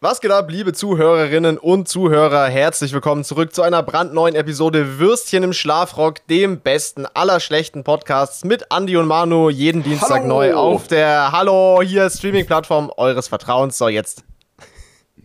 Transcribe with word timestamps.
Was 0.00 0.20
geht 0.20 0.30
ab, 0.30 0.48
liebe 0.48 0.72
Zuhörerinnen 0.72 1.58
und 1.58 1.88
Zuhörer? 1.88 2.46
Herzlich 2.46 2.92
willkommen 2.92 3.24
zurück 3.24 3.52
zu 3.52 3.62
einer 3.62 3.82
brandneuen 3.82 4.36
Episode 4.36 5.00
Würstchen 5.00 5.42
im 5.42 5.52
Schlafrock, 5.52 6.24
dem 6.28 6.60
besten 6.60 7.04
aller 7.14 7.40
schlechten 7.40 7.82
Podcasts 7.82 8.44
mit 8.44 8.66
Andy 8.72 8.96
und 8.96 9.08
Manu, 9.08 9.50
jeden 9.50 9.82
Dienstag 9.82 10.20
Hallo. 10.22 10.26
neu 10.28 10.54
auf 10.54 10.86
der 10.86 11.32
Hallo 11.32 11.82
hier 11.84 12.08
Streaming-Plattform 12.10 12.92
eures 12.96 13.26
Vertrauens. 13.26 13.76
So, 13.76 13.88
jetzt. 13.88 14.22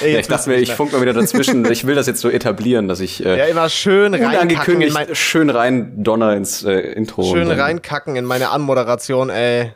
Ey, 0.00 0.14
Ja, 0.14 0.18
ich 0.18 0.26
dachte 0.26 0.50
mir, 0.50 0.56
ich 0.56 0.72
funk 0.72 0.90
mal 0.92 1.00
wieder 1.00 1.12
dazwischen. 1.12 1.64
Ich 1.70 1.86
will 1.86 1.94
das 1.94 2.08
jetzt 2.08 2.22
so 2.22 2.28
etablieren, 2.28 2.88
dass 2.88 2.98
ich 2.98 3.24
äh, 3.24 3.38
Ja, 3.38 3.44
immer 3.44 3.68
schön 3.68 4.14
unangekündigt 4.16 4.94
mein, 4.94 5.14
schön 5.14 5.48
rein 5.48 6.02
donner 6.02 6.34
ins 6.34 6.64
äh, 6.64 6.72
Intro. 6.72 7.22
schön 7.22 7.48
reinkacken 7.48 8.16
in 8.16 8.24
meine 8.24 8.50
Anmoderation, 8.50 9.30
ey. 9.30 9.74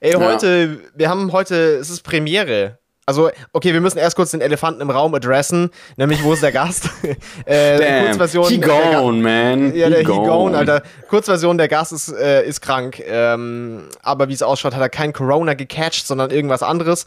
Ey, 0.00 0.12
Ja. 0.12 0.18
heute, 0.18 0.80
wir 0.96 1.08
haben 1.08 1.30
heute, 1.30 1.54
es 1.76 1.88
ist 1.88 2.02
Premiere. 2.02 2.79
Also, 3.10 3.28
okay, 3.52 3.72
wir 3.72 3.80
müssen 3.80 3.98
erst 3.98 4.14
kurz 4.14 4.30
den 4.30 4.40
Elefanten 4.40 4.80
im 4.80 4.88
Raum 4.88 5.12
adressen, 5.16 5.70
nämlich 5.96 6.22
wo 6.22 6.32
ist 6.32 6.44
der 6.44 6.52
Gast? 6.52 6.88
äh, 7.44 7.76
Damn, 7.76 8.04
Kurzversion. 8.06 8.48
he 8.48 8.58
der 8.58 8.68
Ga- 8.68 9.00
gone, 9.00 9.20
man. 9.20 9.74
Ja, 9.74 9.88
der 9.90 9.98
He 9.98 10.04
gone. 10.04 10.28
Gone, 10.28 10.56
Alter. 10.56 10.82
Kurzversion, 11.08 11.58
der 11.58 11.66
Gast 11.66 11.90
ist, 11.92 12.08
äh, 12.12 12.46
ist 12.46 12.60
krank. 12.60 13.02
Ähm, 13.04 13.88
aber 14.04 14.28
wie 14.28 14.32
es 14.32 14.44
ausschaut, 14.44 14.74
hat 14.76 14.80
er 14.80 14.88
kein 14.88 15.12
Corona 15.12 15.54
gecatcht, 15.54 16.06
sondern 16.06 16.30
irgendwas 16.30 16.62
anderes. 16.62 17.04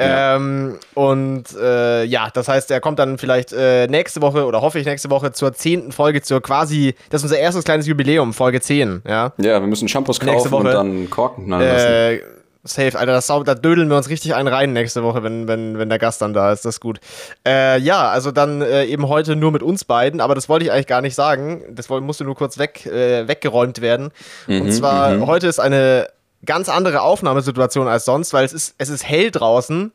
Ja. 0.00 0.34
Ähm, 0.34 0.80
und 0.94 1.44
äh, 1.56 2.02
ja, 2.02 2.30
das 2.34 2.48
heißt, 2.48 2.72
er 2.72 2.80
kommt 2.80 2.98
dann 2.98 3.16
vielleicht 3.16 3.52
äh, 3.52 3.86
nächste 3.86 4.20
Woche 4.22 4.46
oder 4.46 4.60
hoffe 4.60 4.80
ich 4.80 4.86
nächste 4.86 5.08
Woche 5.10 5.30
zur 5.30 5.52
zehnten 5.52 5.92
Folge, 5.92 6.20
zur 6.20 6.42
quasi, 6.42 6.96
das 7.10 7.20
ist 7.20 7.26
unser 7.26 7.38
erstes 7.38 7.62
kleines 7.62 7.86
Jubiläum, 7.86 8.32
Folge 8.34 8.60
10, 8.60 9.02
ja. 9.06 9.32
Ja, 9.38 9.60
wir 9.60 9.68
müssen 9.68 9.86
Shampoos 9.86 10.20
Nächste 10.20 10.50
kaufen 10.50 10.66
und 10.66 10.72
dann 10.74 11.10
Korken 11.10 11.44
knallen 11.44 11.68
lassen. 11.68 12.33
Safe, 12.66 12.98
Alter, 12.98 13.12
das, 13.12 13.26
da 13.26 13.54
dödeln 13.54 13.90
wir 13.90 13.96
uns 13.98 14.08
richtig 14.08 14.34
einen 14.34 14.48
rein 14.48 14.72
nächste 14.72 15.02
Woche, 15.02 15.22
wenn, 15.22 15.46
wenn, 15.46 15.78
wenn 15.78 15.90
der 15.90 15.98
Gast 15.98 16.22
dann 16.22 16.32
da 16.32 16.50
ist. 16.50 16.64
Das 16.64 16.76
ist 16.76 16.80
gut. 16.80 16.98
Äh, 17.46 17.78
ja, 17.80 18.08
also 18.08 18.30
dann 18.32 18.62
äh, 18.62 18.84
eben 18.86 19.06
heute 19.08 19.36
nur 19.36 19.52
mit 19.52 19.62
uns 19.62 19.84
beiden, 19.84 20.20
aber 20.22 20.34
das 20.34 20.48
wollte 20.48 20.64
ich 20.64 20.72
eigentlich 20.72 20.86
gar 20.86 21.02
nicht 21.02 21.14
sagen. 21.14 21.62
Das 21.70 21.90
woll- 21.90 22.00
musste 22.00 22.24
nur 22.24 22.34
kurz 22.34 22.56
weg, 22.58 22.86
äh, 22.86 23.28
weggeräumt 23.28 23.82
werden. 23.82 24.10
Mhm, 24.46 24.62
Und 24.62 24.72
zwar, 24.72 25.20
heute 25.26 25.46
ist 25.46 25.60
eine 25.60 26.08
ganz 26.46 26.68
andere 26.70 27.02
Aufnahmesituation 27.02 27.86
als 27.86 28.06
sonst, 28.06 28.32
weil 28.32 28.44
es 28.46 28.52
ist, 28.54 28.74
es 28.78 28.88
ist 28.88 29.06
hell 29.06 29.30
draußen. 29.30 29.92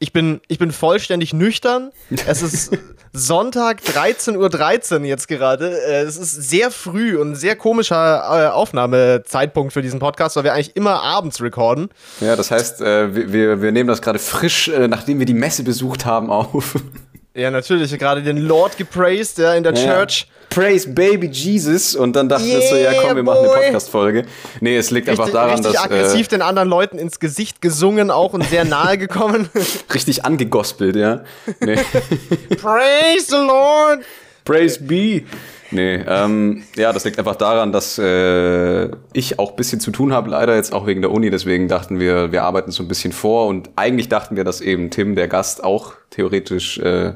Ich 0.00 0.12
bin, 0.12 0.40
ich 0.48 0.58
bin 0.58 0.70
vollständig 0.70 1.32
nüchtern. 1.32 1.90
Es 2.26 2.42
ist 2.42 2.76
Sonntag 3.12 3.80
13.13 3.80 5.00
Uhr 5.00 5.06
jetzt 5.06 5.28
gerade. 5.28 5.70
Äh, 5.70 6.02
Es 6.02 6.16
ist 6.16 6.32
sehr 6.32 6.70
früh 6.70 7.16
und 7.16 7.32
ein 7.32 7.34
sehr 7.34 7.56
komischer 7.56 7.96
äh, 7.96 8.48
Aufnahmezeitpunkt 8.48 9.72
für 9.72 9.82
diesen 9.82 9.98
Podcast, 9.98 10.36
weil 10.36 10.44
wir 10.44 10.52
eigentlich 10.52 10.76
immer 10.76 11.02
abends 11.02 11.42
recorden. 11.42 11.88
Ja, 12.20 12.36
das 12.36 12.50
heißt, 12.50 12.80
äh, 12.80 13.32
wir, 13.32 13.60
wir, 13.60 13.72
nehmen 13.72 13.88
das 13.88 14.02
gerade 14.02 14.18
frisch, 14.18 14.70
nachdem 14.88 15.18
wir 15.18 15.26
die 15.26 15.34
Messe 15.34 15.62
besucht 15.62 16.04
haben, 16.04 16.30
auf. 16.30 16.76
Ja, 17.38 17.52
natürlich, 17.52 17.96
gerade 17.96 18.20
den 18.20 18.38
Lord 18.38 18.76
gepraised, 18.76 19.38
ja, 19.38 19.54
in 19.54 19.62
der 19.62 19.72
Church. 19.72 20.26
Praise 20.50 20.88
Baby 20.88 21.28
Jesus. 21.28 21.94
Und 21.94 22.16
dann 22.16 22.28
dachten 22.28 22.46
wir 22.46 22.60
so, 22.62 22.74
ja 22.74 22.90
Yeah, 22.90 23.02
komm, 23.02 23.14
wir 23.14 23.22
machen 23.22 23.38
eine 23.38 23.48
boy. 23.48 23.62
Podcast-Folge. 23.62 24.24
Nee, 24.60 24.76
es 24.76 24.90
liegt 24.90 25.08
einfach 25.08 25.26
Richtig, 25.26 25.40
daran, 25.40 25.54
richtig 25.54 25.72
dass. 25.74 25.84
aggressiv 25.84 26.26
Äh, 26.26 26.30
den 26.30 26.42
anderen 26.42 26.68
Leuten 26.68 26.98
ins 26.98 27.20
Gesicht 27.20 27.60
gesungen 27.60 28.10
auch 28.10 28.32
und 28.32 28.42
sehr 28.42 28.64
nahe 28.64 28.98
gekommen. 28.98 29.48
richtig 29.94 30.24
angegospelt, 30.24 30.96
ja. 30.96 31.22
Nee. 31.60 31.76
Praise 32.56 33.26
the 33.28 33.36
Lord! 33.36 34.00
Praise 34.44 34.82
be. 34.82 35.22
Nee, 35.70 36.02
ähm, 36.08 36.64
ja, 36.74 36.92
das 36.92 37.04
liegt 37.04 37.20
einfach 37.20 37.36
daran, 37.36 37.70
dass 37.70 37.98
äh, 37.98 38.88
ich 39.12 39.38
auch 39.38 39.50
ein 39.50 39.56
bisschen 39.56 39.78
zu 39.78 39.92
tun 39.92 40.12
habe, 40.12 40.30
leider 40.30 40.56
jetzt 40.56 40.72
auch 40.72 40.88
wegen 40.88 41.02
der 41.02 41.12
Uni. 41.12 41.30
Deswegen 41.30 41.68
dachten 41.68 42.00
wir, 42.00 42.32
wir 42.32 42.42
arbeiten 42.42 42.72
so 42.72 42.82
ein 42.82 42.88
bisschen 42.88 43.12
vor. 43.12 43.46
Und 43.46 43.70
eigentlich 43.76 44.08
dachten 44.08 44.34
wir, 44.34 44.42
dass 44.42 44.60
eben 44.60 44.90
Tim, 44.90 45.14
der 45.14 45.28
Gast, 45.28 45.62
auch 45.62 45.92
theoretisch 46.10 46.78
äh, 46.78 47.12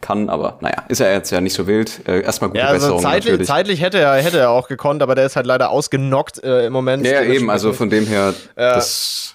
kann. 0.00 0.28
Aber 0.28 0.58
naja, 0.60 0.84
ist 0.88 1.00
er 1.00 1.12
jetzt 1.12 1.30
ja 1.30 1.40
nicht 1.40 1.54
so 1.54 1.66
wild. 1.66 2.06
Äh, 2.08 2.20
erstmal 2.22 2.50
gute 2.50 2.60
Ja, 2.60 2.66
also 2.68 2.86
Besserung 2.86 3.02
zeitlich, 3.02 3.24
natürlich. 3.32 3.48
zeitlich 3.48 3.80
hätte, 3.82 3.98
er, 3.98 4.14
hätte 4.22 4.38
er 4.38 4.50
auch 4.50 4.68
gekonnt, 4.68 5.02
aber 5.02 5.14
der 5.14 5.26
ist 5.26 5.36
halt 5.36 5.46
leider 5.46 5.70
ausgenockt 5.70 6.42
äh, 6.42 6.66
im 6.66 6.72
Moment. 6.72 7.06
ja, 7.06 7.22
eben, 7.22 7.50
also 7.50 7.72
von 7.72 7.90
dem 7.90 8.06
her, 8.06 8.34
Ja. 8.56 8.74
das 8.74 9.34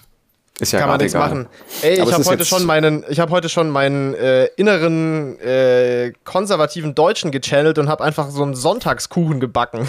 ist 0.58 0.72
ja 0.72 0.78
kann 0.78 0.88
man 0.88 0.98
gerade 0.98 1.04
nichts 1.04 1.14
egal. 1.14 1.28
machen. 1.28 1.46
Ey, 1.82 2.00
Aber 2.00 2.08
ich 2.10 2.14
habe 2.14 2.24
heute 2.24 2.44
schon 2.46 2.64
meinen, 2.64 3.04
ich 3.08 3.20
habe 3.20 3.30
heute 3.30 3.48
schon 3.48 3.68
meinen 3.70 4.14
äh, 4.14 4.46
inneren 4.56 5.38
äh, 5.40 6.12
konservativen 6.24 6.94
Deutschen 6.94 7.30
gechannelt 7.30 7.78
und 7.78 7.88
habe 7.88 8.02
einfach 8.02 8.30
so 8.30 8.42
einen 8.42 8.54
Sonntagskuchen 8.54 9.38
gebacken. 9.40 9.86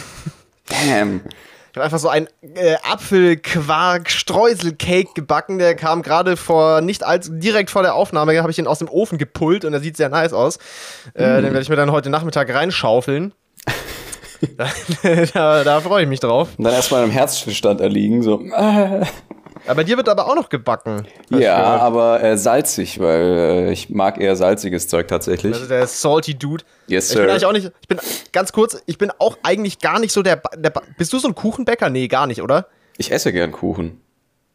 Damn. 0.70 1.22
Ich 1.78 1.80
habe 1.80 1.86
einfach 1.86 2.00
so 2.00 2.10
ein 2.10 2.28
äh, 2.56 2.76
Apfelquark-Streuselcake 2.92 5.14
gebacken. 5.14 5.60
Der 5.60 5.76
kam 5.76 6.02
gerade 6.02 6.36
vor, 6.36 6.82
nicht 6.82 7.06
allzu, 7.06 7.34
direkt 7.34 7.70
vor 7.70 7.84
der 7.84 7.94
Aufnahme, 7.94 8.36
habe 8.42 8.50
ich 8.50 8.58
ihn 8.58 8.66
aus 8.66 8.80
dem 8.80 8.90
Ofen 8.90 9.20
gepult 9.20 9.64
und 9.64 9.74
der 9.74 9.82
sieht 9.82 9.96
sehr 9.96 10.10
nice 10.10 10.34
aus. 10.34 10.58
Äh, 11.14 11.36
Den 11.36 11.44
werde 11.44 11.62
ich 11.62 11.70
mir 11.70 11.76
dann 11.76 11.92
heute 11.92 12.10
Nachmittag 12.10 12.52
reinschaufeln. 12.52 13.32
da 14.58 14.70
da, 15.36 15.64
da 15.64 15.82
freue 15.82 16.02
ich 16.02 16.10
mich 16.10 16.20
drauf. 16.20 16.50
Und 16.58 16.64
dann 16.64 16.74
erstmal 16.74 17.04
im 17.04 17.12
Herzstillstand 17.12 17.80
erliegen, 17.80 18.24
so. 18.24 18.42
Aber 19.68 19.84
dir 19.84 19.98
wird 19.98 20.10
aber 20.10 20.28
auch 20.28 20.36
noch 20.36 20.50
gebacken. 20.50 21.06
Ja, 21.30 21.56
aber 21.78 22.24
äh, 22.24 22.38
salzig, 22.38 23.00
weil 23.00 23.22
äh, 23.22 23.72
ich 23.72 23.90
mag 23.90 24.20
eher 24.20 24.36
salziges 24.36 24.88
Zeug 24.88 25.08
tatsächlich. 25.08 25.54
Also 25.54 25.68
der 25.68 25.86
salty 25.88 26.36
Dude. 26.38 26.64
Yes, 26.88 27.10
Ich 27.12 27.16
bin 27.18 27.26
sir. 27.26 27.32
eigentlich 27.32 27.46
auch 27.46 27.52
nicht, 27.52 27.72
ich 27.82 27.88
bin 27.88 28.00
ganz 28.32 28.52
kurz, 28.52 28.82
ich 28.86 28.98
bin 28.98 29.12
auch 29.20 29.38
eigentlich 29.44 29.80
gar 29.80 30.00
nicht 30.00 30.12
so 30.14 30.24
der, 30.24 30.42
der 30.56 30.72
bist 30.98 31.12
du 31.14 31.20
so 31.20 31.28
ein 31.28 31.36
Kuchenbäcker? 31.36 31.90
Nee, 31.90 32.08
gar 32.08 32.28
nicht, 32.28 32.42
oder? 32.42 32.68
Ich 32.98 33.12
esse 33.12 33.32
gern 33.34 33.52
Kuchen. 33.52 34.02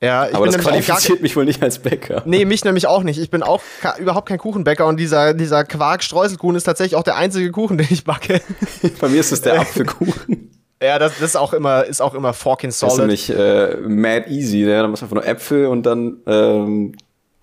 Ja, 0.00 0.26
ich 0.26 0.34
Aber 0.34 0.44
bin 0.44 0.52
das 0.52 0.60
auch 0.60 0.64
gar 0.70 0.72
qualifiziert 0.80 1.22
mich 1.22 1.36
wohl 1.36 1.44
nicht 1.44 1.62
als 1.62 1.78
Bäcker. 1.78 2.22
Nee, 2.24 2.44
mich 2.44 2.64
nämlich 2.64 2.88
auch 2.88 3.04
nicht. 3.04 3.20
Ich 3.20 3.30
bin 3.30 3.44
auch 3.44 3.62
ka- 3.80 3.96
überhaupt 3.98 4.28
kein 4.28 4.38
Kuchenbäcker 4.38 4.84
und 4.86 4.96
dieser, 4.98 5.32
dieser 5.32 5.62
Quark-Streuselkuchen 5.64 6.56
ist 6.56 6.64
tatsächlich 6.64 6.96
auch 6.96 7.04
der 7.04 7.14
einzige 7.16 7.52
Kuchen, 7.52 7.78
den 7.78 7.86
ich 7.88 8.02
backe. 8.02 8.40
Bei 9.00 9.06
mir 9.08 9.20
ist 9.20 9.30
es 9.30 9.42
der 9.42 9.54
Apfelkuchen. 9.60 10.50
Ja, 10.82 10.98
das, 10.98 11.12
das 11.14 11.30
ist 11.30 11.36
auch 11.36 11.52
immer, 11.52 11.84
ist 11.84 12.00
auch 12.02 12.14
immer 12.14 12.32
fucking 12.32 12.70
Das 12.70 12.76
ist 12.76 12.80
solid. 12.80 12.98
nämlich 12.98 13.30
äh, 13.30 13.76
mad 13.76 14.28
easy. 14.28 14.64
Ne? 14.64 14.82
Da 14.82 14.88
muss 14.88 15.02
einfach 15.02 15.14
nur 15.14 15.26
Äpfel 15.26 15.66
und 15.66 15.84
dann 15.84 16.18
ähm, 16.26 16.94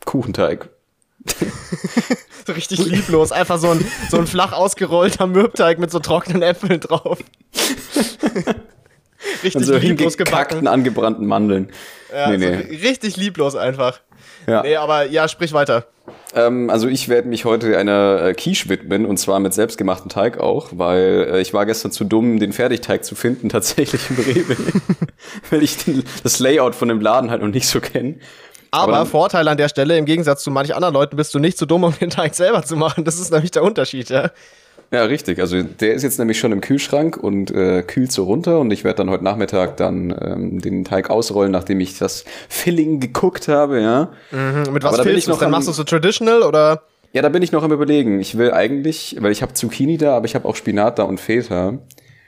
Kuchenteig. 0.05 0.69
So 2.50 2.53
richtig 2.53 2.83
lieblos. 2.83 3.31
Einfach 3.31 3.59
so 3.59 3.69
ein, 3.69 3.85
so 4.09 4.17
ein 4.17 4.25
flach 4.25 4.53
ausgerollter 4.53 5.27
Mürbteig 5.27 5.77
mit 5.77 5.91
so 5.91 6.00
trockenen 6.00 6.41
Äpfeln 6.41 6.79
drauf. 6.79 7.19
richtig 9.44 9.56
Und 9.56 9.63
so 9.66 9.75
lieblos 9.77 10.17
gebacken. 10.17 10.67
angebrannten 10.67 11.27
Mandeln. 11.27 11.71
Ja, 12.11 12.31
nee, 12.31 12.39
so 12.39 12.50
nee. 12.50 12.77
richtig 12.77 13.17
lieblos 13.17 13.56
einfach. 13.56 14.00
Ja. 14.47 14.63
Nee, 14.63 14.77
aber 14.77 15.06
ja, 15.06 15.27
sprich 15.27 15.53
weiter. 15.53 15.85
Ähm, 16.35 16.69
also 16.69 16.88
ich 16.88 17.09
werde 17.09 17.28
mich 17.28 17.45
heute 17.45 17.78
einer 17.78 18.22
äh, 18.22 18.34
Quiche 18.34 18.69
widmen 18.69 19.06
und 19.06 19.17
zwar 19.17 19.40
mit 19.40 19.53
selbstgemachten 19.53 20.09
Teig 20.09 20.40
auch, 20.40 20.69
weil 20.73 21.28
äh, 21.31 21.41
ich 21.41 21.53
war 21.53 21.66
gestern 21.66 21.91
zu 21.91 22.03
dumm, 22.03 22.40
den 22.40 22.53
Fertigteig 22.53 23.03
zu 23.03 23.16
finden, 23.16 23.50
tatsächlich 23.50 24.09
im 24.09 24.17
Rewe. 24.17 24.56
weil 25.50 25.63
ich 25.63 25.78
den, 25.78 26.03
das 26.23 26.39
Layout 26.39 26.75
von 26.75 26.88
dem 26.88 27.01
Laden 27.01 27.31
halt 27.31 27.41
noch 27.41 27.47
nicht 27.50 27.68
so 27.68 27.79
kenne. 27.79 28.16
Aber, 28.72 28.91
dann- 28.91 29.07
Vorteil 29.07 29.47
an 29.47 29.57
der 29.57 29.69
Stelle, 29.69 29.97
im 29.97 30.06
Gegensatz 30.06 30.44
zu 30.44 30.51
manch 30.51 30.75
anderen 30.75 30.94
Leuten 30.94 31.16
bist 31.16 31.34
du 31.34 31.39
nicht 31.39 31.57
zu 31.57 31.66
dumm, 31.66 31.84
um 31.84 31.94
den 32.00 32.12
Teig 32.12 32.35
selber 32.35 32.63
zu 32.63 32.75
machen. 32.75 33.03
Das 33.03 33.19
ist 33.19 33.31
nämlich 33.31 33.50
der 33.51 33.63
Unterschied, 33.63 34.09
ja. 34.09 34.29
Ja, 34.91 35.03
richtig. 35.03 35.39
Also 35.39 35.61
der 35.61 35.94
ist 35.94 36.01
jetzt 36.01 36.17
nämlich 36.17 36.39
schon 36.39 36.51
im 36.51 36.61
Kühlschrank 36.61 37.16
und 37.16 37.51
äh, 37.51 37.83
kühlt 37.83 38.11
so 38.11 38.23
runter 38.23 38.59
und 38.59 38.72
ich 38.72 38.83
werde 38.83 38.97
dann 38.97 39.09
heute 39.11 39.23
Nachmittag 39.23 39.77
dann 39.77 40.16
ähm, 40.19 40.59
den 40.61 40.83
Teig 40.83 41.11
ausrollen, 41.11 41.51
nachdem 41.51 41.79
ich 41.79 41.97
das 42.00 42.25
Filling 42.47 43.00
geguckt 43.00 43.47
habe, 43.47 43.81
ja. 43.81 44.11
Und 44.31 44.73
mit 44.73 44.83
was 44.83 44.95
Aber 44.95 45.03
da 45.03 45.11
du 45.11 45.29
noch 45.29 45.39
Dann 45.39 45.51
machst 45.51 45.67
du 45.67 45.73
so 45.73 45.83
traditional 45.83 46.41
oder? 46.41 46.83
Ja, 47.13 47.22
da 47.22 47.29
bin 47.29 47.44
ich 47.44 47.51
noch 47.51 47.63
am 47.63 47.72
überlegen. 47.72 48.19
Ich 48.19 48.38
will 48.38 48.51
eigentlich, 48.51 49.17
weil 49.19 49.31
ich 49.31 49.41
habe 49.41 49.53
Zucchini 49.53 49.97
da, 49.97 50.16
aber 50.16 50.25
ich 50.25 50.35
habe 50.35 50.47
auch 50.47 50.55
Spinat 50.55 50.97
da 50.97 51.03
und 51.03 51.19
Feta. 51.19 51.77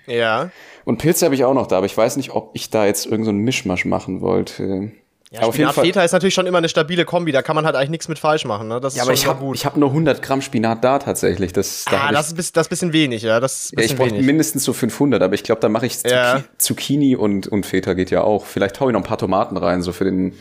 Ja. 0.05 0.51
Und 0.85 0.97
Pilze 0.97 1.25
habe 1.25 1.35
ich 1.35 1.43
auch 1.43 1.53
noch 1.53 1.67
da, 1.67 1.77
aber 1.77 1.85
ich 1.85 1.97
weiß 1.97 2.17
nicht, 2.17 2.31
ob 2.31 2.51
ich 2.53 2.69
da 2.69 2.85
jetzt 2.85 3.05
irgendeinen 3.05 3.25
so 3.25 3.29
einen 3.31 3.39
Mischmasch 3.39 3.85
machen 3.85 4.21
wollte. 4.21 4.91
Ja, 5.33 5.49
Spinat 5.49 5.75
Feta 5.75 6.03
ist 6.03 6.11
natürlich 6.11 6.33
schon 6.33 6.45
immer 6.45 6.57
eine 6.57 6.67
stabile 6.67 7.05
Kombi, 7.05 7.31
da 7.31 7.41
kann 7.41 7.55
man 7.55 7.65
halt 7.65 7.77
eigentlich 7.77 7.89
nichts 7.91 8.07
mit 8.09 8.19
falsch 8.19 8.43
machen, 8.43 8.67
ne? 8.67 8.81
Das 8.81 8.93
ist 8.93 8.97
Ja, 8.97 9.03
aber 9.03 9.13
ich 9.13 9.25
habe 9.25 9.45
hab 9.53 9.77
nur 9.77 9.87
100 9.89 10.21
Gramm 10.21 10.41
Spinat 10.41 10.83
da 10.83 10.99
tatsächlich. 10.99 11.53
Das, 11.53 11.85
da 11.89 11.95
Ah, 11.97 12.03
hab 12.07 12.11
das 12.11 12.27
ist, 12.27 12.35
bis- 12.35 12.51
das 12.51 12.67
ist 12.67 12.67
ein 12.67 12.69
bisschen 12.71 12.93
wenig, 12.93 13.21
ja. 13.23 13.39
Das 13.39 13.71
ja, 13.73 13.81
ich 13.81 13.95
brauche 13.95 14.11
mindestens 14.13 14.65
so 14.65 14.73
500, 14.73 15.21
aber 15.23 15.33
ich 15.33 15.43
glaube, 15.43 15.61
da 15.61 15.69
mache 15.69 15.85
ich 15.85 16.03
Ja. 16.03 16.43
Zucchini 16.57 17.15
und, 17.15 17.47
und 17.47 17.65
Feta 17.65 17.93
geht 17.93 18.11
ja 18.11 18.21
auch. 18.23 18.45
Vielleicht 18.45 18.77
hau 18.81 18.89
ich 18.89 18.93
noch 18.93 18.99
ein 18.99 19.05
paar 19.07 19.17
Tomaten 19.17 19.55
rein, 19.55 19.81
so 19.81 19.93
für 19.93 20.03
den. 20.03 20.33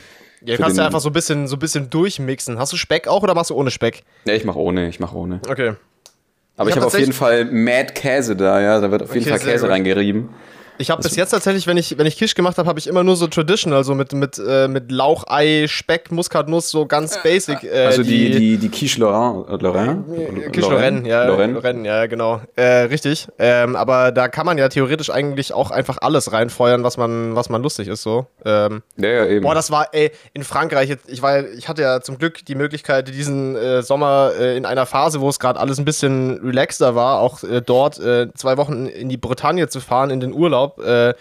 Ja, 0.42 0.56
kannst 0.56 0.76
du 0.76 0.82
einfach 0.82 1.00
so 1.00 1.10
ein 1.10 1.12
bisschen, 1.12 1.46
so 1.46 1.54
ein 1.54 1.60
bisschen 1.60 1.88
durchmixen. 1.88 2.58
Hast 2.58 2.72
du 2.72 2.76
Speck 2.76 3.06
auch 3.06 3.22
oder 3.22 3.34
machst 3.34 3.50
du 3.50 3.54
ohne 3.54 3.70
Speck? 3.70 4.02
Ja, 4.24 4.34
ich 4.34 4.44
mache 4.44 4.58
ohne, 4.58 4.88
ich 4.88 4.98
mache 4.98 5.14
ohne. 5.16 5.40
Okay. 5.48 5.74
Aber 6.56 6.68
Ich 6.68 6.74
ich, 6.74 6.80
hab 6.80 6.84
habe 6.84 6.86
auf 6.88 6.98
jeden 6.98 7.12
Fall 7.12 7.44
Mad 7.44 7.92
Käse 7.94 8.34
da, 8.34 8.60
ja. 8.60 8.80
Da 8.80 8.90
wird 8.90 9.02
auf 9.04 9.14
jeden 9.14 9.28
Okay, 9.30 9.38
Fall 9.38 9.52
Käse 9.52 9.68
reingerieben. 9.68 10.30
Ich 10.80 10.88
habe 10.88 11.02
bis 11.02 11.14
jetzt 11.14 11.30
tatsächlich, 11.30 11.66
wenn 11.66 11.76
ich, 11.76 11.98
wenn 11.98 12.06
ich 12.06 12.16
Kisch 12.16 12.34
gemacht 12.34 12.56
habe, 12.56 12.66
habe 12.66 12.78
ich 12.78 12.86
immer 12.86 13.04
nur 13.04 13.14
so 13.14 13.26
traditional, 13.26 13.84
so 13.84 13.94
mit, 13.94 14.14
mit, 14.14 14.38
äh, 14.38 14.66
mit 14.66 14.90
Lauch, 14.90 15.24
Ei, 15.28 15.66
Speck, 15.68 16.10
Muskatnuss, 16.10 16.70
so 16.70 16.86
ganz 16.86 17.22
basic. 17.22 17.64
Äh, 17.64 17.84
also 17.84 18.02
die, 18.02 18.30
die, 18.30 18.56
die 18.56 18.68
Quiche 18.70 18.98
Lorraine. 18.98 19.44
Äh, 19.46 19.62
Lorraine? 19.62 20.04
Quiche 20.50 20.70
Lorraine, 20.70 21.06
ja. 21.06 21.24
Lorraine, 21.26 21.52
Lorraine 21.52 21.86
ja, 21.86 22.06
genau. 22.06 22.40
Äh, 22.56 22.84
richtig. 22.84 23.28
Ähm, 23.38 23.76
aber 23.76 24.10
da 24.10 24.28
kann 24.28 24.46
man 24.46 24.56
ja 24.56 24.70
theoretisch 24.70 25.10
eigentlich 25.10 25.52
auch 25.52 25.70
einfach 25.70 25.98
alles 26.00 26.32
reinfeuern, 26.32 26.82
was 26.82 26.96
man, 26.96 27.36
was 27.36 27.50
man 27.50 27.62
lustig 27.62 27.86
ist, 27.86 28.02
so. 28.02 28.26
Ähm, 28.46 28.82
ja, 28.96 29.08
ja, 29.10 29.26
eben. 29.26 29.42
Boah, 29.42 29.54
das 29.54 29.70
war, 29.70 29.88
ey, 29.92 30.10
in 30.32 30.44
Frankreich, 30.44 30.96
ich, 31.06 31.20
war, 31.20 31.44
ich 31.46 31.68
hatte 31.68 31.82
ja 31.82 32.00
zum 32.00 32.16
Glück 32.16 32.46
die 32.46 32.54
Möglichkeit, 32.54 33.08
diesen 33.08 33.54
äh, 33.54 33.82
Sommer 33.82 34.30
äh, 34.40 34.56
in 34.56 34.64
einer 34.64 34.86
Phase, 34.86 35.20
wo 35.20 35.28
es 35.28 35.38
gerade 35.38 35.60
alles 35.60 35.78
ein 35.78 35.84
bisschen 35.84 36.40
relaxter 36.42 36.94
war, 36.94 37.20
auch 37.20 37.40
dort 37.66 37.96
zwei 37.96 38.56
Wochen 38.56 38.86
in 38.86 39.10
die 39.10 39.18
Bretagne 39.18 39.68
zu 39.68 39.80
fahren, 39.80 40.08
in 40.08 40.20
den 40.20 40.32
Urlaub 40.32 40.69
äh, 40.78 41.14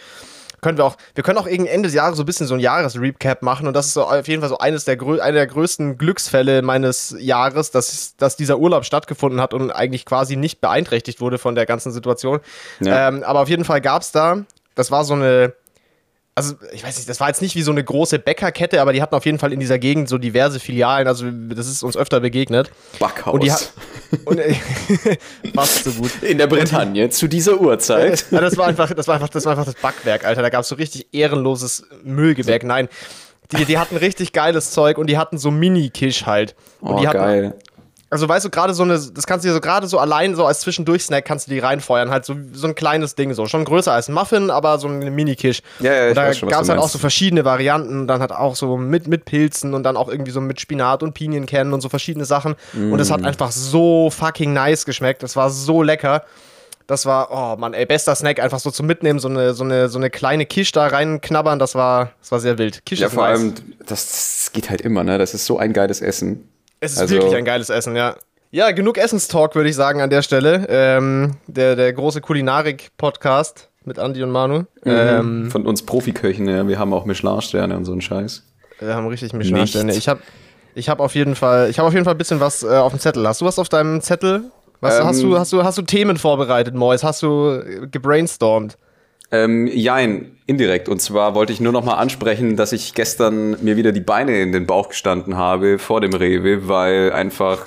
können 0.62 0.78
wir 0.78 0.86
auch, 0.86 0.98
wir 1.16 1.24
können 1.24 1.38
auch 1.38 1.48
gegen 1.48 1.66
Ende 1.66 1.88
des 1.88 1.96
Jahres 1.96 2.18
so 2.18 2.24
ein 2.24 2.26
bisschen 2.26 2.48
so 2.48 2.54
ein 2.54 2.60
Jahresrecap 2.60 3.42
machen 3.42 3.68
und 3.68 3.74
das 3.74 3.88
ist 3.88 3.94
so 3.94 4.04
auf 4.04 4.28
jeden 4.28 4.42
Fall 4.42 4.50
so 4.50 4.58
eines 4.58 4.86
der, 4.86 5.02
einer 5.02 5.32
der 5.32 5.48
größten 5.48 5.98
Glücksfälle 5.98 6.62
meines 6.62 7.16
Jahres, 7.18 7.72
dass, 7.72 8.16
dass 8.18 8.36
dieser 8.36 8.60
Urlaub 8.60 8.86
stattgefunden 8.86 9.42
hat 9.42 9.54
und 9.54 9.72
eigentlich 9.72 10.06
quasi 10.06 10.36
nicht 10.36 10.62
beeinträchtigt 10.62 11.22
wurde 11.22 11.38
von 11.38 11.56
der 11.56 11.66
ganzen 11.66 11.92
Situation. 11.92 12.40
Ja. 12.82 13.08
Ähm, 13.08 13.24
aber 13.24 13.42
auf 13.42 13.50
jeden 13.50 13.66
Fall 13.66 13.82
gab 13.82 14.02
es 14.02 14.12
da, 14.12 14.44
das 14.76 14.92
war 14.92 15.06
so 15.06 15.14
eine, 15.14 15.54
also 16.40 16.56
ich 16.72 16.84
weiß 16.84 16.96
nicht, 16.98 17.10
das 17.10 17.20
war 17.20 17.28
jetzt 17.28 17.42
nicht 17.42 17.56
wie 17.56 17.62
so 17.62 17.72
eine 17.72 17.84
große 17.84 18.18
Bäckerkette, 18.18 18.82
aber 18.82 18.94
die 18.94 19.02
hatten 19.02 19.14
auf 19.14 19.26
jeden 19.26 19.40
Fall 19.40 19.52
in 19.52 19.60
dieser 19.60 19.78
Gegend 19.78 20.08
so 20.08 20.18
diverse 20.18 20.60
Filialen. 20.60 21.08
Also 21.08 21.30
das 21.30 21.68
ist 21.68 21.84
uns 21.84 21.98
öfter 21.98 22.22
begegnet. 22.22 22.72
Backhaus. 22.98 23.34
Und 23.34 23.44
die 23.44 23.52
und, 24.26 24.40
äh, 24.40 24.56
fast 25.54 25.84
so 25.84 25.92
gut. 25.92 26.12
In 26.24 26.38
der 26.38 26.48
Bretagne 26.48 27.10
zu 27.10 27.28
dieser 27.28 27.60
Uhrzeit. 27.60 28.26
ja, 28.32 28.40
das 28.40 28.56
war 28.58 28.68
einfach, 28.68 28.94
das 28.94 29.08
war 29.08 29.16
einfach, 29.16 29.30
das 29.30 29.44
war 29.44 29.52
einfach 29.52 29.66
das 29.66 29.76
Backwerk, 29.76 30.26
Alter. 30.26 30.42
Da 30.42 30.50
gab 30.50 30.62
es 30.62 30.70
so 30.70 30.76
richtig 30.76 31.14
ehrenloses 31.14 31.86
Müllgewerk. 32.04 32.64
Nein. 32.64 32.88
Die, 33.58 33.66
die 33.66 33.78
hatten 33.78 33.98
richtig 33.98 34.32
geiles 34.32 34.72
Zeug 34.72 34.98
und 34.98 35.08
die 35.08 35.18
hatten 35.18 35.38
so 35.38 35.52
Mini-Kisch 35.52 36.26
halt. 36.26 36.56
Und 36.82 36.94
oh, 36.94 37.00
die 37.00 37.08
hatten, 37.08 37.18
geil. 37.18 37.56
Also 38.12 38.28
weißt 38.28 38.46
du, 38.46 38.50
gerade 38.50 38.74
so 38.74 38.84
eine, 38.84 38.94
das 38.94 39.28
kannst 39.28 39.46
du 39.46 39.50
dir 39.50 39.54
so 39.54 39.62
gerade 39.62 39.88
so 39.88 40.00
allein 40.00 40.36
so 40.36 40.46
als 40.46 40.62
Zwischendurch-Snack 40.62 41.26
kannst 41.26 41.48
du 41.48 41.52
die 41.52 41.60
reinfeuern, 41.60 42.10
halt 42.10 42.26
so, 42.26 42.36
so 42.54 42.68
ein 42.68 42.74
kleines 42.74 43.14
Ding 43.16 43.34
so. 43.34 43.46
Schon 43.46 43.66
größer 43.66 43.92
als 43.92 44.08
ein 44.08 44.14
Muffin, 44.14 44.50
aber 44.50 44.80
so 44.80 44.88
eine 44.88 45.12
Mini-Kisch. 45.12 45.62
Ja, 45.80 45.94
ja, 45.94 46.04
ich 46.32 46.42
und 46.42 46.50
da 46.50 46.56
gab 46.56 46.64
es 46.64 46.70
halt 46.70 46.80
auch 46.80 46.90
so 46.90 46.98
verschiedene 46.98 47.46
Varianten, 47.46 48.08
dann 48.08 48.20
halt 48.22 48.32
auch 48.32 48.56
so 48.56 48.78
mit, 48.78 49.08
mit 49.08 49.26
Pilzen 49.26 49.76
und 49.76 49.84
dann 49.84 49.96
auch 49.96 50.10
irgendwie 50.10 50.32
so 50.32 50.42
mit 50.42 50.60
Spinat 50.60 51.04
und 51.04 51.14
Pinienkernen 51.14 51.72
und 51.74 51.82
so 51.82 51.90
verschiedene 51.90 52.26
Sachen. 52.26 52.56
Mm. 52.74 52.92
Und 52.92 53.00
es 53.00 53.12
hat 53.12 53.24
einfach 53.24 53.52
so 53.52 54.10
fucking 54.10 54.54
nice 54.54 54.86
geschmeckt. 54.86 55.22
Das 55.22 55.36
war 55.36 55.52
so 55.52 55.84
lecker. 55.84 56.24
Das 56.88 57.06
war, 57.06 57.30
oh 57.30 57.56
Mann, 57.60 57.76
ey, 57.76 57.86
bester 57.86 58.16
Snack, 58.16 58.40
einfach 58.40 58.60
so 58.60 58.72
zum 58.72 58.88
Mitnehmen, 58.88 59.20
so 59.20 59.28
eine, 59.28 59.54
so 59.54 59.64
eine, 59.64 59.90
so 59.90 60.00
eine 60.00 60.10
kleine 60.10 60.48
Kisch 60.48 60.72
da 60.72 60.88
reinknabbern, 60.88 61.60
das 61.60 61.76
war, 61.76 62.14
das 62.20 62.32
war 62.32 62.40
sehr 62.40 62.58
wild. 62.58 62.84
Kisch 62.84 63.02
ja, 63.02 63.10
vor 63.10 63.28
nice. 63.28 63.40
allem, 63.40 63.54
das, 63.86 64.08
das 64.08 64.52
geht 64.54 64.72
halt 64.72 64.82
immer, 64.82 65.04
ne? 65.04 65.20
Das 65.20 65.36
ist 65.36 65.46
so 65.46 65.60
ein 65.60 65.74
geiles 65.74 66.02
Essen. 66.02 66.49
Es 66.80 66.94
ist 66.94 67.00
also, 67.00 67.16
wirklich 67.16 67.36
ein 67.36 67.46
geiles 67.46 67.70
Essen, 67.70 67.96
ja. 67.96 68.16
Ja, 68.52 68.72
genug 68.72 68.98
Essenstalk, 68.98 69.54
würde 69.56 69.70
ich 69.70 69.76
sagen, 69.76 70.02
an 70.02 70.10
der 70.10 70.22
Stelle. 70.22 70.66
Ähm, 70.70 71.36
der, 71.48 71.76
der 71.76 71.94
große 71.94 72.22
Kulinarik-Podcast 72.22 73.70
mit 73.86 74.00
Andi 74.00 74.24
und 74.24 74.32
Manu. 74.32 74.60
Mhm. 74.60 74.66
Ähm, 74.86 75.52
Von 75.52 75.68
uns 75.68 75.86
Profiköchen, 75.86 76.48
ja. 76.48 76.68
Wir 76.68 76.80
haben 76.80 76.94
auch 76.94 77.06
Michelin-Sterne 77.06 77.76
und 77.76 77.86
so 77.86 77.92
einen 77.92 78.02
Scheiß. 78.02 78.44
Wir 78.80 78.96
haben 78.96 79.08
richtig 79.08 79.34
Michelin-Sterne. 79.34 79.94
Ich 79.94 80.08
habe 80.08 80.22
ich 80.76 80.90
hab 80.90 81.00
auf 81.00 81.16
jeden 81.16 81.36
Fall, 81.36 81.70
ich 81.70 81.78
habe 81.78 81.88
auf 81.88 81.94
jeden 81.94 82.06
Fall 82.06 82.16
ein 82.16 82.18
bisschen 82.18 82.40
was 82.40 82.64
äh, 82.64 82.68
auf 82.68 82.94
dem 82.94 83.00
Zettel. 83.00 83.28
Hast 83.28 83.42
du 83.42 83.46
was 83.46 83.60
auf 83.60 83.70
deinem 83.70 84.02
Zettel? 84.02 84.44
Was, 84.80 85.00
ähm, 85.00 85.06
hast, 85.06 85.22
du, 85.22 85.38
hast, 85.38 85.54
du, 85.54 85.64
hast 85.64 85.78
du 85.78 85.82
Themen 85.82 86.18
vorbereitet, 86.18 86.74
Mois? 86.74 87.04
Hast 87.04 87.22
du 87.22 87.62
äh, 87.62 87.88
gebrainstormt? 87.88 88.78
Ähm, 89.32 89.68
jein, 89.68 90.38
indirekt. 90.48 90.90
Und 90.90 91.02
zwar 91.02 91.36
wollte 91.36 91.54
ich 91.54 91.60
nur 91.60 91.72
noch 91.72 91.84
mal 91.84 91.96
ansprechen, 91.96 92.56
dass 92.56 92.72
ich 92.72 92.94
gestern 92.94 93.64
mir 93.64 93.78
wieder 93.78 93.92
die 93.92 94.02
Beine 94.02 94.42
in 94.42 94.52
den 94.52 94.66
Bauch 94.66 94.90
gestanden 94.90 95.38
habe 95.38 95.78
vor 95.78 96.02
dem 96.02 96.14
Rewe, 96.14 96.68
weil 96.68 97.12
einfach 97.12 97.66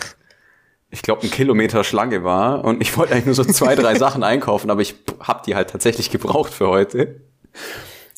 ich 0.93 1.01
glaube, 1.01 1.23
ein 1.23 1.31
Kilometer 1.31 1.85
Schlange 1.85 2.23
war 2.23 2.65
und 2.65 2.83
ich 2.83 2.97
wollte 2.99 3.15
eigentlich 3.15 3.25
nur 3.25 3.35
so 3.35 3.45
zwei, 3.45 3.75
drei 3.75 3.95
Sachen 3.99 4.23
einkaufen, 4.23 4.71
aber 4.71 4.83
ich 4.83 4.95
habe 5.21 5.41
die 5.47 5.55
halt 5.55 5.71
tatsächlich 5.71 6.11
gebraucht 6.11 6.53
für 6.53 6.69
heute. 6.69 7.23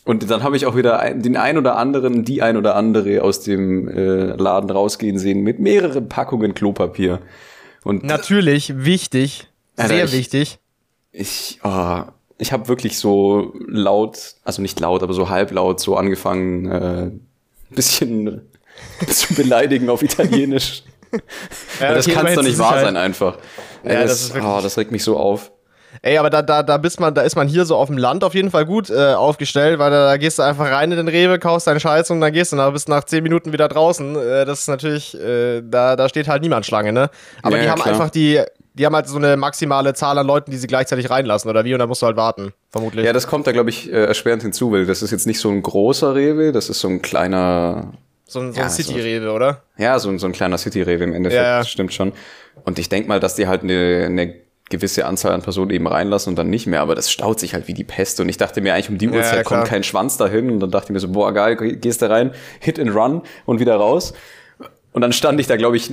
Und 0.05 0.29
dann 0.29 0.43
habe 0.43 0.56
ich 0.56 0.67
auch 0.67 0.76
wieder 0.76 1.14
den 1.14 1.37
ein 1.37 1.56
oder 1.56 1.76
anderen, 1.76 2.25
die 2.25 2.43
ein 2.43 2.56
oder 2.56 2.75
andere 2.75 3.23
aus 3.23 3.40
dem 3.40 3.88
äh, 3.88 4.35
Laden 4.35 4.70
rausgehen 4.70 5.19
sehen 5.19 5.43
mit 5.43 5.61
mehreren 5.61 6.08
Packungen 6.08 6.52
Klopapier. 6.52 7.20
Und 7.85 8.02
natürlich 8.02 8.85
wichtig, 8.85 9.49
sehr 9.76 9.85
Alter, 9.85 10.05
ich, 10.05 10.12
wichtig. 10.12 10.58
Ich, 11.12 11.61
oh, 11.62 12.02
ich 12.38 12.52
habe 12.52 12.69
wirklich 12.69 12.98
so 12.98 13.52
laut, 13.66 14.34
also 14.44 14.62
nicht 14.62 14.81
laut, 14.81 15.02
aber 15.02 15.12
so 15.12 15.28
halblaut 15.28 15.81
so 15.81 15.96
angefangen, 15.96 16.70
äh, 16.70 17.02
ein 17.06 17.28
bisschen 17.70 18.42
zu 19.08 19.34
beleidigen 19.34 19.88
auf 19.88 20.02
Italienisch. 20.02 20.82
ja, 21.81 21.94
das 21.94 22.08
kann 22.08 22.34
doch 22.34 22.42
nicht 22.42 22.58
wahr 22.58 22.72
halt 22.72 22.84
sein 22.86 22.96
einfach. 22.96 23.38
Ey, 23.84 23.94
ja, 23.94 24.02
das, 24.02 24.32
das, 24.32 24.42
oh, 24.42 24.60
das 24.62 24.76
regt 24.78 24.90
mich 24.90 25.04
so 25.04 25.16
auf. 25.16 25.52
Ey, 26.02 26.19
aber 26.19 26.28
da, 26.28 26.42
da, 26.42 26.62
da, 26.62 26.76
bist 26.76 26.98
man, 26.98 27.14
da 27.14 27.22
ist 27.22 27.36
man 27.36 27.46
hier 27.46 27.64
so 27.64 27.76
auf 27.76 27.86
dem 27.86 27.96
Land 27.96 28.25
auf 28.25 28.34
jeden 28.34 28.50
Fall 28.50 28.66
gut 28.66 28.90
äh, 28.90 29.14
aufgestellt, 29.14 29.78
weil 29.78 29.90
da, 29.90 30.06
da, 30.06 30.16
gehst 30.16 30.38
du 30.38 30.42
einfach 30.42 30.70
rein 30.70 30.90
in 30.90 30.96
den 30.96 31.08
Rewe, 31.08 31.38
kaufst 31.38 31.69
deinen 31.69 31.80
Scheiß 31.80 32.10
und 32.10 32.20
dann 32.20 32.32
gehst 32.32 32.52
du 32.52 32.56
nach, 32.56 32.72
bist 32.72 32.88
nach 32.88 33.04
10 33.04 33.22
Minuten 33.22 33.52
wieder 33.52 33.69
draußen. 33.69 34.16
Äh, 34.16 34.44
das 34.44 34.62
ist 34.62 34.69
natürlich, 34.69 35.19
äh, 35.19 35.62
da, 35.62 35.94
da 35.94 36.08
steht 36.08 36.26
halt 36.26 36.42
niemand 36.42 36.66
Schlange, 36.66 36.92
ne? 36.92 37.10
Aber 37.42 37.56
ja, 37.56 37.62
die 37.62 37.70
haben 37.70 37.80
klar. 37.80 37.94
einfach 37.94 38.10
die, 38.10 38.42
die 38.75 38.85
haben 38.85 38.94
halt 38.94 39.09
so 39.09 39.17
eine 39.17 39.37
maximale 39.37 39.94
Zahl 39.94 40.19
an 40.19 40.26
Leuten, 40.26 40.50
die 40.50 40.56
sie 40.56 40.67
gleichzeitig 40.67 41.09
reinlassen, 41.09 41.49
oder 41.49 41.65
wie? 41.65 41.73
Und 41.73 41.79
dann 41.79 41.88
musst 41.88 42.03
du 42.03 42.06
halt 42.06 42.17
warten, 42.17 42.53
vermutlich. 42.71 43.05
Ja, 43.05 43.12
das 43.12 43.29
kommt 43.29 43.47
da, 43.47 43.53
glaube 43.53 43.71
ich, 43.71 43.91
äh, 43.91 44.05
erschwerend 44.05 44.43
hinzu, 44.43 44.73
weil 44.73 44.85
das 44.85 45.03
ist 45.03 45.12
jetzt 45.12 45.26
nicht 45.26 45.38
so 45.38 45.49
ein 45.49 45.62
großer 45.62 46.15
Rewe, 46.15 46.53
das 46.53 46.69
ist 46.69 46.81
so 46.81 46.88
ein 46.88 47.00
kleiner, 47.00 47.93
so 48.26 48.41
ein, 48.41 48.53
so 48.53 48.59
ja, 48.59 48.65
ein 48.65 48.71
City-Rewe, 48.71 49.26
so, 49.26 49.32
oder? 49.32 49.62
Ja, 49.79 49.99
so, 49.99 50.17
so 50.19 50.26
ein 50.26 50.32
kleiner 50.32 50.59
City-Rewe 50.59 51.05
im 51.05 51.12
Endeffekt, 51.12 51.43
ja, 51.43 51.59
ja. 51.59 51.65
stimmt 51.65 51.94
schon. 51.94 52.12
Und 52.65 52.79
ich 52.79 52.88
denke 52.88 53.09
mal, 53.09 53.21
dass 53.21 53.37
die 53.37 53.47
halt 53.47 53.62
eine, 53.62 54.06
eine 54.06 54.35
gewisse 54.71 55.06
Anzahl 55.06 55.32
an 55.32 55.43
Personen 55.43 55.71
eben 55.71 55.87
reinlassen 55.87 56.31
und 56.31 56.37
dann 56.37 56.50
nicht 56.50 56.67
mehr, 56.67 56.81
aber 56.81 56.94
das 56.94 57.12
staut 57.12 57.38
sich 57.38 57.55
halt 57.55 57.69
wie 57.69 57.75
die 57.75 57.85
Pest 57.85 58.19
und 58.19 58.29
ich 58.29 58.38
dachte 58.38 58.61
mir 58.61 58.75
eigentlich 58.75 58.88
um 58.88 58.99
die 58.99 59.09
Uhrzeit 59.09 59.37
ja, 59.37 59.43
kommt 59.43 59.67
kein 59.67 59.85
Schwanz 59.85 60.17
dahin 60.17 60.50
und 60.50 60.61
dann 60.61 60.71
dachte 60.71 60.87
ich 60.87 60.91
mir 60.94 61.00
so, 61.00 61.09
boah 61.09 61.32
geil, 61.32 61.55
gehst 61.56 62.00
da 62.00 62.09
rein, 62.09 62.32
hit 62.61 62.81
and 62.81 62.94
run 62.94 63.23
und 63.44 63.61
wieder 63.61 63.76
raus 63.76 64.15
und 64.93 65.03
dann 65.03 65.12
stand 65.12 65.38
ich 65.38 65.47
da 65.47 65.56
glaube 65.56 65.76
ich 65.76 65.93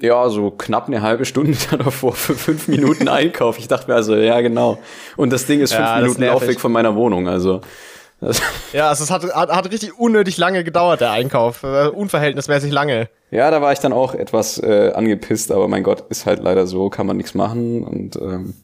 ja, 0.00 0.28
so 0.28 0.50
knapp 0.50 0.86
eine 0.86 1.02
halbe 1.02 1.24
Stunde 1.24 1.56
davor 1.78 2.12
für 2.12 2.34
fünf 2.34 2.68
Minuten 2.68 3.08
Einkauf. 3.08 3.58
Ich 3.58 3.68
dachte 3.68 3.90
mir 3.90 3.96
also, 3.96 4.16
ja, 4.16 4.40
genau. 4.40 4.78
Und 5.16 5.32
das 5.32 5.46
Ding 5.46 5.60
ist 5.60 5.72
fünf 5.72 5.86
ja, 5.86 6.00
Minuten 6.00 6.24
Laufweg 6.24 6.60
von 6.60 6.72
meiner 6.72 6.94
Wohnung, 6.94 7.28
also. 7.28 7.60
ja, 8.72 8.88
also 8.88 9.04
es 9.04 9.10
hat, 9.10 9.22
hat, 9.34 9.50
hat, 9.50 9.70
richtig 9.70 9.98
unnötig 9.98 10.38
lange 10.38 10.64
gedauert, 10.64 11.02
der 11.02 11.10
Einkauf. 11.10 11.62
Äh, 11.62 11.88
unverhältnismäßig 11.88 12.72
lange. 12.72 13.08
Ja, 13.30 13.50
da 13.50 13.60
war 13.60 13.72
ich 13.72 13.78
dann 13.78 13.92
auch 13.92 14.14
etwas 14.14 14.58
äh, 14.58 14.92
angepisst, 14.94 15.52
aber 15.52 15.68
mein 15.68 15.82
Gott, 15.82 16.04
ist 16.08 16.24
halt 16.24 16.42
leider 16.42 16.66
so, 16.66 16.88
kann 16.88 17.06
man 17.06 17.18
nichts 17.18 17.34
machen 17.34 17.84
und 17.84 18.16
ähm, 18.16 18.54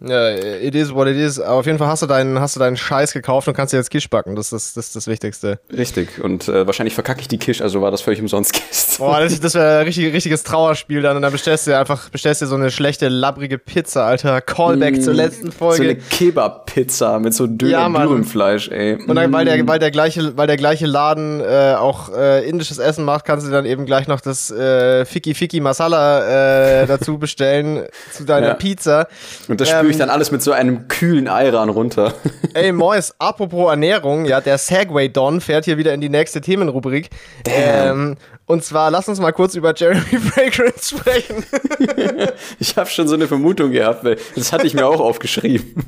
it 0.00 0.74
is 0.74 0.92
what 0.92 1.08
it 1.08 1.16
is. 1.16 1.40
Aber 1.40 1.60
auf 1.60 1.66
jeden 1.66 1.78
Fall 1.78 1.88
hast 1.88 2.02
du 2.02 2.06
deinen, 2.06 2.38
hast 2.38 2.54
du 2.54 2.60
deinen 2.60 2.76
Scheiß 2.76 3.12
gekauft 3.12 3.48
und 3.48 3.54
kannst 3.54 3.72
dir 3.72 3.78
jetzt 3.78 3.90
Kisch 3.90 4.10
backen. 4.10 4.36
Das 4.36 4.52
ist 4.52 4.76
das, 4.76 4.88
ist 4.88 4.96
das 4.96 5.06
Wichtigste. 5.06 5.58
Richtig. 5.74 6.22
Und 6.22 6.48
äh, 6.48 6.66
wahrscheinlich 6.66 6.94
verkacke 6.94 7.20
ich 7.20 7.28
die 7.28 7.38
Kisch, 7.38 7.62
also 7.62 7.80
war 7.80 7.90
das 7.90 8.02
völlig 8.02 8.20
umsonst 8.20 8.52
gestern. 8.68 9.06
Boah, 9.06 9.20
das, 9.20 9.40
das 9.40 9.54
wäre 9.54 9.78
ein 9.78 9.86
richtig, 9.86 10.12
richtiges 10.12 10.42
Trauerspiel 10.42 11.00
dann. 11.00 11.16
Und 11.16 11.22
dann 11.22 11.32
bestellst 11.32 11.66
du 11.66 11.70
dir 11.70 11.78
einfach, 11.78 12.10
bestellst 12.10 12.42
dir 12.42 12.46
so 12.46 12.56
eine 12.56 12.70
schlechte, 12.70 13.08
labbrige 13.08 13.56
Pizza, 13.58 14.06
Alter. 14.06 14.42
Callback 14.42 14.98
mm, 14.98 15.00
zur 15.00 15.14
letzten 15.14 15.50
Folge. 15.50 15.76
So 15.76 15.82
eine 15.82 15.96
Kebab-Pizza 15.96 17.18
mit 17.18 17.32
so 17.32 17.46
Döner 17.46 17.70
ja, 17.70 17.88
Dürrenfleisch, 17.88 18.68
ey. 18.68 18.96
Und 18.96 19.14
dann, 19.14 19.32
weil 19.32 19.46
der, 19.46 19.66
weil 19.66 19.78
der 19.78 19.90
gleiche, 19.90 20.36
weil 20.36 20.46
der 20.46 20.58
gleiche 20.58 20.86
Laden 20.86 21.40
äh, 21.40 21.74
auch 21.78 22.14
äh, 22.14 22.46
indisches 22.46 22.78
Essen 22.78 23.04
macht, 23.04 23.24
kannst 23.24 23.46
du 23.46 23.50
dann 23.50 23.64
eben 23.64 23.86
gleich 23.86 24.08
noch 24.08 24.20
das 24.20 24.50
äh, 24.50 25.06
Fiki 25.06 25.34
Fiki 25.34 25.60
Masala 25.60 26.82
äh, 26.82 26.86
dazu 26.86 27.18
bestellen 27.18 27.86
zu 28.12 28.24
deiner 28.24 28.48
ja. 28.48 28.54
Pizza. 28.54 29.08
Und 29.48 29.60
das 29.60 29.70
ähm, 29.70 29.85
spüre 29.86 29.92
ich 29.92 29.98
dann 29.98 30.10
alles 30.10 30.32
mit 30.32 30.42
so 30.42 30.52
einem 30.52 30.66
einem 30.66 30.88
kühlen 30.88 31.28
Eiran 31.28 31.68
runter. 31.68 32.12
Ey, 32.54 32.72
Mois, 32.72 33.14
apropos 33.18 33.70
Ernährung, 33.70 34.24
ja, 34.24 34.40
der 34.40 34.58
Segway 34.58 35.08
Don 35.08 35.40
fährt 35.40 35.64
hier 35.64 35.78
wieder 35.78 35.94
in 35.94 36.00
die 36.00 36.08
nächste 36.08 36.40
Themenrubrik. 36.40 37.10
Ähm, 37.46 38.16
und 38.46 38.64
zwar, 38.64 38.90
lass 38.90 39.08
uns 39.08 39.20
mal 39.20 39.32
kurz 39.32 39.54
über 39.54 39.74
Jeremy 39.76 40.00
Fragrance 40.18 40.96
sprechen. 40.96 41.44
ich 42.58 42.76
habe 42.76 42.90
schon 42.90 43.06
so 43.06 43.14
eine 43.14 43.28
Vermutung 43.28 43.70
gehabt, 43.70 44.04
weil 44.04 44.16
das 44.34 44.52
hatte 44.52 44.66
ich 44.66 44.74
mir 44.74 44.86
auch 44.86 45.00
aufgeschrieben. 45.00 45.84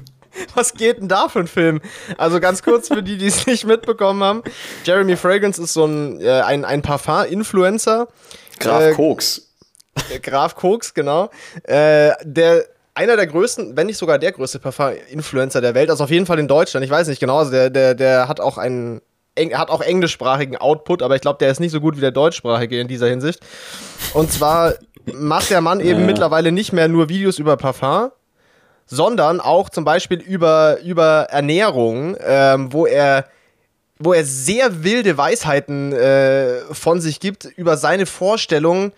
Was 0.55 0.75
geht 0.75 0.99
denn 0.99 1.09
da 1.09 1.29
für 1.29 1.41
ein 1.41 1.49
Film? 1.49 1.81
Also 2.17 2.39
ganz 2.39 2.63
kurz 2.63 2.89
für 2.89 3.03
die, 3.03 3.19
die 3.19 3.27
es 3.27 3.47
nicht 3.47 3.67
mitbekommen 3.67 4.23
haben. 4.23 4.43
Jeremy 4.85 5.17
Fragrance 5.17 5.61
ist 5.61 5.73
so 5.73 5.85
ein, 5.85 6.21
äh, 6.21 6.43
ein, 6.43 6.65
ein 6.65 6.83
Parfum-Influencer. 6.83 8.07
Graf 8.61 8.83
äh, 8.83 8.93
Koks. 8.93 9.49
Graf 10.23 10.55
Koks, 10.55 10.95
genau. 10.95 11.31
Äh, 11.65 12.13
der 12.23 12.67
einer 12.99 13.17
der 13.17 13.29
größten, 13.29 13.77
wenn 13.77 13.87
nicht 13.87 13.97
sogar 13.97 14.19
der 14.19 14.33
größte 14.33 14.59
Parfum-Influencer 14.59 15.61
der 15.61 15.75
Welt, 15.75 15.89
also 15.89 16.03
auf 16.05 16.11
jeden 16.11 16.27
Fall 16.27 16.39
in 16.41 16.49
Deutschland, 16.49 16.85
ich 16.85 16.91
weiß 16.91 17.07
nicht 17.07 17.21
genau, 17.21 17.39
also 17.39 17.53
der, 17.53 17.71
der, 17.71 17.95
der 17.95 18.29
hat 18.29 18.41
auch 18.41 18.59
einen 18.59 19.01
hat 19.55 19.71
auch 19.71 19.81
englischsprachigen 19.81 20.57
Output, 20.57 21.01
aber 21.01 21.15
ich 21.15 21.21
glaube, 21.21 21.39
der 21.39 21.53
ist 21.53 21.61
nicht 21.61 21.71
so 21.71 21.81
gut 21.81 21.97
wie 21.97 22.01
der 22.01 22.11
deutschsprachige 22.11 22.81
in 22.81 22.89
dieser 22.89 23.07
Hinsicht. 23.07 23.39
Und 24.13 24.33
zwar 24.33 24.75
macht 25.15 25.51
der 25.51 25.61
Mann 25.61 25.79
eben 25.79 26.01
ja. 26.01 26.07
mittlerweile 26.07 26.51
nicht 26.51 26.73
mehr 26.73 26.89
nur 26.89 27.09
Videos 27.09 27.39
über 27.39 27.57
Parfum, 27.57 28.11
sondern 28.85 29.41
auch 29.41 29.71
zum 29.71 29.85
Beispiel 29.85 30.21
über, 30.21 30.79
über 30.85 31.29
Ernährung, 31.31 32.17
ähm, 32.21 32.73
wo 32.73 32.85
er 32.85 33.27
wo 34.01 34.13
er 34.13 34.25
sehr 34.25 34.85
wilde 34.85 35.19
Weisheiten 35.19 35.93
äh, 35.93 36.61
von 36.73 37.01
sich 37.01 37.19
gibt 37.21 37.45
über 37.45 37.77
seine 37.77 38.07
Vorstellung, 38.07 38.93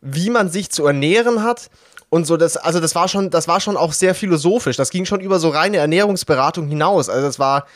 wie 0.00 0.30
man 0.30 0.48
sich 0.48 0.70
zu 0.70 0.86
ernähren 0.86 1.42
hat. 1.42 1.70
Und 2.14 2.28
so, 2.28 2.36
das, 2.36 2.56
also 2.56 2.78
das 2.78 2.94
war 2.94 3.08
schon, 3.08 3.30
das 3.30 3.48
war 3.48 3.58
schon 3.58 3.76
auch 3.76 3.92
sehr 3.92 4.14
philosophisch. 4.14 4.76
Das 4.76 4.90
ging 4.90 5.04
schon 5.04 5.18
über 5.18 5.40
so 5.40 5.48
reine 5.48 5.78
Ernährungsberatung 5.78 6.68
hinaus. 6.68 7.08
Also 7.08 7.26
das 7.26 7.40
war. 7.40 7.66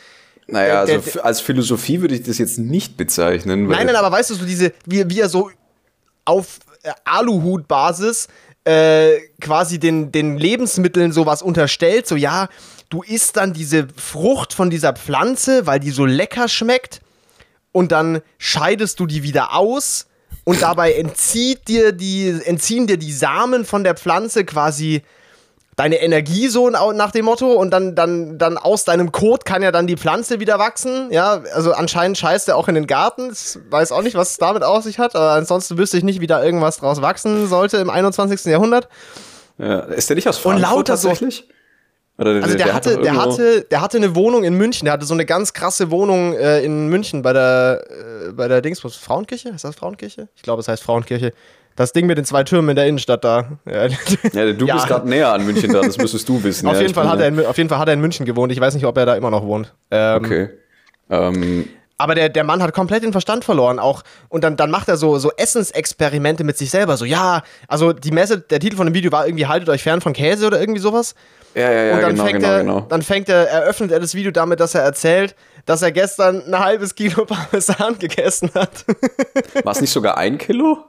Naja, 0.47 0.85
der, 0.85 0.95
also 0.95 1.21
als 1.21 1.41
Philosophie 1.41 1.99
würde 1.99 2.15
ich 2.15 2.23
das 2.23 2.37
jetzt 2.37 2.57
nicht 2.57 2.95
bezeichnen. 2.95 3.67
Nein, 3.67 3.87
nein, 3.87 3.97
aber 3.97 4.09
weißt 4.13 4.29
du, 4.29 4.35
so 4.35 4.45
diese, 4.45 4.71
wie, 4.85 5.09
wie 5.09 5.19
er 5.19 5.27
so 5.27 5.51
auf 6.23 6.59
äh, 6.83 6.91
Aluhut-Basis 7.03 8.29
äh, 8.63 9.17
quasi 9.41 9.77
den, 9.77 10.13
den 10.13 10.37
Lebensmitteln 10.37 11.11
sowas 11.11 11.41
unterstellt, 11.41 12.07
so 12.07 12.15
ja, 12.15 12.47
du 12.87 13.03
isst 13.03 13.35
dann 13.35 13.51
diese 13.51 13.89
Frucht 13.97 14.53
von 14.53 14.69
dieser 14.69 14.93
Pflanze, 14.93 15.67
weil 15.67 15.81
die 15.81 15.91
so 15.91 16.05
lecker 16.05 16.47
schmeckt 16.47 17.01
und 17.73 17.91
dann 17.91 18.21
scheidest 18.37 19.01
du 19.01 19.05
die 19.05 19.21
wieder 19.21 19.53
aus 19.53 20.05
und 20.49 20.63
dabei 20.63 20.93
entzieht 20.93 21.67
dir 21.67 21.91
die, 21.91 22.41
entziehen 22.43 22.87
dir 22.87 22.97
die 22.97 23.13
Samen 23.13 23.65
von 23.65 23.83
der 23.83 23.93
Pflanze 23.93 24.45
quasi 24.45 25.03
deine 25.75 26.01
Energie 26.01 26.47
so 26.47 26.71
nach 26.71 27.11
dem 27.11 27.25
Motto 27.25 27.53
und 27.53 27.69
dann, 27.69 27.93
dann, 27.93 28.39
dann 28.39 28.57
aus 28.57 28.83
deinem 28.83 29.11
Kot 29.11 29.45
kann 29.45 29.61
ja 29.61 29.71
dann 29.71 29.85
die 29.85 29.95
Pflanze 29.95 30.39
wieder 30.39 30.57
wachsen. 30.57 31.11
Ja, 31.11 31.43
also 31.53 31.73
anscheinend 31.73 32.17
scheißt 32.17 32.47
er 32.47 32.57
auch 32.57 32.67
in 32.67 32.73
den 32.73 32.87
Garten. 32.87 33.29
Ich 33.31 33.59
weiß 33.69 33.91
auch 33.91 34.01
nicht, 34.01 34.15
was 34.15 34.31
es 34.31 34.37
damit 34.37 34.63
auf 34.63 34.83
sich 34.83 34.97
hat, 34.97 35.15
aber 35.15 35.33
ansonsten 35.33 35.77
wüsste 35.77 35.97
ich 35.97 36.03
nicht, 36.03 36.19
wie 36.19 36.25
da 36.25 36.43
irgendwas 36.43 36.77
draus 36.77 36.99
wachsen 36.99 37.47
sollte 37.47 37.77
im 37.77 37.91
21. 37.91 38.45
Jahrhundert. 38.45 38.89
Ja, 39.59 39.81
ist 39.81 40.09
der 40.09 40.15
nicht 40.15 40.27
aus 40.27 40.39
Frankfurt 40.39 40.67
und 40.67 40.75
lauter 40.77 40.93
tatsächlich? 40.93 41.45
So, 41.47 41.53
oder 42.19 42.31
also 42.43 42.57
der, 42.57 42.65
der, 42.65 42.73
hatte, 42.73 42.97
der, 42.97 43.15
hatte, 43.15 43.61
der 43.71 43.81
hatte 43.81 43.97
eine 43.97 44.13
Wohnung 44.13 44.43
in 44.43 44.53
München. 44.55 44.85
Der 44.85 44.93
hatte 44.93 45.05
so 45.05 45.13
eine 45.13 45.25
ganz 45.25 45.53
krasse 45.53 45.89
Wohnung 45.89 46.33
äh, 46.33 46.61
in 46.61 46.87
München 46.87 47.21
bei 47.21 47.31
der, 47.31 47.85
äh, 47.89 48.31
bei 48.33 48.49
der 48.49 48.61
Dingsbus. 48.61 48.97
Frauenkirche? 48.97 49.49
Ist 49.49 49.63
das 49.63 49.75
Frauenkirche? 49.75 50.27
Ich 50.35 50.41
glaube, 50.41 50.59
es 50.59 50.67
heißt 50.67 50.83
Frauenkirche. 50.83 51.31
Das 51.77 51.93
Ding 51.93 52.07
mit 52.07 52.17
den 52.17 52.25
zwei 52.25 52.43
Türmen 52.43 52.71
in 52.71 52.75
der 52.75 52.87
Innenstadt 52.87 53.23
da. 53.23 53.57
Ja, 53.65 53.87
ja 54.33 54.51
du 54.51 54.65
ja. 54.65 54.75
bist 54.75 54.87
gerade 54.87 55.07
näher 55.07 55.31
an 55.31 55.45
München 55.45 55.71
da, 55.71 55.79
das 55.79 55.97
müsstest 55.97 56.27
du 56.27 56.43
wissen. 56.43 56.67
auf, 56.67 56.81
jeden 56.81 56.93
Fall 56.93 57.07
hat 57.07 57.21
er 57.21 57.29
in, 57.29 57.45
auf 57.45 57.57
jeden 57.57 57.69
Fall 57.69 57.79
hat 57.79 57.87
er 57.87 57.93
in 57.93 58.01
München 58.01 58.25
gewohnt. 58.25 58.51
Ich 58.51 58.59
weiß 58.59 58.73
nicht, 58.73 58.85
ob 58.85 58.97
er 58.97 59.05
da 59.05 59.15
immer 59.15 59.31
noch 59.31 59.45
wohnt. 59.45 59.73
Ähm, 59.89 60.17
okay. 60.17 60.49
Ähm, 61.09 61.69
aber 61.99 62.15
der, 62.15 62.29
der 62.29 62.43
Mann 62.43 62.63
hat 62.63 62.73
komplett 62.73 63.03
den 63.03 63.11
Verstand 63.11 63.43
verloren 63.43 63.77
auch. 63.77 64.03
Und 64.29 64.43
dann, 64.43 64.55
dann 64.55 64.71
macht 64.71 64.87
er 64.87 64.95
so, 64.97 65.19
so 65.19 65.31
Essensexperimente 65.35 66.43
mit 66.43 66.57
sich 66.57 66.71
selber. 66.71 66.95
So, 66.95 67.05
ja, 67.05 67.43
also 67.67 67.91
die 67.91 68.11
Messe, 68.11 68.39
der 68.39 68.59
Titel 68.59 68.77
von 68.77 68.87
dem 68.87 68.93
Video 68.95 69.11
war 69.11 69.27
irgendwie 69.27 69.47
Haltet 69.47 69.67
euch 69.69 69.83
fern 69.83 69.99
von 69.99 70.13
Käse 70.13 70.47
oder 70.47 70.59
irgendwie 70.59 70.79
sowas. 70.79 71.13
Ja, 71.55 71.71
ja, 71.71 71.83
ja, 71.83 71.95
und 71.95 72.01
dann 72.01 72.11
genau, 72.11 72.23
fängt 72.23 72.39
genau, 72.39 72.53
er, 72.53 72.59
genau. 72.59 72.85
Dann 72.87 73.01
fängt 73.01 73.29
er, 73.29 73.49
eröffnet 73.49 73.91
er 73.91 73.99
das 73.99 74.15
Video 74.15 74.31
damit, 74.31 74.59
dass 74.59 74.75
er 74.75 74.81
erzählt, 74.81 75.35
dass 75.65 75.81
er 75.81 75.91
gestern 75.91 76.41
ein 76.45 76.59
halbes 76.59 76.95
Kilo 76.95 77.25
Parmesan 77.51 77.99
gegessen 77.99 78.51
hat. 78.53 78.85
War 79.63 79.73
es 79.73 79.81
nicht 79.81 79.91
sogar 79.91 80.17
ein 80.17 80.37
Kilo? 80.37 80.85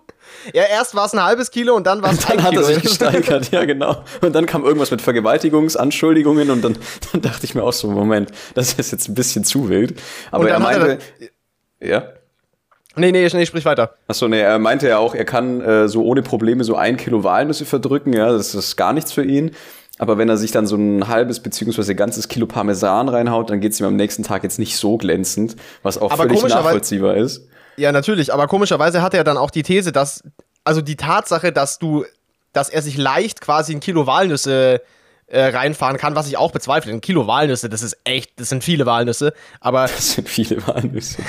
Ja, 0.52 0.64
erst 0.64 0.94
war 0.94 1.06
es 1.06 1.12
ein 1.12 1.23
halbes 1.23 1.50
Kilo 1.50 1.75
und 1.75 1.87
dann 1.87 2.02
war 2.02 2.12
es 2.12 2.25
ein 2.26 2.37
Kilo. 2.37 2.37
Dann 2.37 2.44
hat 2.47 2.54
er 2.54 2.64
sich 2.64 2.82
gesteigert, 2.82 3.50
ja 3.50 3.64
genau. 3.64 4.04
Und 4.20 4.35
dann 4.35 4.47
kam 4.47 4.64
irgendwas 4.64 4.90
mit 4.90 5.02
Vergewaltigungsanschuldigungen 5.02 6.50
und 6.50 6.62
dann, 6.62 6.76
dann 7.12 7.23
dachte 7.23 7.44
ich 7.44 7.54
mir 7.54 7.62
auch 7.62 7.73
so, 7.73 7.88
Moment, 7.88 8.30
das 8.54 8.75
ist 8.75 8.92
jetzt 8.92 9.09
ein 9.09 9.14
bisschen 9.14 9.44
zu 9.44 9.68
wild. 9.68 10.00
Aber 10.30 10.49
er 10.49 10.61
meinte, 10.61 10.99
er 11.18 11.28
ja? 11.88 12.04
Nee, 12.97 13.12
nee, 13.12 13.28
nee, 13.32 13.47
sprich 13.47 13.64
weiter. 13.64 13.94
Achso, 14.09 14.28
nee, 14.28 14.40
er 14.40 14.59
meinte 14.59 14.88
ja 14.88 14.99
auch, 14.99 15.14
er 15.14 15.25
kann 15.25 15.61
äh, 15.61 15.88
so 15.88 16.04
ohne 16.04 16.23
Probleme 16.23 16.64
so 16.64 16.75
ein 16.75 16.97
Kilo 16.97 17.23
Walnüsse 17.23 17.64
verdrücken, 17.64 18.12
ja, 18.12 18.32
das 18.32 18.54
ist 18.54 18.76
gar 18.76 18.92
nichts 18.92 19.12
für 19.12 19.25
ihn. 19.25 19.52
Aber 19.99 20.16
wenn 20.16 20.30
er 20.30 20.38
sich 20.38 20.50
dann 20.50 20.66
so 20.66 20.76
ein 20.76 21.09
halbes 21.09 21.40
beziehungsweise 21.40 21.94
ganzes 21.94 22.28
Kilo 22.28 22.47
Parmesan 22.47 23.11
reinhaut, 23.11 23.50
dann 23.50 23.61
geht 23.61 23.73
es 23.73 23.80
ihm 23.80 23.87
am 23.87 23.97
nächsten 23.97 24.23
Tag 24.23 24.42
jetzt 24.42 24.59
nicht 24.59 24.78
so 24.78 24.97
glänzend, 24.97 25.56
was 25.82 25.99
auch 25.99 26.11
aber 26.11 26.23
völlig 26.23 26.42
nachvollziehbar 26.42 27.16
ist. 27.16 27.47
Ja, 27.81 27.93
natürlich, 27.93 28.31
aber 28.31 28.47
komischerweise 28.47 29.01
hat 29.01 29.15
er 29.15 29.25
dann 29.25 29.39
auch 29.39 29.51
die 29.51 29.63
These, 29.63 29.91
dass, 29.91 30.23
also 30.65 30.83
die 30.83 30.97
Tatsache, 30.97 31.51
dass 31.51 31.79
du, 31.79 32.05
dass 32.53 32.69
er 32.69 32.83
sich 32.83 32.99
leicht 32.99 33.41
quasi 33.41 33.75
ein 33.75 33.81
Kilo 33.81 34.07
Walnüsse 34.07 34.83
äh, 35.29 35.45
reinfahren 35.47 35.97
kann, 35.97 36.15
was 36.15 36.29
ich 36.29 36.37
auch 36.37 36.53
bezweifle. 36.53 36.93
Ein 36.93 37.01
Kilo 37.01 37.27
Walnüsse, 37.27 37.71
das 37.71 37.81
ist 37.81 37.97
echt, 38.05 38.39
das 38.39 38.51
sind 38.51 38.63
viele 38.63 38.85
Walnüsse, 38.85 39.33
aber. 39.61 39.87
Das 39.87 40.13
sind 40.13 40.29
viele 40.29 40.67
Walnüsse. 40.67 41.23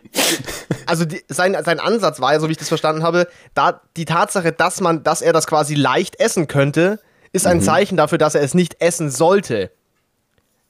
also 0.86 1.06
die, 1.06 1.24
sein, 1.28 1.56
sein 1.64 1.80
Ansatz 1.80 2.20
war 2.20 2.34
ja, 2.34 2.40
so 2.40 2.48
wie 2.48 2.52
ich 2.52 2.58
das 2.58 2.68
verstanden 2.68 3.02
habe, 3.02 3.26
da 3.54 3.80
die 3.96 4.04
Tatsache, 4.04 4.52
dass 4.52 4.82
man, 4.82 5.02
dass 5.04 5.22
er 5.22 5.32
das 5.32 5.46
quasi 5.46 5.74
leicht 5.74 6.20
essen 6.20 6.48
könnte, 6.48 7.00
ist 7.32 7.46
ein 7.46 7.58
mhm. 7.58 7.62
Zeichen 7.62 7.96
dafür, 7.96 8.18
dass 8.18 8.34
er 8.34 8.42
es 8.42 8.52
nicht 8.52 8.82
essen 8.82 9.10
sollte. 9.10 9.70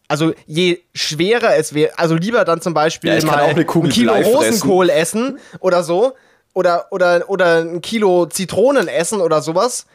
Also 0.09 0.33
je 0.47 0.81
schwerer 0.95 1.57
es 1.57 1.75
wäre, 1.75 1.99
also 1.99 2.15
lieber 2.15 2.45
dann 2.47 2.63
zum 2.63 2.73
Beispiel 2.73 3.13
ja, 3.13 3.25
mal 3.27 3.45
ein 3.45 3.67
Kilo 3.91 4.15
Rosenkohl 4.15 4.89
essen 4.89 5.39
oder 5.61 5.83
so 5.83 6.15
oder, 6.55 6.87
oder, 6.91 7.29
oder 7.29 7.59
ein 7.59 7.83
Kilo 7.83 8.27
Zitronen 8.27 8.89
essen 8.89 9.21
oder 9.21 9.43
sowas, 9.43 9.87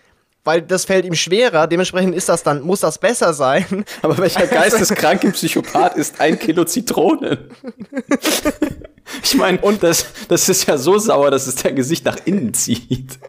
weil 0.44 0.62
das 0.62 0.86
fällt 0.86 1.06
ihm 1.06 1.16
schwerer. 1.16 1.68
Dementsprechend 1.68 2.16
ist 2.16 2.30
das 2.30 2.44
dann, 2.44 2.62
muss 2.62 2.82
das 2.82 3.00
besser 3.00 3.34
sein. 3.34 3.86
Aber 4.02 4.18
welcher 4.18 4.48
geisteskranke 4.48 5.32
Psychopath 5.32 5.98
isst 5.98 6.22
ein 6.22 6.38
Kilo 6.38 6.64
Zitronen? 6.64 7.50
ich 9.24 9.36
meine, 9.36 9.60
und 9.60 9.84
das, 9.84 10.06
das 10.28 10.48
ist 10.48 10.68
ja 10.68 10.78
so 10.78 11.00
sauer, 11.00 11.32
dass 11.32 11.48
es 11.48 11.56
dein 11.56 11.76
Gesicht 11.76 12.06
nach 12.06 12.18
innen 12.26 12.54
zieht. 12.54 13.20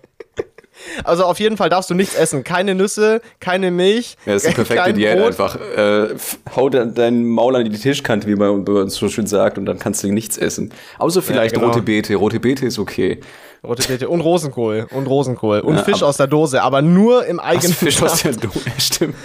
Also 1.03 1.25
auf 1.25 1.41
jeden 1.41 1.57
Fall 1.57 1.69
darfst 1.69 1.91
du 1.91 1.95
nichts 1.95 2.15
essen. 2.15 2.45
Keine 2.45 2.75
Nüsse, 2.75 3.21
keine 3.41 3.71
Milch. 3.71 4.17
Ja, 4.27 4.35
das 4.35 4.45
ist 4.45 4.51
die 4.51 4.55
perfekte 4.55 4.93
Diät 4.93 5.17
Brot. 5.17 5.27
einfach. 5.29 5.57
Äh, 5.77 6.15
hau 6.55 6.69
dein 6.69 7.25
Maul 7.25 7.57
an 7.57 7.65
die 7.65 7.77
Tischkante, 7.77 8.27
wie 8.27 8.37
man 8.37 8.65
bei 8.65 8.73
uns 8.73 8.95
so 8.95 9.09
schön 9.09 9.27
sagt, 9.27 9.59
und 9.59 9.67
dann 9.67 9.79
kannst 9.79 10.03
du 10.03 10.13
nichts 10.13 10.39
essen. 10.39 10.73
Außer 10.99 11.23
vielleicht 11.23 11.55
ja, 11.55 11.61
genau. 11.61 11.73
rote 11.73 11.83
Beete. 11.83 12.15
Rote 12.17 12.41
Beete 12.41 12.67
ist 12.67 12.79
okay. 12.79 13.21
Rote 13.65 13.89
Beete 13.89 14.09
und 14.09 14.21
Rosenkohl 14.21 14.87
und 14.91 15.07
Rosenkohl 15.07 15.61
und 15.61 15.77
ja, 15.77 15.83
Fisch 15.83 16.03
aus 16.03 16.19
der 16.19 16.27
Dose, 16.27 16.63
aber 16.63 16.83
nur 16.83 17.25
im 17.25 17.41
eigenen 17.41 17.73
Ach, 17.73 17.79
Fisch 17.79 17.97
Saft. 17.97 18.13
aus 18.13 18.23
der 18.23 18.33
Dose, 18.33 18.61
stimmt. 18.79 19.17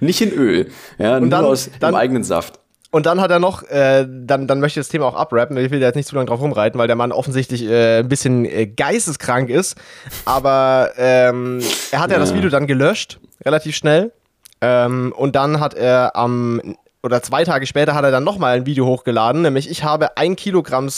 Nicht 0.00 0.20
in 0.20 0.32
Öl, 0.32 0.70
ja, 0.96 1.16
und 1.16 1.22
nur 1.22 1.30
dann, 1.30 1.44
aus 1.44 1.70
dann, 1.80 1.92
dem 1.92 1.96
eigenen 1.96 2.22
Saft. 2.22 2.59
Und 2.92 3.06
dann 3.06 3.20
hat 3.20 3.30
er 3.30 3.38
noch, 3.38 3.62
äh, 3.64 4.04
dann, 4.08 4.48
dann 4.48 4.58
möchte 4.58 4.80
ich 4.80 4.86
das 4.86 4.90
Thema 4.90 5.06
auch 5.06 5.14
abrappen. 5.14 5.56
Ich 5.56 5.70
will 5.70 5.78
da 5.78 5.86
jetzt 5.86 5.96
nicht 5.96 6.08
zu 6.08 6.16
lange 6.16 6.26
drauf 6.26 6.40
rumreiten, 6.40 6.78
weil 6.78 6.88
der 6.88 6.96
Mann 6.96 7.12
offensichtlich 7.12 7.64
äh, 7.64 8.00
ein 8.00 8.08
bisschen 8.08 8.44
äh, 8.44 8.66
geisteskrank 8.66 9.48
ist. 9.48 9.76
Aber 10.24 10.90
ähm, 10.96 11.60
er 11.92 12.00
hat 12.00 12.10
ja. 12.10 12.16
ja 12.16 12.20
das 12.20 12.34
Video 12.34 12.50
dann 12.50 12.66
gelöscht, 12.66 13.20
relativ 13.44 13.76
schnell. 13.76 14.12
Ähm, 14.60 15.14
und 15.16 15.36
dann 15.36 15.60
hat 15.60 15.74
er 15.74 16.16
am, 16.16 16.76
oder 17.02 17.22
zwei 17.22 17.44
Tage 17.44 17.66
später 17.66 17.94
hat 17.94 18.04
er 18.04 18.10
dann 18.10 18.24
nochmal 18.24 18.56
ein 18.56 18.66
Video 18.66 18.86
hochgeladen, 18.86 19.42
nämlich 19.42 19.70
ich 19.70 19.84
habe 19.84 20.16
ein 20.16 20.36
Kilogramm 20.36 20.90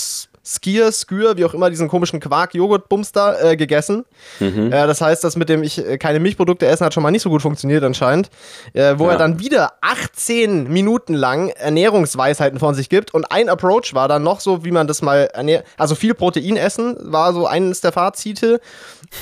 Skier, 0.45 0.91
Skür, 0.91 1.37
wie 1.37 1.45
auch 1.45 1.55
immer, 1.55 1.71
diesen 1.71 1.89
komischen 1.89 2.21
Quark-Joghurt-Bums 2.21 3.13
da 3.13 3.39
äh, 3.41 3.57
gegessen. 3.57 4.05
Mhm. 4.41 4.73
Äh, 4.73 4.87
das 4.87 5.01
heißt, 5.01 5.23
das 5.23 5.37
mit 5.37 5.49
dem 5.49 5.63
ich 5.63 5.79
äh, 5.79 5.99
keine 5.99 6.21
Milchprodukte 6.21 6.67
essen 6.67 6.85
hat 6.85 6.95
schon 6.95 7.03
mal 7.03 7.11
nicht 7.11 7.23
so 7.23 7.31
gut 7.31 7.43
funktioniert 7.43 7.85
anscheinend. 7.85 8.31
Äh, 8.73 8.95
wo 8.99 9.07
ja. 9.07 9.13
er 9.13 9.19
dann 9.19 9.39
wieder 9.39 9.75
18 9.81 10.71
Minuten 10.73 11.15
lang 11.15 11.49
Ernährungsweisheiten 11.51 12.59
von 12.59 12.75
sich 12.75 12.89
gibt 12.89 13.15
und 13.15 13.31
ein 13.31 13.49
Approach 13.49 13.95
war 13.95 14.09
dann 14.09 14.23
noch 14.23 14.41
so, 14.41 14.65
wie 14.65 14.73
man 14.73 14.87
das 14.87 15.03
mal 15.03 15.29
ernährt, 15.33 15.65
also 15.77 15.95
viel 15.95 16.15
Protein 16.15 16.57
essen 16.57 16.97
war 17.01 17.33
so 17.33 17.47
eines 17.47 17.81
der 17.81 17.93
Fazite 17.93 18.61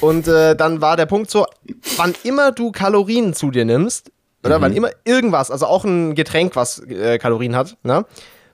und 0.01 0.27
äh, 0.27 0.57
dann 0.57 0.81
war 0.81 0.97
der 0.97 1.07
Punkt 1.07 1.31
so, 1.31 1.47
wann 1.97 2.15
immer 2.25 2.53
du 2.53 2.73
Kalorien 2.73 3.35
zu 3.35 3.51
dir 3.51 3.65
nimmst, 3.65 4.11
oder 4.45 4.59
mhm. 4.59 4.63
wann 4.63 4.73
immer 4.73 4.91
irgendwas, 5.05 5.51
also 5.51 5.67
auch 5.67 5.85
ein 5.85 6.15
Getränk, 6.15 6.57
was 6.57 6.79
äh, 6.79 7.19
Kalorien 7.19 7.57
hat, 7.57 7.77
ne? 7.83 8.05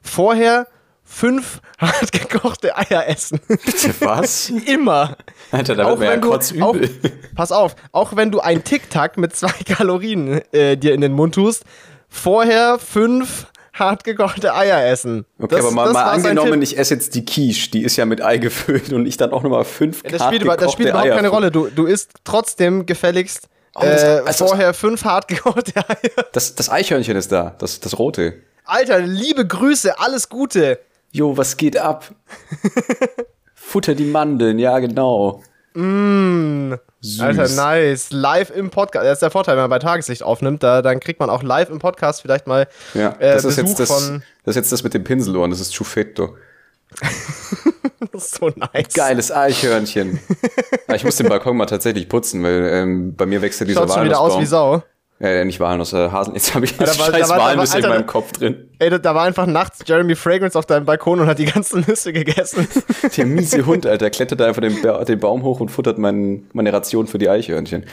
vorher 0.03 0.67
fünf 1.07 1.61
hart 1.79 2.13
gekochte 2.13 2.77
Eier 2.77 3.07
essen. 3.09 3.41
Bitte 3.49 3.95
was? 4.01 4.51
Immer. 4.67 5.17
Alter, 5.51 5.77
da 5.77 5.97
mir 5.97 6.05
ja 6.05 6.17
kurz 6.19 6.51
übel. 6.51 6.65
Auch, 6.65 7.11
pass 7.35 7.53
auf, 7.53 7.77
auch 7.93 8.17
wenn 8.17 8.31
du 8.31 8.41
ein 8.41 8.65
Tic-Tac 8.65 9.17
mit 9.17 9.35
zwei 9.35 9.53
Kalorien 9.65 10.43
äh, 10.53 10.77
dir 10.77 10.93
in 10.93 11.01
den 11.01 11.13
Mund 11.13 11.35
tust, 11.37 11.65
vorher 12.09 12.79
fünf 12.79 13.47
hart 13.73 14.05
gekochte 14.05 14.55
Eier 14.55 14.87
essen. 14.87 15.27
Okay, 15.39 15.57
das, 15.57 15.65
aber 15.65 15.75
mal, 15.75 15.93
mal 15.93 16.05
angenommen, 16.05 16.63
ich 16.63 16.79
esse 16.79 16.95
jetzt 16.95 17.15
die 17.15 17.25
Quiche, 17.25 17.71
die 17.71 17.83
ist 17.83 17.97
ja 17.97 18.07
mit 18.07 18.23
Ei 18.23 18.39
gefüllt 18.39 18.93
und 18.93 19.07
ich 19.07 19.17
dann 19.17 19.33
auch 19.33 19.43
nochmal 19.43 19.65
fünf 19.65 20.03
ja, 20.03 20.11
das 20.11 20.21
hart 20.21 20.31
spielt, 20.31 20.43
gekochte 20.43 20.65
Das 20.65 20.73
spielt 20.73 20.89
überhaupt 20.91 21.09
Eier 21.09 21.17
keine 21.17 21.29
Rolle. 21.29 21.51
Du, 21.51 21.69
du 21.69 21.87
isst 21.87 22.13
trotzdem 22.25 22.87
gefälligst 22.87 23.49
oh, 23.75 23.81
das, 23.83 24.03
äh, 24.03 24.23
also 24.25 24.47
vorher 24.47 24.75
fünf 24.75 25.05
hart 25.05 25.29
gekochte 25.29 25.77
Eier. 25.77 26.25
Das, 26.33 26.55
das 26.55 26.71
Eichhörnchen 26.71 27.17
ist 27.17 27.31
da, 27.31 27.55
das, 27.59 27.81
das 27.81 27.99
rote. 27.99 28.35
Alter, 28.65 28.99
liebe 28.99 29.47
Grüße, 29.47 29.99
alles 30.01 30.29
Gute. 30.29 30.81
Jo, 31.17 31.35
was 31.35 31.57
geht 31.57 31.79
ab? 31.79 32.15
Futter 33.55 33.95
die 33.95 34.05
Mandeln, 34.05 34.59
ja, 34.59 34.79
genau. 34.81 35.43
Mm, 35.73 36.75
Süß. 37.01 37.21
Alter, 37.21 37.49
nice. 37.49 38.11
Live 38.11 38.51
im 38.51 38.69
Podcast. 38.69 39.07
Das 39.07 39.13
ist 39.15 39.23
der 39.23 39.31
Vorteil, 39.31 39.57
wenn 39.57 39.63
man 39.63 39.71
bei 39.71 39.79
Tageslicht 39.79 40.23
aufnimmt, 40.23 40.63
da, 40.63 40.83
dann 40.83 41.01
kriegt 41.01 41.19
man 41.19 41.31
auch 41.31 41.43
live 41.43 41.71
im 41.71 41.79
Podcast 41.79 42.21
vielleicht 42.21 42.47
mal 42.47 42.69
ja, 42.93 43.17
äh, 43.19 43.33
das 43.33 43.47
ist 43.47 43.57
jetzt 43.57 43.81
das, 43.81 43.89
von. 43.89 44.23
Das 44.45 44.53
ist 44.53 44.57
jetzt 44.57 44.73
das 44.73 44.83
mit 44.83 44.93
dem 44.93 45.05
Pinselohren, 45.05 45.51
das 45.51 45.61
ist 45.61 45.75
Chufetto. 45.75 46.37
so 48.13 48.51
nice. 48.55 48.93
Geiles 48.93 49.33
Eichhörnchen. 49.33 50.21
Ah, 50.89 50.95
ich 50.95 51.03
muss 51.03 51.17
den 51.17 51.29
Balkon 51.29 51.57
mal 51.57 51.67
tatsächlich 51.67 52.09
putzen, 52.09 52.45
weil 52.45 52.69
ähm, 52.71 53.17
bei 53.17 53.27
mir 53.27 53.43
wächst 53.43 53.59
ja 53.59 53.67
dieser 53.67 53.81
Schaut 53.89 53.95
schon 53.95 54.05
wieder 54.05 54.21
aus 54.21 54.39
wie 54.39 54.47
Sau. 54.47 54.85
Ja, 55.19 55.43
nicht 55.47 55.61
Walnuss, 55.61 55.95
äh, 55.95 56.11
Hasen. 56.11 56.35
Jetzt 56.35 56.55
habe 56.55 56.67
ich 56.67 56.77
da 56.77 56.85
das 56.85 56.99
war- 56.99 57.07
scheiß 57.07 57.23
da 57.23 57.29
war- 57.31 57.37
da 57.39 57.43
war- 57.45 57.49
Walnuss 57.53 57.71
in 57.71 57.77
Alter, 57.77 57.89
meinem 57.89 58.07
da- 58.07 58.13
Kopf 58.13 58.33
drin. 58.33 58.69
Ey, 58.79 58.91
da, 58.91 58.99
da 58.99 59.15
war 59.15 59.25
einfach 59.25 59.47
nachts 59.47 59.79
Jeremy 59.87 60.15
Fragrance 60.15 60.59
auf 60.59 60.67
deinem 60.67 60.85
Balkon 60.85 61.21
und 61.21 61.27
hat 61.27 61.39
die 61.39 61.47
ganzen 61.47 61.83
Nüsse 61.89 62.13
gegessen. 62.13 62.69
Der 63.17 63.25
miese 63.25 63.65
Hund, 63.65 63.87
Alter, 63.87 64.11
klettert 64.11 64.41
da 64.41 64.45
einfach 64.47 64.61
den, 64.61 64.83
Ba- 64.83 65.03
den 65.05 65.19
Baum 65.19 65.43
hoch 65.43 65.61
und 65.61 65.71
futtert 65.71 65.97
mein, 65.97 66.45
meine 66.53 66.71
Ration 66.71 67.07
für 67.07 67.17
die 67.17 67.31
Eichhörnchen. 67.31 67.87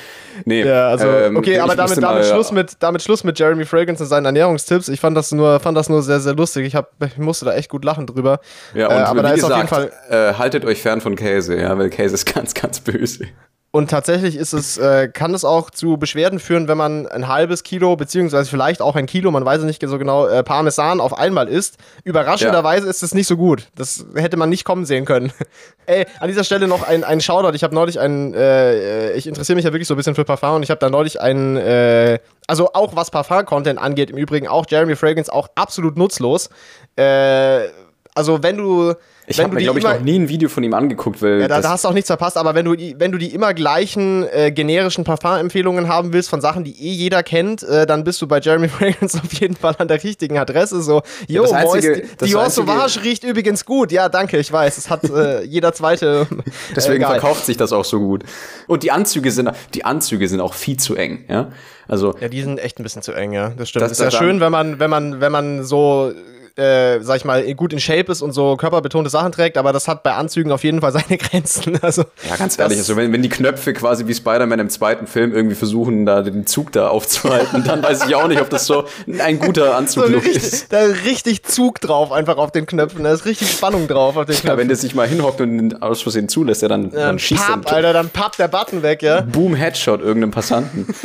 Nee, 0.44 0.63
Ja, 0.65 0.89
also, 0.89 1.08
ähm, 1.08 1.38
okay, 1.38 1.60
aber 1.60 1.77
damit, 1.77 1.92
damit, 1.92 2.01
mal- 2.01 2.24
Schluss 2.25 2.51
mit, 2.51 2.75
damit 2.80 3.01
Schluss 3.01 3.24
mit 3.24 3.39
Jeremy 3.39 3.63
Fragrance 3.63 4.03
und 4.03 4.10
seinen 4.10 4.25
Ernährungstipps. 4.25 4.89
Ich 4.89 5.00
fand 5.00 5.15
das 5.15 5.32
nur, 5.32 5.62
fand 5.62 5.77
das 5.77 5.88
nur 5.88 6.01
sehr, 6.03 6.20
sehr 6.20 6.36
lustig. 6.36 6.65
Ich, 6.65 6.75
hab, 6.75 6.92
ich 7.06 7.18
musste 7.18 7.46
da 7.46 7.53
echt 7.53 7.70
gut 7.70 7.86
lachen 7.86 8.06
drüber. 8.06 8.42
Ja, 8.74 8.88
und 8.88 8.96
äh, 8.96 8.98
aber 8.98 9.20
wie 9.20 9.24
da 9.24 9.30
ist 9.30 9.36
gesagt, 9.36 9.53
auf 9.72 9.80
jeden 9.80 9.92
Fall. 10.10 10.32
äh, 10.32 10.34
haltet 10.34 10.65
euch 10.65 10.82
fern 10.82 11.00
von 11.00 11.15
Käse, 11.15 11.56
ja, 11.58 11.77
weil 11.77 11.89
Käse 11.89 12.15
ist 12.15 12.25
ganz, 12.36 12.53
ganz 12.53 12.82
böse. 12.82 13.27
Und 13.75 13.89
tatsächlich 13.89 14.36
ist 14.36 14.53
es, 14.53 14.77
äh, 14.77 15.08
kann 15.08 15.34
es 15.34 15.44
auch 15.44 15.72
zu 15.72 15.98
Beschwerden 15.98 16.38
führen, 16.38 16.68
wenn 16.68 16.77
man 16.77 17.08
ein 17.08 17.27
halbes 17.27 17.63
Kilo, 17.63 17.96
beziehungsweise 17.96 18.48
vielleicht 18.48 18.84
auch 18.84 18.96
ein 18.96 19.08
Kilo, 19.08 19.32
man 19.32 19.44
weiß 19.44 19.62
es 19.62 19.65
nicht 19.65 19.84
so 19.84 19.98
genau, 19.98 20.27
äh, 20.27 20.44
Parmesan 20.44 21.01
auf 21.01 21.18
einmal 21.18 21.48
isst. 21.48 21.77
Überraschenderweise 22.03 22.88
ist 22.88 23.01
es 23.01 23.15
nicht 23.15 23.25
so 23.25 23.36
gut. 23.36 23.70
Das 23.74 24.06
hätte 24.13 24.38
man 24.38 24.50
nicht 24.50 24.63
kommen 24.63 24.86
sehen 24.86 25.06
können. 25.06 25.34
Ey, 25.88 26.06
an 26.20 26.27
dieser 26.27 26.44
Stelle 26.44 26.68
noch 26.68 26.88
ein, 26.88 27.03
ein 27.03 27.20
Shoutout. 27.20 27.56
Ich 27.56 27.63
habe 27.63 27.74
neulich 27.74 28.00
einen, 28.00 28.36
äh, 28.36 29.13
ich 29.13 29.25
interessiere 29.25 29.56
mich 29.56 29.65
ja 29.65 29.74
wirklich 29.74 29.88
so 29.88 29.96
ein 29.96 29.98
bisschen 29.98 30.13
für 30.13 30.24
Parfum 30.24 30.58
und 30.58 30.63
ich 30.63 30.70
habe 30.70 30.80
da 30.80 30.92
neulich 30.92 31.20
einen, 31.20 31.58
äh, 31.58 32.20
also 32.46 32.74
auch 32.74 32.96
was 32.96 33.10
Parfum-Content 33.10 33.80
angeht, 33.80 34.12
im 34.12 34.18
Übrigen 34.18 34.48
auch 34.48 34.68
Jeremy 34.70 34.96
Fragrance 34.96 35.34
auch 35.34 35.48
absolut 35.56 35.98
nutzlos. 35.98 36.51
Äh, 36.96 37.70
also 38.15 38.43
wenn 38.43 38.58
du, 38.58 38.93
Ich 39.25 39.39
habe 39.39 39.53
mir, 39.55 39.62
glaube 39.62 39.79
ich, 39.79 39.86
noch 39.86 40.00
nie 40.01 40.20
ein 40.20 40.29
Video 40.29 40.50
von 40.50 40.63
ihm 40.63 40.74
angeguckt, 40.74 41.22
weil 41.22 41.41
ja, 41.41 41.48
da, 41.48 41.62
da 41.62 41.70
hast 41.72 41.84
du 41.84 41.88
auch 41.89 41.93
nichts 41.93 42.08
verpasst, 42.08 42.38
aber 42.38 42.53
wenn 42.55 42.65
du, 42.65 42.75
die- 42.75 42.96
wenn 43.00 43.12
du 43.12 43.17
die 43.17 43.34
immer 43.34 43.53
gleichen 43.53 44.27
äh, 44.32 44.51
generischen 44.51 45.03
Parfum-Empfehlungen 45.03 45.88
haben 45.88 46.13
willst 46.13 46.29
von 46.29 46.41
Sachen, 46.41 46.63
die 46.63 46.72
eh 46.72 46.91
jeder 46.91 47.24
kennt, 47.24 47.63
äh, 47.63 47.86
dann 47.86 48.03
bist 48.03 48.22
du 48.22 48.27
bei 48.27 48.39
Jeremy 48.39 48.67
Fragrance 48.70 49.20
auf 49.24 49.34
jeden 49.34 49.55
Fall 49.55 49.75
an 49.79 49.88
der 49.88 50.03
richtigen 50.03 50.38
Adresse. 50.38 50.82
So, 50.84 51.01
yo, 51.27 51.43
das 51.43 51.53
Einzige- 51.53 51.89
Moist, 52.03 52.22
Dior 52.22 52.50
Sauvage 52.50 53.03
riecht 53.03 53.24
übrigens 53.24 53.65
gut. 53.65 53.91
Ja, 53.91 54.10
danke, 54.10 54.38
ich 54.38 54.51
weiß. 54.51 54.77
Es 54.77 54.89
hat 54.89 55.03
äh, 55.10 55.43
jeder 55.46 55.74
zweite. 55.74 56.27
Deswegen 56.75 56.98
egal. 56.98 57.20
verkauft 57.20 57.46
sich 57.46 57.58
das 57.58 57.72
auch 57.74 57.86
so 57.86 58.00
gut. 58.00 58.24
Und 58.67 58.84
die 58.84 58.91
Anzüge 58.91 59.32
sind, 59.32 59.50
die 59.74 59.86
Anzüge 59.86 60.27
sind 60.27 60.39
auch 60.41 60.53
viel 60.53 60.77
zu 60.77 60.96
eng, 60.96 61.25
ja. 61.29 61.51
Also, 61.88 62.15
Ja, 62.22 62.29
die 62.29 62.41
sind 62.41 62.60
echt 62.60 62.79
ein 62.79 62.84
bisschen 62.84 63.01
zu 63.01 63.12
eng, 63.12 63.34
ja. 63.34 63.50
Das 63.58 63.70
stimmt. 63.70 63.84
Das 63.84 63.91
ist 63.91 64.00
ja 64.00 64.10
schön, 64.12 64.39
wenn 64.39 64.51
man, 64.51 64.79
wenn 64.79 64.89
man, 64.89 65.20
wenn 65.20 65.32
man 65.32 65.63
so, 65.65 66.13
äh, 66.55 67.00
sag 67.01 67.17
ich 67.17 67.25
mal, 67.25 67.41
gut 67.55 67.74
in 67.74 67.79
Shape 67.79 68.12
ist 68.12 68.22
und 68.22 68.31
so 68.31 68.55
körperbetonte 68.57 69.10
Sachen 69.10 69.31
trägt, 69.31 69.57
aber 69.57 69.74
das 69.74 69.88
hat 69.88 70.03
bei 70.03 70.13
Anzügen 70.13 70.51
auf 70.51 70.63
jeden 70.63 70.81
Fall 70.81 70.91
seine 70.93 71.17
Grenzen. 71.17 71.79
Also, 71.81 72.03
ja, 72.29 72.36
ganz 72.36 72.57
ehrlich, 72.60 72.77
also 72.77 72.95
wenn, 72.95 73.12
wenn 73.12 73.22
die 73.22 73.29
Knöpfe 73.29 73.74
quasi 73.74 74.07
wie 74.07 74.13
Spider-Man 74.13 74.60
im 74.60 74.69
zweiten 74.69 75.07
Film 75.07 75.33
irgendwie 75.33 75.55
versuchen, 75.55 76.05
da 76.05 76.22
den 76.22 76.45
Zug 76.45 76.72
da 76.72 76.89
aufzuhalten, 76.89 77.63
dann 77.63 77.81
weiß 77.83 78.05
ich 78.07 78.15
auch 78.15 78.27
nicht, 78.27 78.41
ob 78.41 78.50
das 78.50 78.65
so 78.65 78.86
ein 79.19 79.39
guter 79.39 79.67
so 79.67 79.72
Anzug 79.74 80.05
ist. 80.10 80.25
richtig, 80.25 80.67
da 80.69 80.79
ist 80.81 81.05
richtig 81.05 81.43
Zug 81.43 81.79
drauf, 81.81 82.12
einfach 82.12 82.38
auf 82.38 82.51
den 82.51 82.65
Knöpfen. 82.65 83.03
Da 83.03 83.12
ist 83.13 83.25
richtig 83.25 83.51
Spannung 83.51 83.88
drauf 83.88 84.15
auf 84.17 84.25
den 84.25 84.36
Ja, 84.36 84.41
Knöpfen. 84.41 84.57
wenn 84.60 84.67
der 84.67 84.77
sich 84.77 84.95
mal 84.95 85.07
hinhockt 85.07 85.41
und 85.41 85.57
den 85.57 85.81
aus 85.81 86.01
Versehen 86.01 86.29
zulässt, 86.29 86.62
ja, 86.62 86.67
dann, 86.67 86.91
dann 86.91 87.19
schießt 87.19 87.43
er 87.50 87.74
Alter, 87.74 87.93
dann 87.93 88.10
pappt 88.10 88.39
der 88.39 88.48
Button 88.48 88.83
weg, 88.83 89.01
ja. 89.01 89.22
Boom 89.22 89.55
Headshot 89.55 90.01
irgendeinem 90.01 90.31
Passanten. 90.31 90.88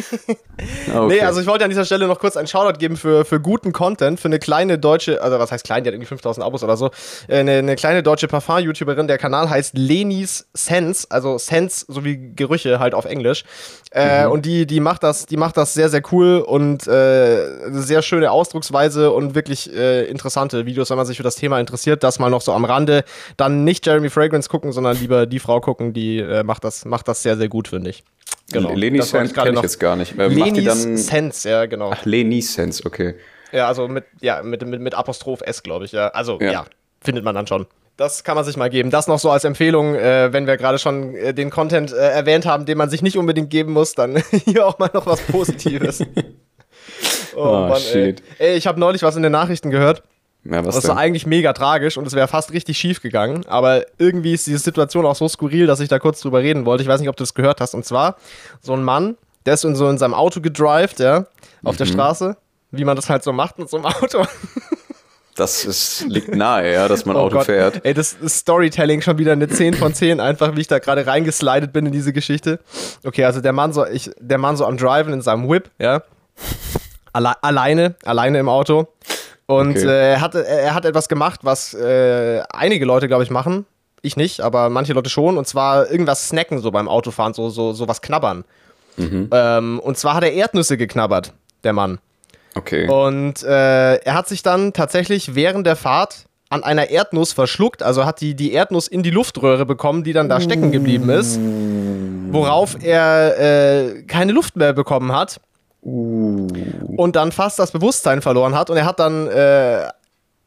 Ah, 0.93 1.03
Okay. 1.05 1.15
Nee, 1.15 1.21
also 1.23 1.41
ich 1.41 1.47
wollte 1.47 1.63
an 1.63 1.71
dieser 1.71 1.85
Stelle 1.85 2.09
noch 2.09 2.19
kurz 2.19 2.37
einen 2.37 2.49
Shoutout 2.49 2.79
geben 2.79 2.97
für, 2.97 3.25
für 3.25 3.39
guten 3.39 3.73
Content, 3.73 4.19
für 4.19 4.27
eine 4.27 4.41
kleine 4.41 4.77
deutsche, 4.77 5.23
also 5.23 5.38
was 5.39 5.53
heißt 5.53 5.65
klein, 5.65 5.85
die 5.85 5.89
hat 5.89 5.95
irgendwie 5.95 6.09
5000 6.09 6.45
Abos 6.45 6.63
oder 6.65 6.77
so, 6.77 6.91
Äh, 7.29 7.39
eine, 7.39 7.53
eine 7.59 7.77
kleine 7.77 8.03
deutsche 8.03 8.29
Parfum-YouTuberin, 8.29 9.07
der 9.09 9.19
Kanal 9.19 9.49
heißt 9.51 9.77
Lenis 9.77 10.49
Sense, 10.55 11.07
also 11.11 11.39
Sense 11.39 11.85
sowie 11.89 12.33
Gerüche 12.35 12.79
halt 12.79 12.95
auf 12.95 13.05
Englisch. 13.05 13.45
Äh, 13.91 14.27
Und 14.27 14.45
die, 14.47 14.67
die 14.67 14.81
macht 14.81 15.03
das, 15.03 15.27
die 15.27 15.37
macht 15.37 15.57
das 15.57 15.75
sehr, 15.75 15.89
sehr 15.89 16.03
cool 16.13 16.39
und 16.47 16.87
äh, 16.87 16.91
eine 16.91 17.83
sehr 17.83 18.03
schöne 18.03 18.31
Ausdrucksweise 18.31 19.11
und 19.11 19.35
wirklich 19.35 19.75
äh, 19.75 20.05
interessante 20.05 20.67
Videos, 20.67 20.91
wenn 20.91 20.97
man 20.97 21.07
sich 21.07 21.17
für 21.17 21.23
das 21.23 21.37
Thema 21.37 21.59
interessiert. 21.61 22.03
Das 22.03 22.19
mal 22.19 22.31
noch 22.31 22.41
so 22.43 22.53
am 22.53 22.65
Rande. 22.65 23.05
Dann 23.37 23.65
nicht 23.65 23.87
Jeremy 23.87 24.11
Fragrance 24.11 24.49
gucken, 24.49 24.73
sondern 24.73 24.97
lieber 24.99 25.27
die 25.27 25.39
Frau 25.39 25.61
gucken, 25.61 25.93
die 25.93 26.19
äh, 26.19 26.43
macht, 26.43 26.65
das, 26.65 26.85
macht 26.85 27.09
das 27.09 27.23
sehr, 27.23 27.37
sehr 27.37 27.49
gut, 27.49 27.69
finde 27.69 27.91
ich. 27.91 28.05
genau. 28.51 28.75
Leni 28.75 29.03
Sense 29.03 29.35
kenne 29.35 29.57
ich 29.57 29.63
jetzt 29.63 29.81
gar 29.81 29.97
nicht. 29.97 30.19
Äh, 30.19 30.63
dann. 30.65 30.97
Sense, 30.97 31.49
ja, 31.49 31.67
genau. 31.67 31.91
Ach, 31.93 32.05
Leni 32.05 32.43
Sense, 32.43 32.85
okay. 32.85 33.15
Ja, 33.53 33.67
also 33.69 33.89
mit, 33.89 34.05
ja, 34.21 34.43
mit, 34.43 34.65
mit, 34.67 34.81
mit 34.81 34.95
Apostroph 34.95 35.41
S, 35.43 35.63
glaube 35.63 35.85
ich, 35.85 35.93
ja. 35.93 36.09
Also, 36.09 36.39
Ja. 36.41 36.51
ja. 36.53 36.65
findet 37.01 37.25
man 37.25 37.35
dann 37.35 37.47
schon. 37.47 37.67
Das 37.97 38.23
kann 38.23 38.37
man 38.37 38.45
sich 38.45 38.57
mal 38.57 38.71
geben. 38.71 38.91
Das 38.91 39.09
noch 39.09 39.19
so 39.19 39.31
als 39.31 39.43
Empfehlung, 39.45 39.95
äh, 39.97 40.33
wenn 40.33 40.47
wir 40.47 40.57
gerade 40.57 40.79
schon 40.79 41.15
äh, 41.17 41.35
den 41.35 41.51
Content 41.51 41.93
äh, 41.93 41.97
erwähnt 41.97 42.47
haben, 42.47 42.65
den 42.65 42.79
man 42.79 42.91
sich 42.91 43.03
nicht 43.03 43.17
unbedingt 43.19 43.51
geben 43.51 43.73
muss, 43.73 43.95
dann 43.95 44.23
hier 44.45 44.67
auch 44.67 44.79
mal 44.79 44.91
noch 44.93 45.07
was 45.07 45.21
Positives. 45.23 46.01
oh, 47.37 47.69
Oh, 47.73 47.75
shit. 47.77 48.23
Ey. 48.39 48.51
ey, 48.51 48.57
ich 48.57 48.67
habe 48.67 48.79
neulich 48.81 49.03
was 49.03 49.17
in 49.17 49.23
den 49.23 49.33
Nachrichten 49.33 49.71
gehört. 49.71 50.03
Ja, 50.45 50.65
was 50.65 50.77
Das 50.77 50.85
denn? 50.85 50.93
war 50.93 50.99
eigentlich 50.99 51.27
mega 51.27 51.53
tragisch 51.53 51.97
und 51.99 52.07
es 52.07 52.15
wäre 52.15 52.29
fast 52.29 52.53
richtig 52.53 52.79
schief 52.79 53.03
gegangen. 53.03 53.45
Aber 53.49 53.85
irgendwie 53.99 54.33
ist 54.35 54.47
diese 54.47 54.59
Situation 54.59 55.05
auch 55.05 55.17
so 55.17 55.29
skurril, 55.29 55.67
dass 55.67 55.81
ich 55.81 55.89
da 55.89 55.99
kurz 55.99 56.21
drüber 56.21 56.39
reden 56.41 56.65
wollte. 56.65 56.83
Ich 56.83 56.89
weiß 56.89 57.01
nicht, 57.01 57.09
ob 57.09 57.17
du 57.17 57.23
das 57.23 57.35
gehört 57.35 57.61
hast. 57.61 57.75
Und 57.75 57.85
zwar 57.85 58.17
so 58.61 58.73
ein 58.75 58.83
Mann, 58.85 59.17
der 59.45 59.55
ist 59.55 59.65
in 59.65 59.75
so 59.75 59.89
in 59.89 59.99
seinem 59.99 60.15
Auto 60.15 60.41
gedrived, 60.41 61.01
ja, 61.01 61.27
auf 61.65 61.75
Mhm. 61.75 61.79
der 61.79 61.87
Straße, 61.87 62.37
wie 62.71 62.85
man 62.85 62.97
das 62.97 63.09
halt 63.11 63.23
so 63.25 63.33
macht 63.33 63.59
mit 63.59 63.69
so 63.69 63.77
einem 63.79 63.87
Auto. 63.87 64.25
Das 65.37 65.65
ist, 65.65 66.05
liegt 66.09 66.35
nahe, 66.35 66.73
ja, 66.73 66.89
dass 66.89 67.05
man 67.05 67.15
Oh 67.17 67.21
Auto 67.21 67.37
Gott. 67.37 67.47
fährt. 67.47 67.85
Ey, 67.85 67.95
das 67.95 68.13
ist 68.13 68.39
Storytelling 68.39 69.03
schon 69.03 69.19
wieder 69.19 69.33
eine 69.33 69.47
10 69.49 69.75
von 69.75 69.95
10, 69.95 70.19
einfach 70.19 70.57
wie 70.57 70.63
ich 70.63 70.67
da 70.67 70.81
gerade 70.81 71.07
reingeslidet 71.07 71.73
bin 71.73 71.87
in 71.87 71.93
diese 71.93 72.13
Geschichte. 72.13 72.59
Okay, 73.05 73.25
also 73.25 73.41
der 73.41 73.53
Mann 73.53 73.73
so, 73.73 73.87
ich, 73.87 74.11
der 74.19 74.39
Mann 74.39 74.57
so 74.57 74.65
am 74.67 74.77
Driven 74.77 75.13
in 75.13 75.23
seinem 75.23 75.49
Whip, 75.49 75.71
ja. 75.79 76.03
Alle, 77.13 77.41
alleine, 77.43 77.95
alleine 78.05 78.39
im 78.41 78.49
Auto. 78.49 78.89
Und 79.47 79.71
Okay. 79.77 79.87
äh, 79.87 80.11
er, 80.15 80.21
hat, 80.21 80.35
er 80.35 80.75
hat 80.75 80.85
etwas 80.85 81.09
gemacht, 81.09 81.41
was 81.45 81.73
äh, 81.73 82.43
einige 82.53 82.85
Leute, 82.85 83.07
glaube 83.07 83.23
ich, 83.23 83.31
machen. 83.31 83.65
Ich 84.03 84.17
nicht, 84.17 84.41
aber 84.41 84.69
manche 84.71 84.93
Leute 84.93 85.09
schon. 85.09 85.39
Und 85.39 85.47
zwar 85.47 85.89
irgendwas 85.91 86.29
snacken 86.29 86.61
so 86.61 86.71
beim 86.73 86.89
Autofahren, 86.89 87.33
so, 87.33 87.49
so, 87.49 87.73
so 87.73 87.87
was 87.89 88.03
knabbern. 88.03 88.45
Ähm, 88.99 89.79
und 89.81 89.97
zwar 89.97 90.15
hat 90.15 90.25
er 90.25 90.33
Erdnüsse 90.33 90.77
geknabbert, 90.77 91.33
der 91.63 91.73
Mann. 91.73 91.99
Okay. 92.55 92.89
Und 92.89 93.43
äh, 93.43 93.97
er 93.97 94.15
hat 94.15 94.29
sich 94.29 94.43
dann 94.43 94.73
tatsächlich 94.73 95.35
während 95.35 95.67
der 95.67 95.77
Fahrt 95.77 96.27
an 96.51 96.65
einer 96.65 96.91
Erdnuss 96.91 97.33
verschluckt, 97.33 97.83
also 97.83 98.07
hat 98.07 98.21
die, 98.21 98.35
die 98.35 98.53
Erdnuss 98.53 98.89
in 98.89 99.03
die 99.03 99.11
Luftröhre 99.11 99.67
bekommen, 99.67 100.03
die 100.03 100.13
dann 100.15 100.29
da 100.29 100.41
stecken 100.41 100.73
geblieben 100.73 101.11
ist, 101.11 101.39
worauf 102.31 102.83
er 102.83 103.39
äh, 103.39 104.03
keine 104.05 104.33
Luft 104.33 104.57
mehr 104.57 104.73
bekommen 104.73 105.13
hat 105.13 105.41
und 105.83 107.13
dann 107.15 107.33
fast 107.33 107.59
das 107.59 107.71
Bewusstsein 107.71 108.23
verloren 108.23 108.55
hat. 108.55 108.71
Und 108.71 108.77
er 108.77 108.87
hat 108.87 108.99
dann 108.99 109.27
äh, 109.29 109.89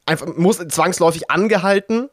einfach 0.05 0.27
muss 0.35 0.57
zwangsläufig 0.57 1.29
angehalten. 1.29 2.09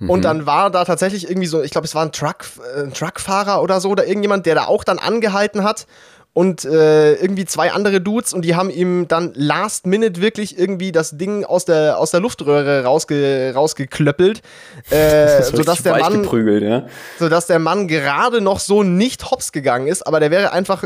Und 0.00 0.22
dann 0.22 0.44
war 0.44 0.70
da 0.70 0.84
tatsächlich 0.84 1.30
irgendwie 1.30 1.46
so, 1.46 1.62
ich 1.62 1.70
glaube, 1.70 1.86
es 1.86 1.94
war 1.94 2.04
ein, 2.04 2.12
Truck, 2.12 2.44
äh, 2.76 2.82
ein 2.82 2.92
Truckfahrer 2.92 3.62
oder 3.62 3.80
so 3.80 3.90
oder 3.90 4.06
irgendjemand, 4.06 4.44
der 4.44 4.56
da 4.56 4.64
auch 4.66 4.84
dann 4.84 4.98
angehalten 4.98 5.62
hat 5.62 5.86
und 6.34 6.64
äh, 6.64 7.14
irgendwie 7.14 7.46
zwei 7.46 7.72
andere 7.72 8.00
Dudes 8.00 8.34
und 8.34 8.44
die 8.44 8.54
haben 8.56 8.68
ihm 8.68 9.08
dann 9.08 9.32
last 9.34 9.86
minute 9.86 10.20
wirklich 10.20 10.58
irgendwie 10.58 10.92
das 10.92 11.16
Ding 11.16 11.44
aus 11.44 11.64
der, 11.64 11.98
aus 11.98 12.10
der 12.10 12.20
Luftröhre 12.20 12.84
rausge, 12.84 13.52
rausgeklöppelt, 13.54 14.42
äh, 14.90 15.42
sodass 15.42 15.82
der 15.82 15.96
Mann 15.96 16.28
ja. 16.60 16.86
sodass 17.18 17.46
der 17.46 17.60
Mann 17.60 17.88
gerade 17.88 18.40
noch 18.40 18.58
so 18.58 18.82
nicht 18.82 19.30
hops 19.30 19.52
gegangen 19.52 19.86
ist, 19.86 20.06
aber 20.06 20.20
der 20.20 20.30
wäre 20.30 20.52
einfach 20.52 20.84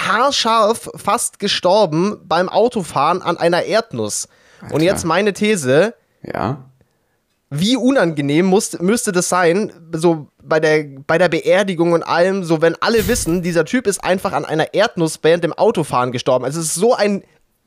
haarscharf 0.00 0.90
fast 0.96 1.38
gestorben 1.38 2.18
beim 2.24 2.48
Autofahren 2.48 3.22
an 3.22 3.36
einer 3.36 3.62
Erdnuss. 3.64 4.28
Und 4.62 4.72
Alter. 4.72 4.84
jetzt 4.84 5.04
meine 5.04 5.32
These, 5.32 5.94
Ja. 6.22 6.64
Wie 7.50 7.76
unangenehm 7.76 8.46
muss, 8.46 8.78
müsste 8.80 9.12
das 9.12 9.28
sein, 9.28 9.72
so 9.92 10.28
bei 10.42 10.58
der, 10.60 10.84
bei 11.06 11.16
der 11.18 11.28
Beerdigung 11.28 11.92
und 11.92 12.02
allem, 12.02 12.42
so 12.44 12.60
wenn 12.62 12.74
alle 12.80 13.06
wissen, 13.08 13.42
dieser 13.42 13.64
Typ 13.64 13.86
ist 13.86 14.02
einfach 14.02 14.32
an 14.32 14.44
einer 14.44 14.74
Erdnuss 14.74 15.20
während 15.22 15.44
dem 15.44 15.52
Autofahren 15.52 16.10
gestorben. 16.12 16.44
Also 16.44 16.58
es 16.60 16.66
ist 16.66 16.74
so 16.74 16.94
ein 16.94 17.22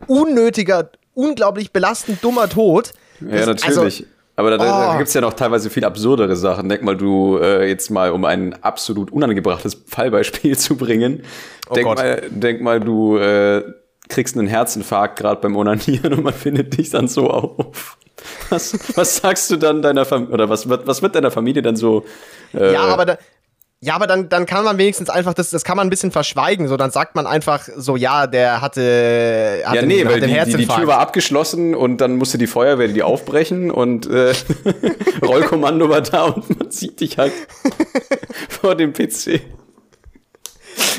unnötiger, 0.08 0.90
unglaublich 1.14 1.72
belastend 1.72 2.24
dummer 2.24 2.50
Tod. 2.50 2.94
Ja, 3.22 3.46
Das- 3.46 3.64
natürlich. 3.66 4.06
Aber 4.36 4.52
da, 4.52 4.58
da, 4.58 4.64
da 4.66 4.94
Oh. 4.94 4.98
gibt 4.98 5.10
es 5.10 5.14
ja 5.14 5.20
noch 5.20 5.34
teilweise 5.34 5.70
viel 5.70 5.84
absurdere 5.84 6.34
Sachen. 6.38 6.70
Denk 6.70 6.82
mal, 6.82 6.96
du 6.96 7.38
äh, 7.40 7.68
jetzt 7.68 7.90
mal, 7.92 8.12
um 8.12 8.24
ein 8.24 8.56
absolut 8.64 9.12
unangebrachtes 9.12 9.82
Fallbeispiel 9.86 10.58
zu 10.58 10.78
bringen. 10.78 11.24
denk, 11.76 11.86
Gott. 11.86 11.98
mal, 11.98 12.22
denk 12.30 12.62
mal, 12.62 12.80
du 12.80 13.18
äh, 13.18 13.64
kriegst 14.10 14.38
einen 14.38 14.48
Herzinfarkt 14.48 15.18
gerade 15.20 15.40
beim 15.42 15.56
Onanieren 15.56 16.14
und 16.14 16.24
man 16.24 16.34
findet 16.34 16.78
dich 16.78 16.90
dann 16.90 17.08
so 17.08 17.30
auf. 17.30 17.98
Was, 18.50 18.78
was 18.98 19.18
sagst 19.18 19.50
du 19.50 19.56
dann 19.58 19.82
deiner 19.82 20.04
Familie, 20.06 20.34
oder 20.34 20.50
was, 20.50 20.68
wird- 20.68 20.86
was 20.88 21.02
wird 21.02 21.16
deiner 21.16 21.32
Familie 21.32 21.62
dann 21.62 21.76
so? 21.78 22.04
Äh, 22.54 22.74
Ja, 22.74 22.82
aber 22.82 23.06
da, 23.06 23.18
ja, 23.82 23.96
aber 23.96 24.08
dann, 24.08 24.28
dann 24.28 24.46
kann 24.46 24.66
man 24.66 24.78
wenigstens 24.78 25.10
einfach, 25.10 25.34
das, 25.34 25.52
das 25.52 25.64
kann 25.64 25.78
man 25.78 25.88
ein 25.88 25.90
bisschen 25.90 26.12
verschweigen. 26.12 26.68
So, 26.68 26.76
dann 26.76 26.92
sagt 26.92 27.16
man 27.16 27.26
einfach 27.28 27.70
so, 27.78 27.96
ja, 27.96 28.28
der 28.28 28.60
hatte, 28.60 29.62
hatte 29.64 29.76
ja, 29.78 29.82
nee, 29.86 30.06
weil 30.06 30.20
die, 30.20 30.28
die, 30.52 30.58
die. 30.58 30.68
Tür 30.68 30.88
war 30.88 30.98
abgeschlossen 31.00 31.76
und 31.76 32.02
dann 32.02 32.18
musste 32.18 32.38
die 32.38 32.48
Feuerwehr 32.48 32.90
die 32.90 33.04
aufbrechen 33.04 33.72
und 33.72 34.06
äh, 34.10 34.34
Rollkommando 35.26 35.88
war 35.90 36.02
da 36.02 36.24
und 36.26 36.60
man 36.60 36.72
sieht 36.72 37.00
dich 37.00 37.18
halt 37.18 37.32
vor 38.50 38.76
dem 38.76 38.92
PC. 38.92 39.40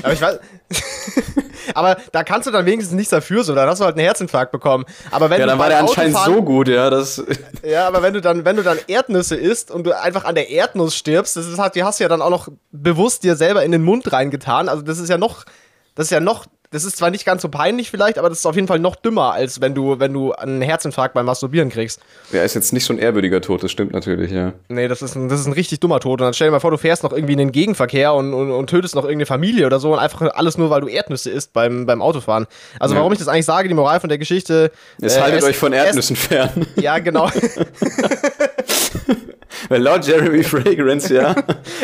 Aber 0.03 0.12
ich 0.12 0.20
weiß, 0.20 0.38
Aber 1.74 1.96
da 2.12 2.24
kannst 2.24 2.46
du 2.46 2.50
dann 2.50 2.66
wenigstens 2.66 2.94
nichts 2.96 3.11
dafür, 3.11 3.44
so, 3.44 3.55
dann 3.55 3.68
hast 3.68 3.81
du 3.81 3.85
halt 3.85 3.96
einen 3.96 4.05
Herzinfarkt 4.05 4.50
bekommen. 4.53 4.85
Aber 5.11 5.31
wenn 5.31 5.38
Ja, 5.40 5.46
du 5.46 5.50
dann 5.50 5.59
war 5.59 5.68
der 5.68 5.79
anscheinend 5.81 6.16
Autofahren- 6.16 6.35
so 6.35 6.42
gut, 6.42 6.68
ja, 6.68 6.90
das. 6.90 7.22
Ja, 7.64 7.87
aber 7.87 8.03
wenn 8.03 8.14
du 8.14 8.20
dann, 8.20 8.44
wenn 8.44 8.57
du 8.57 8.62
dann 8.62 8.79
Erdnüsse 8.87 9.37
isst 9.37 9.70
und 9.70 9.85
du 9.85 9.96
einfach 9.98 10.24
an 10.24 10.35
der 10.35 10.50
Erdnuss 10.50 10.94
stirbst, 10.96 11.37
das 11.37 11.46
ist 11.46 11.59
halt, 11.59 11.74
die 11.74 11.85
hast 11.85 12.00
du 12.00 12.05
ja 12.05 12.09
dann 12.09 12.22
auch 12.22 12.31
noch 12.31 12.48
bewusst 12.72 13.22
dir 13.24 13.37
selber 13.37 13.62
in 13.64 13.72
den 13.72 13.83
Mund 13.83 14.12
reingetan. 14.12 14.68
Also 14.68 14.83
das 14.83 14.98
ist 14.98 15.09
ja 15.09 15.18
noch, 15.18 15.44
das 15.94 16.07
ist 16.07 16.11
ja 16.11 16.20
noch, 16.20 16.46
das 16.70 16.85
ist 16.85 16.96
zwar 16.96 17.11
nicht 17.11 17.24
ganz 17.24 17.42
so 17.42 17.48
peinlich 17.48 17.90
vielleicht, 17.90 18.18
aber 18.18 18.28
das 18.28 18.38
ist 18.38 18.46
auf 18.46 18.54
jeden 18.54 18.68
Fall 18.68 18.78
noch 18.78 18.94
dümmer, 18.96 19.33
als 19.33 19.61
wenn 19.61 19.74
du, 19.74 19.98
wenn 19.98 20.12
du 20.12 20.33
einen 20.33 20.62
Herzinfarkt 20.62 21.14
beim 21.14 21.26
Masturbieren 21.26 21.68
kriegst. 21.68 22.00
Ja, 22.33 22.42
ist 22.44 22.54
jetzt 22.54 22.72
nicht 22.72 22.85
so 22.85 22.92
ein 22.92 22.98
ehrwürdiger 22.98 23.40
Tod, 23.40 23.62
das 23.62 23.70
stimmt 23.72 23.92
natürlich, 23.92 24.30
ja. 24.30 24.52
Nee, 24.68 24.87
das 24.88 25.02
ist, 25.02 25.16
ein, 25.16 25.28
das 25.28 25.40
ist 25.40 25.46
ein 25.46 25.52
richtig 25.52 25.80
dummer 25.80 25.98
Tod. 26.00 26.20
Und 26.20 26.26
dann 26.26 26.35
stell 26.35 26.46
dir 26.48 26.52
mal 26.52 26.61
vor, 26.61 26.70
du 26.70 26.76
fährst 26.78 27.02
noch 27.02 27.12
irgendwie 27.12 27.33
in 27.33 27.38
den 27.38 27.52
Gegenverkehr 27.52 28.14
und, 28.14 28.33
und, 28.35 28.50
und 28.52 28.70
tötest 28.70 28.94
noch 28.94 29.02
irgendeine 29.04 29.26
Familie 29.26 29.66
oder 29.66 29.80
so 29.80 29.92
und 29.92 29.98
einfach 29.98 30.22
alles 30.35 30.59
nur, 30.59 30.70
weil 30.70 30.80
du 30.80 30.87
Erdnüsse 30.88 31.30
isst 31.30 31.52
beim, 31.52 31.87
beim 31.87 32.00
Autofahren. 32.02 32.46
Also 32.78 32.94
Ja. 32.94 33.00
warum 33.00 33.12
ich 33.12 33.18
das 33.18 33.28
eigentlich 33.28 33.46
sage, 33.46 33.68
die 33.68 33.74
Moral 33.74 33.98
von 34.00 34.09
der 34.09 34.18
Geschichte. 34.18 34.70
Jetzt 34.98 35.16
äh, 35.16 35.20
haltet 35.20 35.38
esst- 35.40 35.48
euch 35.48 35.56
von 35.56 35.72
Erdnüssen 35.72 36.14
fern. 36.16 36.66
Ja, 36.76 36.98
genau. 37.00 37.28
Weil 39.68 39.82
laut 39.82 40.06
Jeremy 40.06 40.42
Fragrance, 40.44 41.12
ja, 41.14 41.34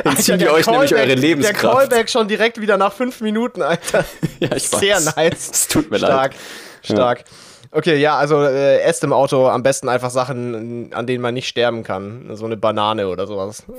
entziehen 0.05 0.39
die 0.39 0.45
Der 0.45 0.53
euch 0.55 0.67
nämlich 0.67 0.91
Callback- 0.91 0.99
eure 0.99 1.07
Der 1.07 1.17
Lebenskraft. 1.17 1.61
Callback 1.91 2.11
schon 2.11 2.29
direkt 2.29 2.61
wieder 2.61 2.77
nach 2.79 2.93
fünf 2.93 3.21
Minuten, 3.21 3.63
Alter. 3.63 4.05
Ja, 4.41 4.55
ich 4.57 4.73
weiß. 4.73 4.81
Sehr 4.81 5.01
nice. 5.01 5.51
Es 5.53 5.69
tut 5.69 5.91
mir 5.91 5.99
Stark, 5.99 6.33
leid. 6.33 6.41
stark. 6.83 7.25
Okay, 7.73 7.97
ja, 7.97 8.17
also 8.17 8.43
äh, 8.43 8.81
esst 8.81 9.03
im 9.05 9.13
Auto 9.13 9.49
am 9.49 9.63
besten 9.63 9.89
einfach 9.89 10.11
Sachen, 10.11 10.93
an 10.95 11.07
denen 11.07 11.21
man 11.21 11.35
nicht 11.35 11.49
sterben 11.49 11.83
kann. 11.83 12.31
So 12.35 12.47
eine 12.47 12.57
Banane 12.57 13.09
oder 13.09 13.27
sowas. 13.27 13.65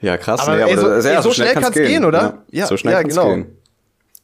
Ja, 0.00 0.16
krass. 0.18 0.40
Aber, 0.40 0.56
nee, 0.56 0.62
ey, 0.70 0.76
so- 0.76 0.88
das- 0.88 1.04
ey, 1.04 1.22
so 1.22 1.32
schnell 1.32 1.54
kann's 1.54 1.72
gehen, 1.72 2.04
oder? 2.04 2.42
Ja, 2.50 2.60
Ja, 2.60 2.66
so 2.66 2.76
schnell 2.76 2.92
ja, 2.94 3.02
genau. 3.02 3.26
gehen. 3.28 3.56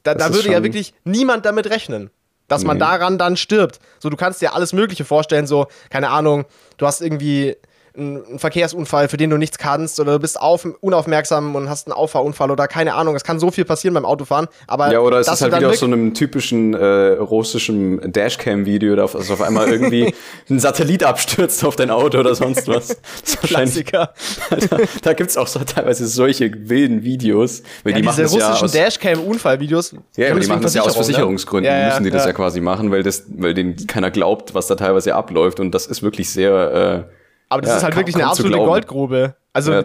Da, 0.02 0.14
da 0.14 0.32
würde 0.34 0.50
ja 0.50 0.62
wirklich 0.62 0.94
niemand 1.04 1.46
damit 1.46 1.68
rechnen, 1.70 2.10
dass 2.50 2.64
man 2.64 2.78
daran 2.80 3.16
dann 3.16 3.36
stirbt. 3.36 3.78
So, 4.00 4.10
du 4.10 4.16
kannst 4.16 4.42
dir 4.42 4.54
alles 4.54 4.72
Mögliche 4.72 5.04
vorstellen, 5.04 5.46
so, 5.46 5.68
keine 5.88 6.10
Ahnung, 6.10 6.46
du 6.78 6.86
hast 6.86 7.00
irgendwie 7.00 7.56
einen 7.96 8.38
Verkehrsunfall, 8.38 9.08
für 9.08 9.16
den 9.16 9.30
du 9.30 9.36
nichts 9.36 9.58
kannst, 9.58 9.98
oder 10.00 10.12
du 10.12 10.18
bist 10.20 10.40
auf, 10.40 10.66
unaufmerksam 10.80 11.54
und 11.56 11.68
hast 11.68 11.86
einen 11.88 11.92
Auffahrunfall 11.94 12.50
oder 12.50 12.68
keine 12.68 12.94
Ahnung. 12.94 13.14
Es 13.16 13.24
kann 13.24 13.38
so 13.40 13.50
viel 13.50 13.64
passieren 13.64 13.94
beim 13.94 14.04
Autofahren, 14.04 14.46
aber 14.66 14.92
Ja, 14.92 15.00
oder 15.00 15.18
es 15.20 15.26
dass 15.26 15.36
ist 15.36 15.42
halt 15.42 15.56
wieder 15.56 15.70
aus 15.70 15.78
so 15.80 15.86
einem 15.86 16.14
typischen 16.14 16.74
äh, 16.74 16.84
russischen 17.18 18.12
Dashcam-Video, 18.12 18.96
da 18.96 19.04
auf- 19.04 19.16
also 19.16 19.32
auf 19.34 19.42
einmal 19.42 19.68
irgendwie 19.68 20.14
ein 20.50 20.60
Satellit 20.60 21.04
abstürzt 21.04 21.64
auf 21.64 21.76
dein 21.76 21.90
Auto 21.90 22.18
oder 22.18 22.34
sonst 22.34 22.68
was. 22.68 22.88
Das 22.88 22.96
ist 23.24 23.42
wahrscheinlich, 23.42 23.84
Klassiker. 23.86 24.14
da, 24.70 24.76
da 25.02 25.12
gibt's 25.14 25.36
auch 25.36 25.46
so 25.46 25.60
teilweise 25.60 26.06
solche 26.06 26.50
wilden 26.68 27.02
Videos, 27.02 27.62
weil 27.82 27.92
Ja, 27.92 27.98
die 27.98 28.04
machen 28.04 28.22
diese 28.24 28.38
ja 28.38 28.46
russischen 28.46 28.64
aus, 28.66 28.72
Dashcam-Unfallvideos. 28.72 29.94
ja, 30.16 30.30
aber 30.30 30.40
die 30.40 30.46
machen 30.46 30.62
das 30.62 30.74
ja 30.74 30.82
aus 30.82 30.88
ne? 30.88 30.94
Versicherungsgründen, 30.94 31.70
Ja, 31.72 31.78
ja, 31.78 31.86
müssen 31.88 32.04
die 32.04 32.10
das 32.10 32.22
ja. 32.22 32.28
ja 32.28 32.32
quasi 32.34 32.60
machen, 32.60 32.90
weil 32.90 33.02
das, 33.02 33.24
weil 33.28 33.54
denen 33.54 33.86
keiner 33.86 34.10
glaubt, 34.10 34.54
was 34.54 34.66
da 34.66 34.74
teilweise 34.74 35.14
abläuft 35.14 35.60
und 35.60 35.72
das 35.72 35.86
ist 35.86 36.02
wirklich 36.02 36.30
sehr, 36.30 37.06
äh, 37.08 37.19
Aber 37.50 37.60
das 37.60 37.70
Ja, 37.72 37.76
ist 37.76 37.82
halt 37.82 37.92
kaum- 37.94 38.00
wirklich 38.00 38.14
eine 38.16 38.26
absolute. 38.28 38.56
Goldgrube. 38.56 39.36
Also, 39.52 39.72
ja, 39.72 39.82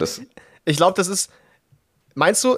ich 0.64 0.76
glaube, 0.78 0.94
das 0.96 1.08
ist. 1.08 1.30
Meinst 2.14 2.42
du? 2.44 2.56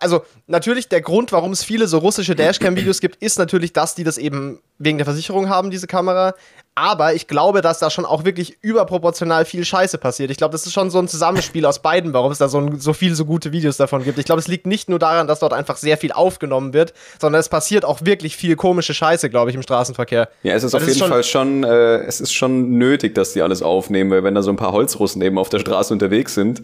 Also, 0.00 0.24
natürlich, 0.46 0.88
der 0.88 1.00
Grund, 1.00 1.30
warum 1.32 1.52
es 1.52 1.62
viele 1.62 1.86
so 1.86 1.98
russische 1.98 2.34
Dashcam-Videos 2.34 3.00
gibt, 3.00 3.22
ist 3.22 3.38
natürlich, 3.38 3.72
dass 3.72 3.94
die 3.94 4.02
das 4.02 4.18
eben 4.18 4.60
wegen 4.78 4.98
der 4.98 5.04
Versicherung 5.04 5.48
haben, 5.48 5.70
diese 5.70 5.86
Kamera. 5.86 6.34
Aber 6.78 7.14
ich 7.14 7.26
glaube, 7.26 7.62
dass 7.62 7.78
da 7.78 7.88
schon 7.88 8.04
auch 8.04 8.24
wirklich 8.26 8.58
überproportional 8.60 9.46
viel 9.46 9.64
Scheiße 9.64 9.96
passiert. 9.96 10.30
Ich 10.30 10.36
glaube, 10.36 10.52
das 10.52 10.66
ist 10.66 10.74
schon 10.74 10.90
so 10.90 10.98
ein 10.98 11.08
Zusammenspiel 11.08 11.64
aus 11.64 11.80
beiden, 11.80 12.12
warum 12.12 12.30
es 12.30 12.36
da 12.36 12.48
so, 12.48 12.58
ein, 12.58 12.78
so 12.78 12.92
viele 12.92 13.14
so 13.14 13.24
gute 13.24 13.50
Videos 13.50 13.78
davon 13.78 14.04
gibt. 14.04 14.18
Ich 14.18 14.26
glaube, 14.26 14.40
es 14.40 14.46
liegt 14.46 14.66
nicht 14.66 14.90
nur 14.90 14.98
daran, 14.98 15.26
dass 15.26 15.38
dort 15.38 15.54
einfach 15.54 15.78
sehr 15.78 15.96
viel 15.96 16.12
aufgenommen 16.12 16.74
wird, 16.74 16.92
sondern 17.18 17.40
es 17.40 17.48
passiert 17.48 17.86
auch 17.86 18.00
wirklich 18.04 18.36
viel 18.36 18.56
komische 18.56 18.92
Scheiße, 18.92 19.30
glaube 19.30 19.48
ich, 19.48 19.56
im 19.56 19.62
Straßenverkehr. 19.62 20.28
Ja, 20.42 20.54
es 20.54 20.64
ist 20.64 20.74
Das 20.74 20.82
auf 20.82 20.86
ist 20.88 20.96
jeden 20.96 20.98
schon- 21.06 21.10
Fall 21.10 21.24
schon, 21.24 21.64
äh, 21.64 21.96
es 22.04 22.20
ist 22.20 22.34
schon 22.34 22.76
nötig, 22.76 23.14
dass 23.14 23.32
die 23.32 23.40
alles 23.40 23.62
aufnehmen, 23.62 24.10
weil 24.10 24.22
wenn 24.22 24.34
da 24.34 24.42
so 24.42 24.50
ein 24.50 24.56
paar 24.56 24.72
Holzrussen 24.72 25.22
eben 25.22 25.38
auf 25.38 25.48
der 25.48 25.60
Straße 25.60 25.94
unterwegs 25.94 26.34
sind 26.34 26.60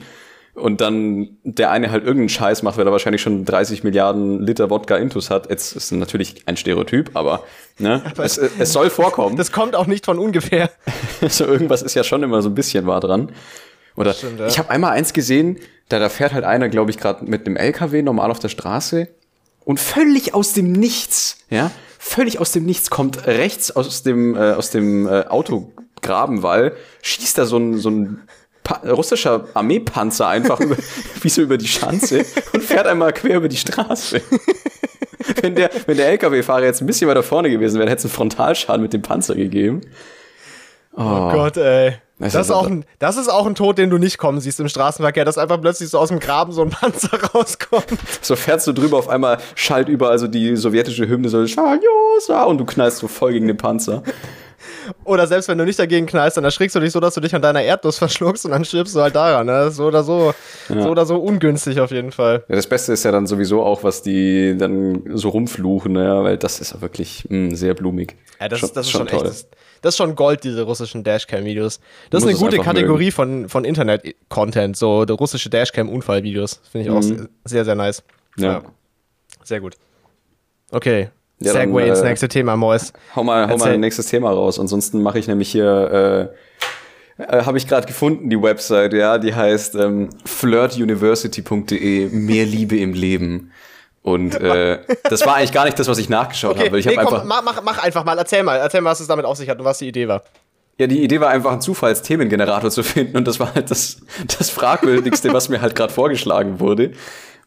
und 0.54 0.80
dann 0.80 1.38
der 1.44 1.70
eine 1.70 1.90
halt 1.90 2.04
irgendeinen 2.04 2.28
Scheiß 2.28 2.62
macht, 2.62 2.76
weil 2.76 2.86
er 2.86 2.92
wahrscheinlich 2.92 3.22
schon 3.22 3.44
30 3.44 3.84
Milliarden 3.84 4.40
Liter 4.40 4.68
Wodka 4.68 4.96
Intus 4.96 5.30
hat. 5.30 5.48
Jetzt 5.48 5.74
ist 5.74 5.92
natürlich 5.92 6.42
ein 6.46 6.56
Stereotyp, 6.56 7.10
aber, 7.14 7.44
ne, 7.78 8.02
es, 8.18 8.36
es 8.36 8.72
soll 8.72 8.90
vorkommen. 8.90 9.36
Das 9.36 9.50
kommt 9.50 9.74
auch 9.74 9.86
nicht 9.86 10.04
von 10.04 10.18
ungefähr. 10.18 10.70
so 11.28 11.46
irgendwas 11.46 11.82
ist 11.82 11.94
ja 11.94 12.04
schon 12.04 12.22
immer 12.22 12.42
so 12.42 12.50
ein 12.50 12.54
bisschen 12.54 12.86
wahr 12.86 13.00
dran. 13.00 13.32
Oder 13.96 14.12
Stimmt, 14.12 14.40
ja. 14.40 14.46
ich 14.46 14.58
habe 14.58 14.70
einmal 14.70 14.92
eins 14.92 15.12
gesehen, 15.12 15.58
da, 15.88 15.98
da 15.98 16.08
fährt 16.08 16.32
halt 16.32 16.44
einer, 16.44 16.68
glaube 16.68 16.90
ich, 16.90 16.98
gerade 16.98 17.24
mit 17.24 17.46
einem 17.46 17.56
LKW 17.56 18.02
normal 18.02 18.30
auf 18.30 18.38
der 18.38 18.48
Straße 18.48 19.08
und 19.64 19.80
völlig 19.80 20.34
aus 20.34 20.52
dem 20.52 20.72
Nichts, 20.72 21.38
ja, 21.50 21.70
völlig 21.98 22.38
aus 22.38 22.52
dem 22.52 22.64
Nichts 22.64 22.90
kommt 22.90 23.26
rechts 23.26 23.70
aus 23.70 24.02
dem 24.02 24.34
äh, 24.34 24.52
aus 24.52 24.70
dem 24.70 25.06
äh, 25.06 25.24
Autograbenwall 25.26 26.76
schießt 27.02 27.38
da 27.38 27.46
so 27.46 27.58
ein 27.58 27.78
so 27.78 27.90
ein 27.90 28.22
russischer 28.72 29.46
Armeepanzer 29.54 30.28
einfach 30.28 30.60
über, 30.60 30.76
wie 31.22 31.28
so 31.28 31.42
über 31.42 31.58
die 31.58 31.68
Schanze 31.68 32.24
und 32.52 32.62
fährt 32.62 32.86
einmal 32.86 33.12
quer 33.12 33.36
über 33.36 33.48
die 33.48 33.56
Straße. 33.56 34.20
wenn 35.42 35.54
der, 35.54 35.70
wenn 35.86 35.96
der 35.96 36.08
LKW-Fahrer 36.08 36.64
jetzt 36.64 36.80
ein 36.80 36.86
bisschen 36.86 37.08
weiter 37.08 37.22
vorne 37.22 37.50
gewesen 37.50 37.78
wäre, 37.78 37.90
hätte 37.90 38.00
es 38.00 38.04
einen 38.04 38.12
Frontalschaden 38.12 38.82
mit 38.82 38.92
dem 38.92 39.02
Panzer 39.02 39.34
gegeben. 39.34 39.82
Oh 40.94 41.30
Gott, 41.30 41.56
ey. 41.56 41.94
Das 42.18 42.34
Das 42.34 42.46
ist 42.46 42.52
auch 42.52 42.66
ein, 42.68 42.84
das 43.00 43.16
ist 43.16 43.28
auch 43.28 43.46
ein 43.46 43.56
Tod, 43.56 43.78
den 43.78 43.90
du 43.90 43.98
nicht 43.98 44.16
kommen 44.16 44.40
siehst 44.40 44.60
im 44.60 44.68
Straßenverkehr, 44.68 45.24
dass 45.24 45.38
einfach 45.38 45.60
plötzlich 45.60 45.90
so 45.90 45.98
aus 45.98 46.10
dem 46.10 46.20
Graben 46.20 46.52
so 46.52 46.62
ein 46.62 46.70
Panzer 46.70 47.20
rauskommt. 47.34 47.98
So 48.20 48.36
fährst 48.36 48.66
du 48.68 48.72
drüber, 48.72 48.98
auf 48.98 49.08
einmal 49.08 49.38
schallt 49.56 49.88
überall 49.88 50.18
so 50.20 50.28
die 50.28 50.54
sowjetische 50.54 51.08
Hymne 51.08 51.28
so 51.28 51.38
und 51.38 52.58
du 52.58 52.64
knallst 52.64 52.98
so 52.98 53.08
voll 53.08 53.32
gegen 53.32 53.48
den 53.48 53.56
Panzer. 53.56 54.04
Oder 55.04 55.26
selbst 55.26 55.48
wenn 55.48 55.58
du 55.58 55.64
nicht 55.64 55.78
dagegen 55.78 56.06
knallst, 56.06 56.36
dann 56.36 56.44
erschrickst 56.44 56.74
du 56.76 56.80
dich 56.80 56.92
so, 56.92 57.00
dass 57.00 57.14
du 57.14 57.20
dich 57.20 57.34
an 57.34 57.42
deiner 57.42 57.62
Erdnuss 57.62 57.98
verschluckst 57.98 58.44
und 58.44 58.50
dann 58.52 58.64
stirbst 58.64 58.94
du 58.94 59.00
halt 59.00 59.14
daran. 59.14 59.46
Ne? 59.46 59.70
So 59.70 59.86
oder 59.86 60.02
so, 60.02 60.34
so 60.68 60.88
oder 60.90 61.06
so 61.06 61.16
ungünstig 61.16 61.80
auf 61.80 61.90
jeden 61.90 62.12
Fall. 62.12 62.44
Ja, 62.48 62.56
das 62.56 62.66
Beste 62.66 62.92
ist 62.92 63.04
ja 63.04 63.12
dann 63.12 63.26
sowieso 63.26 63.62
auch, 63.62 63.82
was 63.84 64.02
die 64.02 64.56
dann 64.56 65.02
so 65.14 65.28
rumfluchen, 65.30 65.94
ja, 65.96 66.22
weil 66.22 66.38
das 66.38 66.60
ist 66.60 66.72
ja 66.74 66.80
wirklich 66.80 67.24
mh, 67.28 67.54
sehr 67.56 67.74
blumig. 67.74 68.16
Ja, 68.40 68.48
das, 68.48 68.58
Schon- 68.60 68.68
ist, 68.68 68.76
das 68.76 68.86
ist 68.86 68.92
schon 68.92 69.08
echt. 69.08 69.46
Das, 69.82 69.94
ist 69.94 69.96
schon 69.96 70.14
Gold, 70.14 70.44
diese 70.44 70.62
russischen 70.62 71.02
Dashcam-Videos. 71.04 71.80
Das 72.10 72.22
ist 72.22 72.28
eine 72.28 72.38
gute 72.38 72.58
Kategorie 72.58 73.10
von, 73.10 73.48
von 73.48 73.64
Internet-Content, 73.64 74.76
so 74.76 75.02
russische 75.02 75.50
Dashcam-Unfall-Videos. 75.50 76.60
Finde 76.70 76.88
ich 76.88 76.94
auch 76.94 77.02
sehr, 77.02 77.28
sehr, 77.44 77.64
sehr 77.64 77.74
nice. 77.74 78.02
Ja. 78.36 78.62
Sehr 79.44 79.60
gut. 79.60 79.74
Okay. 80.70 81.10
Ja, 81.44 81.52
Segway 81.52 81.88
ins 81.88 82.00
äh, 82.00 82.04
nächste 82.04 82.28
Thema, 82.28 82.56
Mois. 82.56 82.92
Hau 83.14 83.24
mal, 83.24 83.48
hau 83.48 83.56
mal 83.56 83.72
ein 83.72 83.80
nächstes 83.80 84.06
Thema 84.06 84.30
raus. 84.30 84.58
Ansonsten 84.58 85.02
mache 85.02 85.18
ich 85.18 85.28
nämlich 85.28 85.50
hier, 85.50 86.30
äh, 87.18 87.22
äh, 87.22 87.44
habe 87.44 87.58
ich 87.58 87.68
gerade 87.68 87.86
gefunden, 87.86 88.30
die 88.30 88.40
Website, 88.40 88.92
ja, 88.92 89.18
die 89.18 89.34
heißt 89.34 89.74
ähm, 89.76 90.10
flirtuniversity.de, 90.24 92.08
mehr 92.10 92.46
Liebe 92.46 92.78
im 92.78 92.94
Leben. 92.94 93.52
Und 94.02 94.34
äh, 94.40 94.80
das 95.04 95.24
war 95.24 95.36
eigentlich 95.36 95.52
gar 95.52 95.64
nicht 95.64 95.78
das, 95.78 95.86
was 95.86 95.98
ich 95.98 96.08
nachgeschaut 96.08 96.56
Okay, 96.56 96.66
habe. 96.66 96.78
Ich 96.80 96.86
nee, 96.86 96.96
komm, 96.96 97.06
einfach, 97.14 97.24
mach, 97.24 97.42
mach, 97.42 97.62
mach 97.62 97.78
einfach 97.84 98.04
mal, 98.04 98.18
erzähl 98.18 98.42
mal, 98.42 98.56
erzähl 98.56 98.80
mal, 98.80 98.90
was 98.90 99.00
es 99.00 99.06
damit 99.06 99.24
auf 99.24 99.36
sich 99.36 99.48
hat 99.48 99.58
und 99.58 99.64
was 99.64 99.78
die 99.78 99.86
Idee 99.88 100.08
war. 100.08 100.22
ja, 100.78 100.88
die 100.88 101.04
Idee 101.04 101.20
war 101.20 101.28
einfach, 101.28 101.52
einen 101.52 101.60
Zufallsthemengenerator 101.60 102.70
zu 102.70 102.82
finden 102.82 103.16
und 103.16 103.28
das 103.28 103.38
war 103.38 103.54
halt 103.54 103.70
das, 103.70 103.98
das 104.38 104.50
Fragwürdigste, 104.50 105.32
was 105.32 105.48
mir 105.48 105.60
halt 105.60 105.76
gerade 105.76 105.92
vorgeschlagen 105.92 106.58
wurde. 106.58 106.92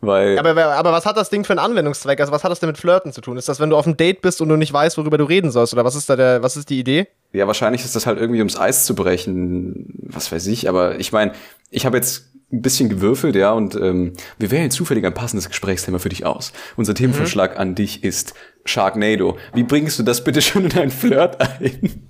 Weil, 0.02 0.38
Aber, 0.38 0.56
aber 0.76 0.92
was 0.92 1.06
hat 1.06 1.18
das 1.18 1.30
Ding 1.30 1.44
für 1.44 1.54
einen 1.54 1.60
Anwendungszweck? 1.60 2.20
Also 2.20 2.32
was 2.32 2.44
hat 2.44 2.52
das 2.52 2.60
denn 2.60 2.68
mit 2.68 2.78
Flirten 2.78 3.12
zu 3.14 3.22
tun? 3.22 3.38
Ist 3.38 3.50
das, 3.50 3.60
wenn 3.60 3.70
du 3.70 3.78
auf 3.78 3.86
einem 3.86 3.98
Date 3.98 4.22
bist 4.22 4.42
und 4.42 4.50
du 4.50 4.56
nicht 4.56 4.74
weißt, 4.74 4.98
worüber 4.98 5.18
du 5.18 5.24
reden 5.24 5.52
sollst? 5.52 5.74
Oder 5.74 5.86
was 5.86 5.96
ist 5.96 6.10
da 6.10 6.16
der, 6.16 6.44
was 6.44 6.58
ist 6.58 6.70
die 6.70 6.80
Idee? 6.80 7.08
Ja, 7.34 7.48
wahrscheinlich 7.48 7.84
ist 7.84 7.96
das 7.96 8.06
halt 8.06 8.20
irgendwie 8.20 8.40
ums 8.40 8.58
Eis 8.58 8.86
zu 8.86 8.96
brechen, 8.96 9.94
was 10.04 10.32
weiß 10.32 10.48
ich, 10.48 10.70
aber 10.70 11.00
ich 11.00 11.12
meine, 11.12 11.34
ich 11.70 11.86
habe 11.86 11.98
jetzt 11.98 12.32
ein 12.52 12.62
bisschen 12.62 12.90
gewürfelt, 12.90 13.36
ja, 13.36 13.52
und 13.52 13.76
ähm, 13.76 14.14
wir 14.38 14.52
wählen 14.52 14.72
zufällig 14.72 15.06
ein 15.06 15.14
passendes 15.14 15.50
Gesprächsthema 15.50 16.00
für 16.00 16.10
dich 16.10 16.26
aus. 16.26 16.54
Unser 16.78 16.94
Themenvorschlag 16.94 17.58
an 17.60 17.76
dich 17.76 18.04
ist 18.04 18.34
Sharknado. 18.66 19.38
Wie 19.54 19.64
bringst 19.64 20.00
du 20.00 20.04
das 20.04 20.24
bitte 20.24 20.42
schon 20.42 20.66
in 20.66 20.78
einen 20.78 20.92
Flirt 20.92 21.42
ein? 21.42 22.08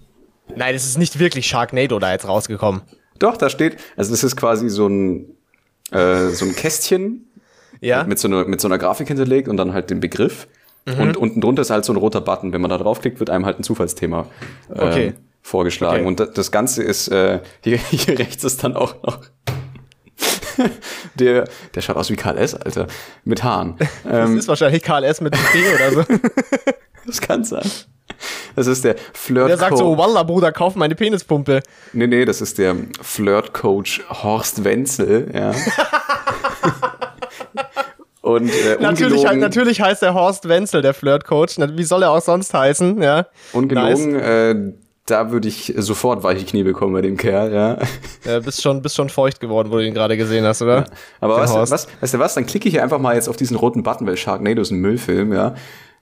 Nein, 0.56 0.76
es 0.76 0.86
ist 0.86 0.98
nicht 0.98 1.19
wirklich 1.19 1.48
Sharknado 1.48 2.00
da 2.00 2.12
jetzt 2.12 2.28
rausgekommen. 2.28 2.82
Doch, 3.17 3.38
da 3.38 3.50
steht, 3.50 3.78
also 3.95 4.12
das 4.12 4.24
ist 4.24 4.36
quasi 4.36 4.69
so 4.69 4.88
ein, 4.88 5.36
äh, 5.91 6.28
so 6.28 6.45
ein 6.45 6.56
Kästchen 6.56 7.24
Ja? 7.81 8.03
mit, 8.03 8.19
so 8.19 8.27
einer, 8.27 8.45
mit 8.45 8.61
so 8.61 8.67
einer 8.67 8.77
Grafik 8.77 9.07
hinterlegt 9.07 9.47
und 9.47 9.57
dann 9.57 9.73
halt 9.73 9.89
den 9.89 9.99
Begriff. 9.99 10.47
Mhm. 10.85 10.99
Und 10.99 11.17
unten 11.17 11.41
drunter 11.41 11.61
ist 11.63 11.69
halt 11.71 11.83
so 11.85 11.93
ein 11.93 11.97
roter 11.97 12.21
Button. 12.21 12.53
Wenn 12.53 12.61
man 12.61 12.69
da 12.69 12.77
draufklickt, 12.77 13.19
wird 13.19 13.29
einem 13.29 13.45
halt 13.45 13.59
ein 13.59 13.63
Zufallsthema 13.63 14.27
äh, 14.73 14.79
Okay. 14.81 15.13
vorgeschlagen. 15.41 15.99
Okay. 16.01 16.07
Und 16.07 16.19
da- 16.19 16.25
das 16.27 16.51
Ganze 16.51 16.83
ist, 16.83 17.07
äh, 17.07 17.39
hier, 17.63 17.77
hier 17.89 18.19
rechts 18.19 18.43
ist 18.43 18.63
dann 18.63 18.75
auch 18.75 19.01
noch 19.03 19.19
der, 21.15 21.45
der 21.73 21.81
schaut 21.81 21.97
aus 21.97 22.09
wie 22.09 22.15
KLS, 22.15 22.55
Alter, 22.55 22.88
mit 23.23 23.43
Haaren. 23.43 23.75
Das 24.03 24.29
Ähm, 24.29 24.38
ist 24.38 24.47
wahrscheinlich 24.47 24.83
KLS 24.83 25.21
mit 25.21 25.33
P 25.33 25.73
oder 25.73 25.91
so. 25.91 26.03
das 27.05 27.19
kann 27.21 27.43
sein. 27.43 27.69
Das 28.55 28.67
ist 28.67 28.85
der 28.85 28.95
Flirt 29.13 29.49
Der 29.49 29.57
sagt 29.57 29.77
so, 29.77 29.97
Wallah, 29.97 30.23
Bruder, 30.23 30.51
kauf 30.53 30.75
meine 30.75 30.95
Penispumpe. 30.95 31.61
Nee, 31.91 32.07
nee, 32.07 32.23
das 32.23 32.39
ist 32.41 32.57
der 32.57 32.75
Flirt-Coach 33.01 34.03
Horst 34.09 34.63
Wenzel, 34.63 35.29
ja. 35.33 35.53
Und 38.21 38.50
äh, 38.50 38.78
natürlich, 38.80 39.24
natürlich 39.24 39.82
heißt 39.82 40.02
er 40.02 40.15
Horst 40.15 40.48
Wenzel, 40.50 40.82
der 40.82 40.95
Flirtcoach. 40.95 41.58
Wie 41.58 41.84
soll 41.84 42.02
er 42.04 42.12
auch 42.12 42.21
sonst 42.21 42.54
heißen? 42.54 43.02
Ja. 43.02 43.28
Ungelogen, 43.54 44.13
nice. 44.13 44.24
äh, 44.24 44.74
da 45.06 45.30
würde 45.30 45.48
ich 45.48 45.71
sofort 45.78 46.24
weiche 46.24 46.43
Knie 46.45 46.63
bekommen 46.63 46.93
bei 46.93 47.02
dem 47.02 47.17
Kerl, 47.17 47.54
ja. 47.54 47.78
Ja, 48.26 48.39
bist 48.39 48.63
schon, 48.63 48.82
bist 48.82 48.95
schon 48.95 49.10
feucht 49.10 49.39
geworden, 49.39 49.69
wo 49.71 49.76
du 49.76 49.86
ihn 49.86 49.93
gerade 49.93 50.17
gesehen 50.17 50.43
hast, 50.45 50.63
oder? 50.63 50.78
Ja. 50.78 50.86
Aber 51.19 51.38
was, 51.38 51.54
was, 51.54 51.88
weißt 52.02 52.15
du 52.15 52.19
was, 52.19 52.34
dann 52.34 52.48
klicke 52.48 52.67
ich 52.67 52.82
einfach 52.82 52.98
mal 52.98 53.13
jetzt 53.13 53.30
auf 53.30 53.38
diesen 53.38 53.56
roten 53.56 53.84
Button, 53.84 54.08
weil 54.08 54.17
Sharknado 54.17 54.62
ist 54.63 54.71
ein 54.71 54.80
Müllfilm, 54.80 55.32
ja. 55.32 55.54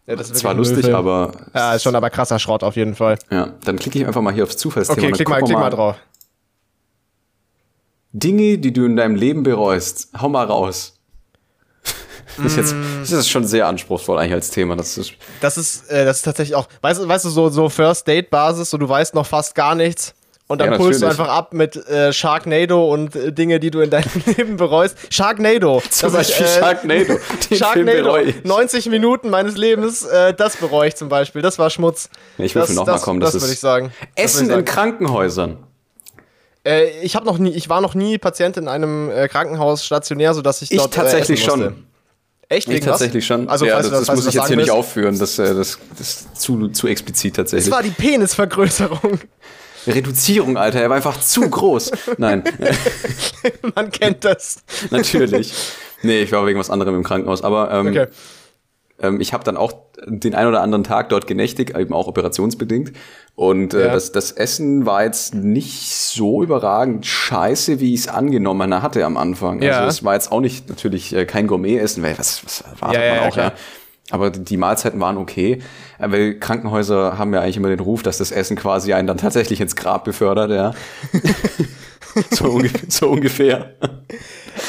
Ja, 0.08 0.16
das 0.16 0.30
ist 0.30 0.40
Zwar 0.40 0.54
lustig, 0.54 0.78
Müllfilm. 0.84 0.96
aber. 0.96 1.32
Ja, 1.54 1.74
ist 1.76 1.84
schon 1.84 1.96
aber 1.96 2.10
krasser 2.10 2.40
Schrott 2.40 2.64
auf 2.64 2.78
jeden 2.78 2.96
Fall. 2.96 3.18
Ja, 3.30 3.54
dann 3.66 3.78
klicke 3.78 4.00
ich 4.00 4.08
einfach 4.08 4.22
mal 4.22 4.34
hier 4.34 4.44
aufs 4.44 4.56
Zufallsthema. 4.56 5.08
Okay, 5.08 5.12
klick 5.12 5.28
mal, 5.28 5.42
klick 5.42 5.58
mal 5.58 5.70
drauf. 5.70 5.98
Dinge, 8.14 8.58
die 8.60 8.72
du 8.72 8.86
in 8.86 8.96
deinem 8.96 9.16
Leben 9.16 9.44
bereust. 9.44 10.10
Hau 10.18 10.30
mal 10.30 10.46
raus. 10.46 11.00
Das 12.38 12.54
ist, 12.54 12.58
jetzt, 12.58 12.76
das 13.02 13.12
ist 13.12 13.30
schon 13.30 13.46
sehr 13.46 13.68
anspruchsvoll 13.68 14.18
eigentlich 14.18 14.34
als 14.34 14.50
Thema. 14.50 14.76
Das 14.76 14.98
ist, 14.98 15.14
das 15.42 15.58
ist, 15.58 15.90
äh, 15.90 16.06
das 16.06 16.18
ist 16.18 16.24
tatsächlich 16.24 16.56
auch, 16.56 16.68
weißt, 16.82 17.08
weißt 17.08 17.26
du, 17.26 17.30
so, 17.30 17.50
so 17.50 17.70
First-Date-Basis, 17.70 18.70
so 18.70 18.78
du 18.78 18.88
weißt 18.88 19.14
noch 19.16 19.26
fast 19.26 19.56
gar 19.56 19.76
nichts. 19.76 20.14
Und 20.48 20.60
dann 20.60 20.72
ja, 20.72 20.78
pulst 20.78 21.02
du 21.02 21.08
einfach 21.08 21.30
ab 21.30 21.54
mit 21.54 21.76
äh, 21.88 22.12
Sharknado 22.12 22.92
und 22.92 23.16
äh, 23.16 23.32
Dinge, 23.32 23.60
die 23.60 23.72
du 23.72 23.80
in 23.80 23.90
deinem 23.90 24.10
Leben 24.38 24.58
bereust. 24.58 24.98
Sharknado. 25.10 25.82
Zum 25.90 26.12
Beispiel 26.12 26.46
ich, 26.46 26.52
äh, 26.52 26.60
Sharknado. 26.60 27.20
Sharknado. 27.56 28.18
90 28.44 28.90
Minuten 28.90 29.30
meines 29.30 29.56
Lebens, 29.56 30.04
äh, 30.04 30.34
das 30.34 30.58
bereue 30.58 30.90
ich 30.90 30.96
zum 30.96 31.08
Beispiel. 31.08 31.42
Das 31.42 31.60
war 31.60 31.70
Schmutz. 31.70 32.10
Ich 32.38 32.54
will 32.56 32.66
nochmal 32.74 33.00
kommen. 33.00 33.22
Das, 33.22 33.32
das 33.32 33.42
würde 33.42 33.54
ich 33.54 33.60
sagen. 33.60 33.94
Essen 34.16 34.44
ich 34.44 34.48
sagen. 34.50 34.60
in 34.60 34.66
Krankenhäusern. 34.66 35.58
Äh, 36.66 36.90
ich 37.02 37.16
habe 37.16 37.26
noch 37.26 37.38
nie, 37.38 37.52
ich 37.52 37.70
war 37.70 37.82
noch 37.82 37.96
nie 37.96 38.18
Patient 38.18 38.58
in 38.58 38.68
einem 38.68 39.10
äh, 39.10 39.28
Krankenhaus 39.30 39.86
stationär, 39.86 40.34
sodass 40.34 40.62
ich 40.62 40.70
dort 40.70 40.90
ich 40.90 40.96
tatsächlich 40.96 41.44
schon. 41.44 41.86
Echt? 42.54 42.70
Ich 42.70 42.82
tatsächlich 42.82 43.26
schon. 43.26 43.50
Also, 43.50 43.66
ja, 43.66 43.78
das, 43.78 43.90
das, 43.90 44.06
das 44.06 44.16
muss 44.16 44.28
ich 44.28 44.34
jetzt 44.36 44.48
hier 44.48 44.58
nicht 44.58 44.70
aufführen. 44.70 45.18
Das, 45.18 45.40
äh, 45.40 45.56
das, 45.56 45.80
das 45.98 46.00
ist 46.00 46.42
zu, 46.42 46.68
zu 46.70 46.88
explizit 46.88 47.36
tatsächlich. 47.36 47.70
Das 47.70 47.76
war 47.76 47.84
die 47.84 47.90
Penisvergrößerung. 47.90 49.20
Reduzierung, 49.88 50.58
Alter. 50.58 50.82
Er 50.82 50.90
war 50.90 50.96
einfach 50.96 51.20
zu 51.20 51.42
groß. 51.42 51.92
Nein. 52.18 52.44
Man 53.76 53.92
kennt 53.92 54.24
das. 54.24 54.64
Natürlich. 54.92 55.54
Nee, 56.04 56.22
ich 56.22 56.32
war 56.32 56.46
wegen 56.46 56.60
was 56.60 56.70
anderem 56.70 56.96
im 56.96 57.04
Krankenhaus. 57.04 57.42
Aber 57.42 57.72
ähm, 57.72 57.88
okay. 57.88 58.08
ähm, 59.02 59.20
ich 59.20 59.34
habe 59.34 59.44
dann 59.44 59.58
auch 59.58 59.74
den 60.06 60.36
ein 60.36 60.48
oder 60.48 60.62
anderen 60.62 60.84
Tag 60.84 61.10
dort 61.10 61.28
genächtigt, 61.28 61.76
eben 61.78 61.94
auch 61.94 62.08
operationsbedingt. 62.08 62.94
Und 63.36 63.74
äh, 63.74 63.88
ja. 63.88 63.94
das, 63.94 64.12
das 64.12 64.32
Essen 64.32 64.86
war 64.86 65.04
jetzt 65.04 65.34
nicht 65.34 65.92
so 65.92 66.44
überragend 66.44 67.06
scheiße, 67.06 67.80
wie 67.80 67.94
ich 67.94 68.02
es 68.02 68.08
angenommen 68.08 68.82
hatte 68.82 69.06
am 69.06 69.18
Anfang. 69.18 69.62
Ja. 69.62 69.80
Also 69.80 69.90
es 69.90 70.04
war 70.04 70.14
jetzt 70.14 70.32
auch 70.32 70.42
nicht 70.42 70.70
natürlich 70.70 71.16
äh, 71.16 71.26
kein 71.26 71.48
Gourmet-Essen, 71.48 72.04
weil 72.04 72.18
was, 72.18 72.46
was 72.46 72.62
erwartet 72.62 73.02
ja, 73.02 73.16
man 73.16 73.32
auch, 73.32 73.38
ja. 73.38 73.52
Aber 74.12 74.30
die 74.30 74.58
Mahlzeiten 74.58 75.00
waren 75.00 75.18
okay, 75.18 75.60
äh, 75.98 76.12
weil 76.12 76.40
Krankenhäuser 76.40 77.18
haben 77.18 77.34
ja 77.34 77.42
eigentlich 77.42 77.58
immer 77.58 77.70
den 77.70 77.80
Ruf, 77.80 78.04
dass 78.04 78.20
das 78.20 78.32
Essen 78.32 78.56
quasi 78.56 78.94
einen 78.94 79.08
dann 79.08 79.18
tatsächlich 79.18 79.62
ins 79.62 79.76
Grab 79.76 80.04
befördert, 80.04 80.52
ja. 80.52 80.74
so, 82.32 82.46
ungefähr, 82.46 82.82
so 82.90 83.10
ungefähr. 83.10 83.74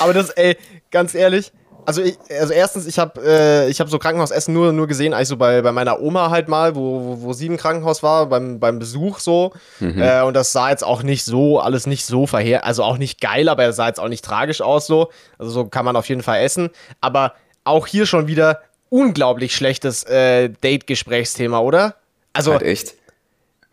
Aber 0.00 0.12
das, 0.12 0.30
ey, 0.30 0.56
ganz 0.90 1.14
ehrlich, 1.14 1.52
also, 1.86 2.02
ich, 2.02 2.18
also 2.30 2.52
erstens, 2.52 2.86
ich 2.86 2.98
habe 2.98 3.20
äh, 3.20 3.72
hab 3.72 3.88
so 3.88 3.98
Krankenhausessen 3.98 4.52
nur, 4.54 4.72
nur 4.72 4.86
gesehen, 4.86 5.14
eigentlich 5.14 5.28
so 5.28 5.36
bei, 5.36 5.62
bei 5.62 5.72
meiner 5.72 6.00
Oma 6.00 6.30
halt 6.30 6.48
mal, 6.48 6.74
wo, 6.74 7.00
wo, 7.04 7.22
wo 7.22 7.32
sie 7.32 7.46
im 7.46 7.56
Krankenhaus 7.56 8.02
war, 8.02 8.26
beim, 8.26 8.60
beim 8.60 8.78
Besuch 8.78 9.18
so. 9.18 9.52
Mhm. 9.80 10.00
Äh, 10.00 10.22
und 10.22 10.34
das 10.34 10.52
sah 10.52 10.70
jetzt 10.70 10.84
auch 10.84 11.02
nicht 11.02 11.24
so, 11.24 11.60
alles 11.60 11.86
nicht 11.86 12.04
so 12.06 12.26
verheer, 12.26 12.64
also 12.64 12.82
auch 12.82 12.98
nicht 12.98 13.20
geil, 13.20 13.48
aber 13.48 13.64
es 13.66 13.76
sah 13.76 13.88
jetzt 13.88 14.00
auch 14.00 14.08
nicht 14.08 14.24
tragisch 14.24 14.60
aus 14.60 14.86
so. 14.86 15.10
Also 15.38 15.50
so 15.50 15.64
kann 15.66 15.84
man 15.84 15.96
auf 15.96 16.08
jeden 16.08 16.22
Fall 16.22 16.40
essen. 16.40 16.70
Aber 17.00 17.34
auch 17.64 17.86
hier 17.86 18.06
schon 18.06 18.26
wieder 18.26 18.60
unglaublich 18.90 19.54
schlechtes 19.54 20.04
äh, 20.04 20.50
Date-Gesprächsthema, 20.50 21.58
oder? 21.58 21.96
Also, 22.32 22.52
halt 22.52 22.62
echt. 22.62 22.94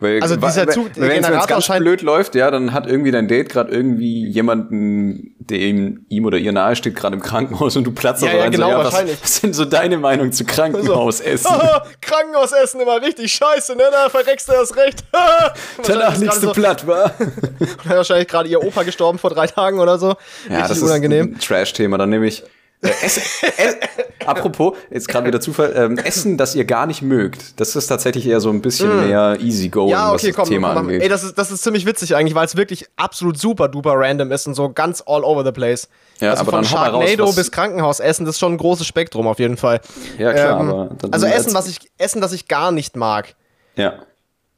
Weil, 0.01 0.19
also 0.19 0.35
dieser 0.35 0.67
Zug, 0.67 0.89
wenn 0.95 1.23
es 1.23 1.47
ganz 1.47 1.67
blöd 1.67 2.01
läuft, 2.01 2.33
ja, 2.33 2.49
dann 2.49 2.73
hat 2.73 2.87
irgendwie 2.87 3.11
dein 3.11 3.27
Date 3.27 3.49
gerade 3.49 3.71
irgendwie 3.71 4.27
jemanden, 4.27 5.35
der 5.37 5.59
ihm, 5.59 6.25
oder 6.25 6.39
ihr 6.39 6.51
nahe 6.51 6.75
steht, 6.75 6.95
gerade 6.95 7.15
im 7.15 7.21
Krankenhaus 7.21 7.77
und 7.77 7.83
du 7.83 7.91
platzt 7.91 8.23
ja, 8.23 8.33
ja, 8.33 8.41
rein. 8.41 8.51
Genau, 8.51 8.65
so, 8.65 8.71
ja, 8.71 8.83
wahrscheinlich. 8.83 9.17
Was, 9.21 9.23
was 9.23 9.35
sind 9.37 9.53
so 9.53 9.63
deine 9.63 9.99
Meinung 9.99 10.31
zu 10.31 10.43
Krankenhausessen? 10.43 11.45
Also, 11.51 11.65
oh, 11.75 11.87
Krankenhausessen 12.01 12.81
immer 12.81 12.99
richtig 12.99 13.31
scheiße, 13.31 13.75
ne? 13.75 13.83
Da 13.91 14.09
verreckst 14.09 14.49
du 14.49 14.53
erst 14.53 14.75
recht. 14.75 15.03
Danach 15.85 16.17
liegst 16.17 16.41
du 16.41 16.47
so, 16.47 16.53
platt, 16.53 16.87
wa? 16.87 17.11
wahrscheinlich 17.83 18.27
gerade 18.27 18.49
ihr 18.49 18.63
Opa 18.63 18.81
gestorben 18.81 19.19
vor 19.19 19.29
drei 19.29 19.45
Tagen 19.45 19.79
oder 19.79 19.99
so. 19.99 20.15
Ja, 20.49 20.61
richtig 20.61 20.67
das 20.67 20.81
unangenehm. 20.81 21.27
ist 21.27 21.35
ein 21.35 21.39
Trash-Thema. 21.41 21.99
Dann 21.99 22.09
nehme 22.09 22.25
ich 22.25 22.43
äh, 22.81 22.89
Essen, 23.03 23.21
äh, 23.57 23.73
apropos, 24.25 24.75
jetzt 24.89 25.07
gerade 25.07 25.27
wieder 25.27 25.39
Zufall, 25.39 25.73
ähm, 25.75 25.97
Essen, 25.97 26.37
das 26.37 26.55
ihr 26.55 26.65
gar 26.65 26.85
nicht 26.87 27.01
mögt. 27.01 27.59
Das 27.59 27.75
ist 27.75 27.87
tatsächlich 27.87 28.27
eher 28.27 28.39
so 28.39 28.49
ein 28.49 28.61
bisschen 28.61 28.89
mm. 28.89 29.07
mehr 29.07 29.37
easy 29.39 29.69
going, 29.69 29.91
ja, 29.91 30.07
okay, 30.07 30.13
was 30.13 30.21
das 30.21 30.35
komm, 30.35 30.49
Thema 30.49 30.73
komm, 30.73 30.85
angeht. 30.85 31.03
Ey, 31.03 31.09
das 31.09 31.23
ist, 31.23 31.37
das 31.37 31.51
ist 31.51 31.63
ziemlich 31.63 31.85
witzig 31.85 32.15
eigentlich, 32.15 32.33
weil 32.33 32.45
es 32.45 32.55
wirklich 32.55 32.87
absolut 32.95 33.37
super 33.37 33.67
duper 33.67 33.93
random 33.95 34.31
ist 34.31 34.47
und 34.47 34.55
so 34.55 34.71
ganz 34.71 35.03
all 35.05 35.23
over 35.23 35.45
the 35.45 35.51
place. 35.51 35.87
Ja, 36.19 36.31
also 36.31 36.41
aber 36.41 36.51
von 36.51 36.61
dann 36.61 36.65
Sharknado 36.65 37.23
raus, 37.23 37.35
bis 37.35 37.51
Krankenhausessen, 37.51 38.25
das 38.25 38.35
ist 38.35 38.39
schon 38.39 38.53
ein 38.53 38.57
großes 38.57 38.87
Spektrum 38.87 39.27
auf 39.27 39.39
jeden 39.39 39.57
Fall. 39.57 39.81
Ja, 40.17 40.33
klar, 40.33 40.59
ähm, 40.59 40.69
aber 40.69 40.89
Also 41.11 41.27
Essen, 41.27 41.53
was 41.53 41.67
ich, 41.67 41.79
Essen, 41.97 42.21
das 42.21 42.33
ich 42.33 42.47
gar 42.47 42.71
nicht 42.71 42.95
mag. 42.95 43.35
Ja. 43.75 43.93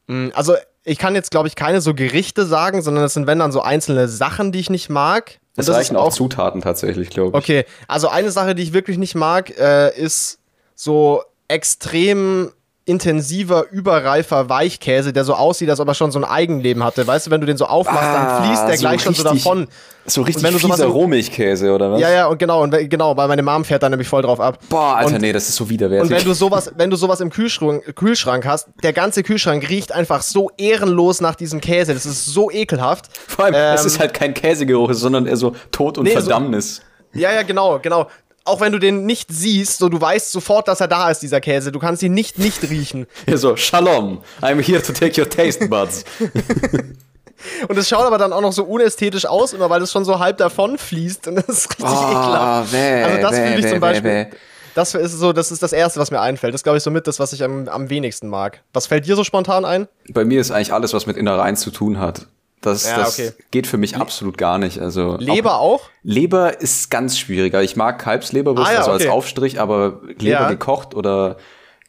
Mm, 0.07 0.29
also 0.33 0.55
ich 0.86 0.97
kann 0.97 1.15
jetzt, 1.15 1.31
glaube 1.31 1.47
ich, 1.47 1.55
keine 1.55 1.81
so 1.81 1.93
Gerichte 1.93 2.45
sagen, 2.45 2.81
sondern 2.81 3.03
es 3.03 3.13
sind, 3.13 3.27
wenn 3.27 3.39
dann 3.39 3.51
so 3.51 3.62
einzelne 3.62 4.07
Sachen, 4.07 4.51
die 4.51 4.59
ich 4.59 4.69
nicht 4.69 4.89
mag. 4.89 5.39
Es 5.55 5.69
reichen 5.69 5.95
auch, 5.95 6.07
auch 6.07 6.13
Zutaten 6.13 6.61
tatsächlich, 6.61 7.09
glaube 7.09 7.37
ich. 7.37 7.43
Okay, 7.43 7.65
also 7.87 8.07
eine 8.07 8.31
Sache, 8.31 8.55
die 8.55 8.63
ich 8.63 8.73
wirklich 8.73 8.97
nicht 8.97 9.15
mag, 9.15 9.55
äh, 9.57 9.95
ist 9.95 10.39
so 10.75 11.23
extrem 11.47 12.51
intensiver, 12.86 13.65
überreifer 13.72 14.50
Weichkäse, 14.50 15.13
der 15.13 15.24
so 15.24 15.36
aussieht, 15.36 15.69
als 15.69 15.80
ob 15.80 15.88
er 15.88 15.93
schon 15.93 16.12
so 16.12 16.19
ein 16.19 16.26
Eigenleben 16.26 16.84
hatte. 16.84 17.08
Weißt 17.08 17.28
du, 17.28 17.32
wenn 17.32 17.39
du 17.39 17.48
den 17.48 17.56
so 17.56 17.65
aufmachst, 17.65 18.10
ah, 18.10 18.38
dann 18.38 18.46
fließt 18.46 18.67
der 18.67 18.78
so 18.78 18.82
gleich 18.82 19.02
schon 19.02 19.13
so 19.13 19.24
davon. 19.24 19.67
So 20.06 20.22
richtig 20.24 20.43
wenn 20.43 20.52
du 20.52 20.60
fieser 20.60 20.88
Rohmilchkäse, 20.88 21.74
oder 21.74 21.93
was? 21.93 22.02
Ja, 22.02 22.12
ja, 22.12 22.26
und 22.28 22.38
genau, 22.38 22.62
und 22.62 22.72
genau, 22.89 23.15
weil 23.15 23.30
meine 23.30 23.41
Mom 23.41 23.63
fährt 23.63 23.84
da 23.84 23.89
nämlich 23.89 24.10
voll 24.10 24.22
drauf 24.22 24.41
ab. 24.41 24.60
Boah, 24.67 24.98
Alter, 24.98 25.15
und, 25.15 25.22
nee, 25.22 25.32
das 25.32 25.48
ist 25.48 25.56
so 25.56 25.69
widerwärtig. 25.69 26.12
Und 26.12 26.17
wenn 26.17 26.26
du 26.26 26.34
sowas, 26.34 26.74
wenn 26.76 26.89
du 26.89 26.98
sowas 26.98 27.22
im 27.22 27.30
Kühlschrank, 27.30 27.96
Kühlschrank 27.96 28.46
hast, 28.46 28.67
der 28.84 28.91
ganze 28.91 29.24
Kühlschrank 29.24 29.69
riecht 29.69 29.93
einfach 29.93 30.22
so 30.22 30.52
ehrenlos 30.58 31.22
nach 31.22 31.36
diesem 31.36 31.62
Käse. 31.62 31.93
Das 31.93 32.06
ist 32.06 32.26
so 32.26 32.52
ekelhaft. 32.52 33.06
Vor 33.28 33.46
allem, 33.46 33.54
ähm, 33.56 33.76
es 33.76 33.86
ist 33.86 34.00
halt 34.00 34.13
kein 34.13 34.34
Käsegeruch, 34.34 34.93
sondern 34.93 35.26
eher 35.26 35.38
so 35.38 35.56
Tod 35.72 35.98
und 35.98 36.04
nee, 36.04 36.12
Verdammnis. 36.12 36.82
So, 37.13 37.19
ja, 37.19 37.32
ja, 37.32 37.43
genau, 37.43 37.80
genau 37.80 38.08
auch 38.45 38.60
wenn 38.60 38.71
du 38.71 38.79
den 38.79 39.06
nicht 39.06 39.29
siehst, 39.32 39.77
so 39.77 39.89
du 39.89 39.99
weißt 39.99 40.32
sofort, 40.32 40.67
dass 40.67 40.82
er 40.82 40.88
da 40.88 41.10
ist, 41.10 41.19
dieser 41.19 41.41
Käse. 41.41 41.71
Du 41.71 41.79
kannst 41.79 42.03
ihn 42.03 42.13
nicht 42.13 42.39
nicht 42.39 42.63
riechen. 42.69 43.08
Ja, 43.27 43.38
so, 43.38 43.56
Shalom, 43.56 44.21
I'm 44.41 44.62
here 44.62 44.82
to 44.82 44.91
take 44.91 45.19
your 45.19 45.29
taste 45.29 45.67
buds. 45.67 46.03
Und 47.67 47.77
es 47.77 47.89
schaut 47.89 48.06
aber 48.06 48.17
dann 48.17 48.34
auch 48.34 48.41
noch 48.41 48.53
so 48.53 48.63
unästhetisch 48.63 49.25
aus, 49.25 49.53
immer 49.53 49.69
weil 49.69 49.82
es 49.82 49.91
schon 49.91 50.06
so 50.06 50.19
halb 50.19 50.38
davon 50.38 50.77
fließt 50.77 51.27
und 51.27 51.36
das 51.36 51.49
ist 51.49 51.69
richtig 51.71 51.86
oh, 51.86 52.12
ekelhaft. 52.12 52.71
Bäh, 52.71 53.03
also 53.03 53.21
das 53.21 53.36
finde 53.36 53.60
ich 53.60 53.67
zum 53.67 53.79
Beispiel. 53.82 54.25
Bäh, 54.25 54.38
das 54.75 54.95
ist 54.95 55.12
so, 55.13 55.34
das 55.34 55.51
ist 55.51 55.62
das 55.62 55.73
Erste, 55.73 55.99
was 55.99 56.10
mir 56.10 56.21
einfällt. 56.21 56.53
Das 56.53 56.60
ist, 56.60 56.63
glaube 56.63 56.77
ich, 56.77 56.84
so 56.84 56.89
mit 56.89 57.06
das, 57.06 57.19
was 57.19 57.34
ich 57.34 57.43
am, 57.43 57.67
am 57.67 57.89
wenigsten 57.89 58.27
mag. 58.27 58.62
Was 58.73 58.88
fällt 58.88 59.06
dir 59.06 59.15
so 59.15 59.23
spontan 59.23 59.65
ein? 59.65 59.88
Bei 60.10 60.25
mir 60.25 60.41
ist 60.41 60.51
eigentlich 60.51 60.73
alles, 60.73 60.93
was 60.93 61.06
mit 61.06 61.17
Innereien 61.17 61.56
zu 61.56 61.69
tun 61.69 61.99
hat. 61.99 62.27
Das, 62.63 62.88
ja, 62.88 62.97
das 62.97 63.19
okay. 63.19 63.32
geht 63.52 63.67
für 63.67 63.78
mich 63.78 63.97
absolut 63.97 64.38
gar 64.38 64.58
nicht. 64.58 64.80
Also 64.80 65.17
Leber 65.17 65.56
auch, 65.56 65.82
auch? 65.84 65.89
Leber 66.02 66.62
ist 66.62 66.89
ganz 66.89 67.19
schwieriger. 67.19 67.62
Ich 67.62 67.76
mag 67.76 67.99
Kalbsleberwurst, 67.99 68.69
ah, 68.69 68.73
ja, 68.73 68.80
also 68.80 68.91
okay. 68.91 69.04
als 69.04 69.12
Aufstrich, 69.12 69.60
aber 69.60 70.02
Leber 70.17 70.41
ja. 70.41 70.49
gekocht 70.49 70.95
oder 70.95 71.38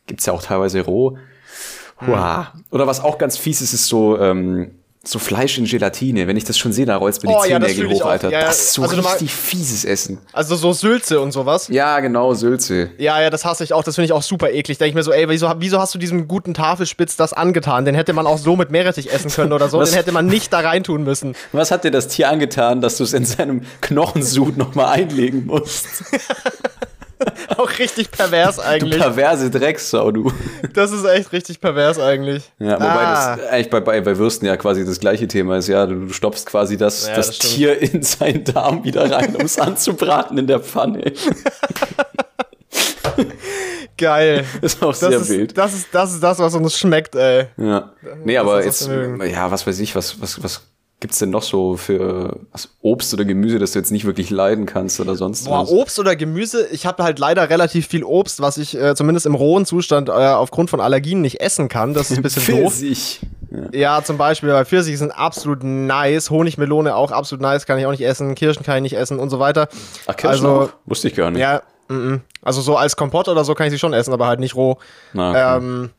gibt's 0.07 0.27
ja 0.27 0.33
auch 0.33 0.43
teilweise 0.43 0.81
roh. 0.81 1.17
Hm. 1.99 2.13
Oder 2.73 2.87
was 2.89 3.01
auch 3.01 3.19
ganz 3.19 3.37
fies 3.37 3.61
ist, 3.61 3.73
ist 3.73 3.87
so 3.87 4.19
ähm, 4.19 4.73
so 5.09 5.19
Fleisch 5.19 5.59
in 5.59 5.65
Gelatine, 5.65 6.27
wenn 6.27 6.37
ich 6.37 6.45
das 6.45 6.59
schon 6.59 6.73
sehe, 6.73 6.87
da 6.87 6.97
rollst 6.97 7.23
mir 7.23 7.31
die 7.31 7.35
oh, 7.35 7.43
Zehennägel 7.43 7.87
ja, 7.87 7.95
hoch, 7.95 8.07
Alter. 8.07 8.31
Ja, 8.31 8.41
das 8.41 8.59
ist 8.59 8.73
so 8.75 8.83
also 8.83 9.01
richtig 9.01 9.33
fieses 9.33 9.85
Essen. 9.85 10.19
Also 10.33 10.57
so 10.57 10.73
Sülze 10.73 11.21
und 11.21 11.33
sowas? 11.33 11.69
Ja, 11.69 12.01
genau, 12.01 12.35
Sülze. 12.35 12.91
Ja, 12.99 13.21
ja, 13.21 13.31
das 13.31 13.45
hasse 13.45 13.65
ich 13.65 13.73
auch. 13.73 13.85
Das 13.85 13.95
finde 13.95 14.07
ich 14.07 14.13
auch 14.13 14.23
super 14.23 14.51
eklig. 14.51 14.79
Denke 14.79 14.91
ich 14.91 14.95
mir 14.95 15.03
so, 15.03 15.13
ey, 15.13 15.29
wieso, 15.29 15.53
wieso 15.59 15.79
hast 15.79 15.95
du 15.95 15.99
diesem 15.99 16.29
guten 16.29 16.55
Tafelspitz 16.55 17.17
das 17.17 17.33
angetan? 17.33 17.85
Den 17.85 17.95
hätte 17.95 18.13
man 18.13 18.27
auch 18.27 18.39
so 18.39 18.57
mit 18.57 18.71
Meerrettich 18.71 19.13
essen 19.13 19.31
können 19.31 19.53
oder 19.53 19.69
so. 19.69 19.79
Was? 19.79 19.91
Den 19.91 19.97
hätte 19.97 20.13
man 20.13 20.27
nicht 20.27 20.53
da 20.53 20.61
reintun 20.61 21.05
müssen. 21.05 21.35
Was 21.53 21.71
hat 21.71 21.85
dir 21.85 21.91
das 21.91 22.09
Tier 22.09 22.29
angetan, 22.29 22.81
dass 22.81 22.97
du 22.97 23.05
es 23.05 23.13
in 23.13 23.25
seinem 23.25 23.63
Knochensud 23.81 24.57
nochmal 24.57 25.01
einlegen 25.01 25.47
musst? 25.47 25.87
auch 27.57 27.71
richtig 27.79 28.11
pervers 28.11 28.59
eigentlich. 28.59 28.99
Du 28.99 29.05
perverse 29.05 29.51
Drecksau, 29.51 30.11
du. 30.11 30.33
Das 30.73 30.93
ist 30.93 31.05
echt 31.05 31.33
richtig 31.33 31.61
pervers 31.61 31.99
eigentlich. 31.99 32.51
Ja, 32.59 32.75
wobei 32.75 32.87
ah. 32.87 33.37
das 33.37 33.47
eigentlich 33.49 33.71
bei, 33.71 33.81
bei, 33.81 34.01
bei 34.01 34.17
Würsten 34.19 34.47
ja 34.47 34.57
quasi 34.57 34.85
das 34.85 34.99
gleiche 35.01 35.29
Thema 35.29 35.57
ist. 35.59 35.69
Ja, 35.69 35.87
du, 35.87 36.09
stopfst 36.11 36.47
quasi 36.47 36.77
das, 36.77 37.07
ja, 37.07 37.15
das, 37.15 37.27
das 37.29 37.39
Tier 37.39 37.81
in 37.81 38.03
seinen 38.03 38.45
Darm 38.45 38.85
wieder 38.85 39.11
rein, 39.11 39.37
um 39.37 39.45
es 39.45 39.59
anzubraten 39.65 40.39
in 40.39 40.47
der 40.47 40.61
Pfanne. 40.61 41.13
Geil. 43.97 44.45
Ist 44.61 44.83
auch 44.83 44.89
das 44.89 44.99
sehr 44.99 45.11
ist, 45.11 45.29
wild. 45.29 45.57
Das 45.57 45.73
ist, 45.73 45.89
das 45.93 46.15
ist 46.15 46.23
das, 46.23 46.41
was 46.41 46.55
uns 46.55 46.77
schmeckt, 46.77 47.15
ey. 47.15 47.47
Ja. 47.57 47.93
Nee, 48.25 48.39
aber 48.39 48.65
jetzt, 48.65 48.89
ja, 48.89 49.51
was 49.51 49.67
weiß 49.67 49.79
ich, 49.79 49.95
was, 49.95 50.21
was, 50.21 50.43
was 50.43 50.63
gibt's 51.05 51.19
denn 51.19 51.29
noch 51.29 51.43
so 51.43 51.77
für 51.77 52.41
was, 52.51 52.71
Obst 52.81 53.13
oder 53.13 53.27
Gemüse, 53.27 53.59
das 53.59 53.73
du 53.73 53.79
jetzt 53.79 53.93
nicht 53.93 54.07
wirklich 54.07 54.31
leiden 54.31 54.65
kannst 54.65 55.01
oder 55.01 55.17
sonst 55.17 55.45
Boah, 55.45 55.61
was? 55.65 55.71
Obst 55.71 55.99
oder 55.99 56.17
Gemüse? 56.17 56.67
Ich 56.73 56.87
habe 56.87 57.03
halt 57.03 57.19
leider 57.19 57.51
relativ 57.51 57.87
viel 57.89 58.05
Obst, 58.05 58.41
was 58.41 58.57
ich 58.57 58.75
äh, 58.75 58.95
zumindest 58.95 59.27
im 59.27 59.35
rohen 59.35 59.67
Zustand 59.67 60.09
äh, 60.09 60.13
aufgrund 60.13 60.71
von 60.71 60.81
Allergien 60.81 61.21
nicht 61.21 61.43
essen 61.43 61.69
kann. 61.69 61.93
Das 61.93 62.11
ist 62.11 62.17
ein 62.17 62.23
bisschen 62.23 62.47
doof. 62.63 62.73
Pfirsich. 62.73 63.21
Ja. 63.51 63.59
Ja, 63.99 64.03
zum 64.03 64.17
Beispiel, 64.17 64.49
weil 64.49 64.65
Pfirsiche 64.65 64.97
sind 64.97 65.11
absolut 65.11 65.63
nice. 65.63 66.31
Honigmelone 66.31 66.97
auch 66.97 67.11
absolut 67.11 67.43
nice, 67.43 67.67
kann 67.67 67.79
ich 67.79 67.85
auch 67.85 67.91
nicht 67.91 68.01
essen. 68.01 68.35
Kirschen 68.35 68.63
kann 68.65 68.77
ich 68.79 68.83
nicht 68.85 68.97
essen 68.97 69.19
und 69.19 69.29
so 69.29 69.39
weiter. 69.39 69.69
Ach, 70.07 70.17
Kirschen 70.17 70.47
Also- 70.47 70.61
auch? 70.63 70.69
Wusste 70.87 71.09
ich 71.09 71.15
gar 71.15 71.31
nicht. 71.31 71.43
Ja, 71.43 71.61
mm, 71.89 71.95
mm. 72.15 72.21
also 72.41 72.63
so 72.63 72.79
als 72.79 72.97
Kompott 72.97 73.29
oder 73.29 73.45
so 73.45 73.55
kann 73.55 73.67
ich 73.67 73.73
sie 73.75 73.79
schon 73.79 73.93
essen, 73.93 74.15
aber 74.15 74.27
halt 74.27 74.41
nicht 74.41 74.57
roh. 74.57 74.79
Na, 75.13 75.31
okay. 75.31 75.59
Ähm, 75.59 75.91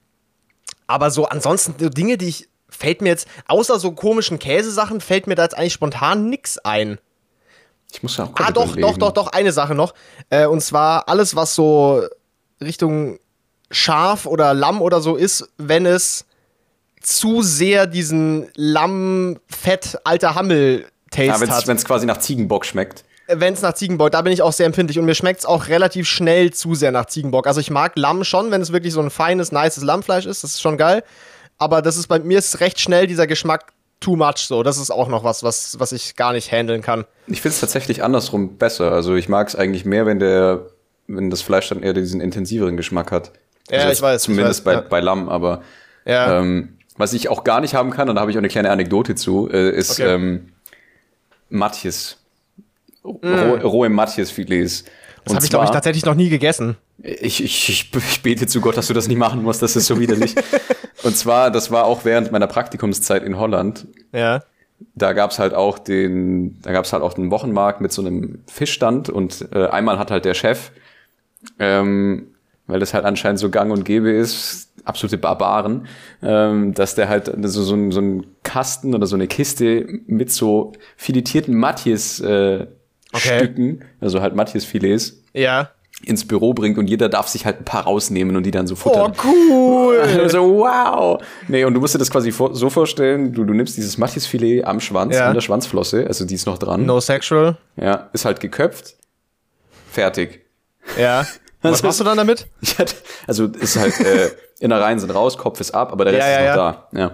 aber 0.88 1.12
so 1.12 1.26
ansonsten 1.26 1.76
so 1.78 1.89
Dinge, 1.89 2.18
die 2.18 2.26
ich, 2.26 2.50
fällt 2.69 3.01
mir 3.01 3.10
jetzt, 3.10 3.28
außer 3.47 3.80
so 3.80 3.91
komischen 3.91 4.39
Käsesachen, 4.39 5.01
fällt 5.01 5.28
mir 5.28 5.36
da 5.36 5.43
jetzt 5.43 5.58
eigentlich 5.58 5.73
spontan 5.73 6.30
nix 6.30 6.58
ein. 6.60 6.99
ich 7.91 8.04
muss 8.04 8.17
ja 8.17 8.25
auch 8.25 8.32
Ah, 8.36 8.51
doch, 8.51 8.73
überlegen. 8.75 8.82
doch, 8.82 8.97
doch, 8.97 9.12
doch, 9.12 9.28
eine 9.34 9.51
Sache 9.51 9.75
noch. 9.75 9.93
Äh, 10.30 10.45
und 10.47 10.62
zwar 10.62 11.08
alles, 11.08 11.36
was 11.36 11.56
so 11.56 12.04
Richtung 12.62 13.19
Schaf 13.71 14.25
oder 14.25 14.54
Lamm 14.54 14.82
oder 14.82 15.01
so 15.01 15.15
ist, 15.15 15.47
wenn 15.58 15.86
es 15.86 16.25
zu 17.01 17.41
sehr 17.41 17.88
diesen 17.88 18.47
Lamm-Fett, 18.56 19.99
alter 20.04 20.36
Hammel-Taste 20.36 21.23
Ja, 21.25 21.39
hat. 21.39 21.67
wenn 21.67 21.75
es 21.78 21.86
quasi 21.86 22.06
nach 22.06 22.17
Ziegenbock 22.17 22.65
schmeckt. 22.65 23.04
Wenn 23.28 23.54
es 23.56 23.62
nach 23.62 23.73
Ziegenbock, 23.73 24.12
da 24.12 24.21
bin 24.21 24.32
ich 24.34 24.41
auch 24.43 24.54
sehr 24.54 24.67
empfindlich 24.67 24.99
und 24.99 25.06
mir 25.06 25.15
schmeckt 25.15 25.39
es 25.39 25.45
auch 25.47 25.67
relativ 25.67 26.08
schnell 26.08 26.51
zu 26.54 26.75
sehr 26.75 26.91
nach 26.91 27.06
Ziegenbock. 27.06 27.47
Also 27.47 27.60
ich 27.60 27.71
mag 27.71 27.93
Lamm 27.95 28.23
schon, 28.23 28.51
wenn 28.51 28.62
es 28.62 28.71
wirklich 28.71 28.93
so 28.93 29.01
ein 29.01 29.10
feines, 29.10 29.51
nices 29.51 29.84
Lammfleisch 29.84 30.25
ist, 30.28 30.43
das 30.43 30.51
ist 30.51 30.62
schon 30.62 30.78
geil. 30.78 31.04
Aber 31.58 31.82
das 31.82 31.98
ist 31.98 32.08
bei 32.08 32.20
mir 32.20 32.38
ist 32.39 32.60
recht 32.60 32.80
schnell 32.80 33.08
dieser 33.08 33.28
Geschmack 33.28 33.74
too 34.02 34.15
much 34.15 34.39
so. 34.48 34.62
Das 34.63 34.78
ist 34.78 34.91
auch 34.91 35.08
noch 35.08 35.24
was, 35.24 35.41
was, 35.44 35.80
was 35.80 35.91
ich 35.91 36.15
gar 36.15 36.34
nicht 36.34 36.52
handeln 36.52 36.82
kann. 36.82 37.06
Ich 37.28 37.41
finde 37.41 37.54
es 37.56 37.62
tatsächlich 37.62 38.04
andersrum 38.04 38.58
besser. 38.58 38.91
Also 38.91 39.15
ich 39.15 39.30
mag 39.30 39.48
es 39.48 39.56
eigentlich 39.56 39.86
mehr, 39.86 40.06
wenn 40.06 40.20
der, 40.20 40.68
wenn 41.08 41.30
das 41.30 41.41
Fleisch 41.41 41.70
dann 41.70 41.82
eher 41.82 41.94
diesen 41.94 42.20
intensiveren 42.22 42.78
Geschmack 42.78 43.12
hat. 43.12 43.32
Ja, 43.70 43.80
also 43.80 43.91
ich 43.94 44.02
weiß, 44.02 44.22
ich 44.22 44.26
Zumindest 44.26 44.60
weiß, 44.60 44.63
bei, 44.63 44.74
ja. 44.74 44.82
bei 44.82 45.00
Lamm, 45.00 45.30
aber 45.30 45.63
Ja. 46.06 46.39
ähm, 46.39 46.78
was 46.98 47.13
ich 47.13 47.30
auch 47.30 47.44
gar 47.44 47.62
nicht 47.62 47.74
haben 47.74 47.89
kann, 47.91 48.10
und 48.10 48.15
da 48.15 48.22
habe 48.22 48.32
ich 48.32 48.38
auch 48.38 48.41
eine 48.41 48.48
kleine 48.48 48.70
Anekdote 48.70 49.15
zu, 49.15 49.50
äh, 49.52 49.70
ist 49.72 49.91
Okay. 50.00 50.13
ähm, 50.13 50.54
Matjes. 51.50 52.18
Roh, 53.04 53.56
rohe 53.63 53.89
Matjes-Filets. 53.89 54.86
Das 55.26 55.34
habe 55.34 55.44
ich, 55.44 55.50
glaube 55.50 55.66
ich, 55.66 55.72
tatsächlich 55.72 56.06
noch 56.06 56.14
nie 56.14 56.30
gegessen. 56.30 56.78
Ich, 57.00 57.44
ich, 57.44 57.70
ich, 57.70 58.22
bete 58.22 58.48
zu 58.48 58.62
Gott, 58.62 58.78
dass 58.78 58.88
du 58.88 58.94
das 58.94 59.08
nicht 59.08 59.18
machen 59.18 59.44
musst, 59.44 59.62
das 59.62 59.76
ist 59.76 59.88
so 59.88 60.00
widerlich. 60.00 60.36
und 61.04 61.18
zwar, 61.18 61.52
das 61.52 61.72
war 61.72 61.86
auch 61.86 62.06
während 62.06 62.32
meiner 62.32 62.48
Praktikumszeit 62.48 63.24
in 63.24 63.38
Holland. 63.38 63.88
Ja. 64.14 64.44
da 64.94 65.14
gab's 65.14 65.40
halt 65.40 65.54
auch 65.54 65.80
den, 65.80 66.62
da 66.62 66.72
gab's 66.72 66.94
halt 66.94 67.02
auch 67.02 67.14
den 67.14 67.32
Wochenmarkt 67.32 67.82
mit 67.82 67.92
so 67.92 68.02
einem 68.02 68.44
Fischstand 68.48 69.10
und 69.10 69.48
äh, 69.52 69.68
einmal 69.68 69.98
hat 69.98 70.12
halt 70.12 70.26
der 70.26 70.36
Chef, 70.36 70.72
ähm, 71.60 72.28
weil 72.68 72.80
das 72.80 72.94
halt 72.94 73.06
anscheinend 73.06 73.40
so 73.40 73.50
gang 73.50 73.72
und 73.72 73.84
gäbe 73.84 74.12
ist, 74.12 74.70
absolute 74.86 75.18
Barbaren, 75.18 75.88
ähm, 76.22 76.74
dass 76.74 76.96
der 76.96 77.10
halt 77.10 77.32
so, 77.44 77.64
so, 77.64 77.92
so 77.92 78.00
ein 78.00 78.26
Kasten 78.44 78.94
oder 78.94 79.08
so 79.08 79.16
eine 79.16 79.28
Kiste 79.28 79.88
mit 80.06 80.32
so 80.32 80.74
filetierten 80.96 81.56
Matjes 81.56 82.20
äh, 82.22 82.68
Okay. 83.15 83.38
Stücken, 83.39 83.82
also 84.01 84.21
halt 84.21 84.36
Matjes-Filets, 84.36 85.21
Ja. 85.34 85.69
ins 86.04 86.28
Büro 86.28 86.54
bringt 86.54 86.78
und 86.78 86.88
jeder 86.88 87.08
darf 87.10 87.28
sich 87.28 87.45
halt 87.45 87.60
ein 87.60 87.65
paar 87.65 87.84
rausnehmen 87.86 88.36
und 88.36 88.43
die 88.43 88.51
dann 88.51 88.67
so 88.67 88.73
Oh, 88.73 88.78
futtern. 88.78 89.13
cool. 89.23 89.95
Also, 90.21 90.39
wow. 90.58 91.21
Nee, 91.47 91.63
und 91.63 91.73
du 91.73 91.80
musst 91.80 91.95
dir 91.95 91.99
das 91.99 92.12
quasi 92.12 92.32
so 92.32 92.69
vorstellen, 92.69 93.32
du, 93.34 93.43
du 93.45 93.54
nimmst 93.54 93.78
dieses 93.78 93.97
Matjesfilet 93.97 94.63
am 94.65 94.80
Schwanz, 94.80 95.15
Ja. 95.15 95.28
an 95.28 95.34
der 95.34 95.41
Schwanzflosse, 95.41 96.06
also 96.06 96.25
die 96.25 96.36
ist 96.36 96.45
noch 96.45 96.58
dran. 96.58 96.86
No 96.86 96.99
sexual. 96.99 97.58
Ja, 97.78 98.10
ist 98.13 98.25
halt 98.25 98.39
geköpft. 98.39 98.95
Fertig. 99.91 100.41
Ja. 100.99 101.25
Was 101.62 101.71
Also- 101.73 101.88
machst 101.88 101.99
du 101.99 102.04
dann 102.04 102.17
damit? 102.17 102.47
Also 103.28 103.45
ist 103.47 103.78
halt, 103.80 103.99
äh, 104.01 104.30
Innereien 104.60 104.99
sind 104.99 105.10
raus, 105.12 105.38
Kopf 105.38 105.60
ist 105.60 105.71
ab, 105.73 105.91
aber 105.91 106.06
der 106.06 106.13
Rest 106.13 106.28
Ja, 106.28 106.41
ja, 106.41 106.51
ist 106.51 106.58
noch 106.58 106.89
da. 106.91 106.99
Ja. 106.99 107.12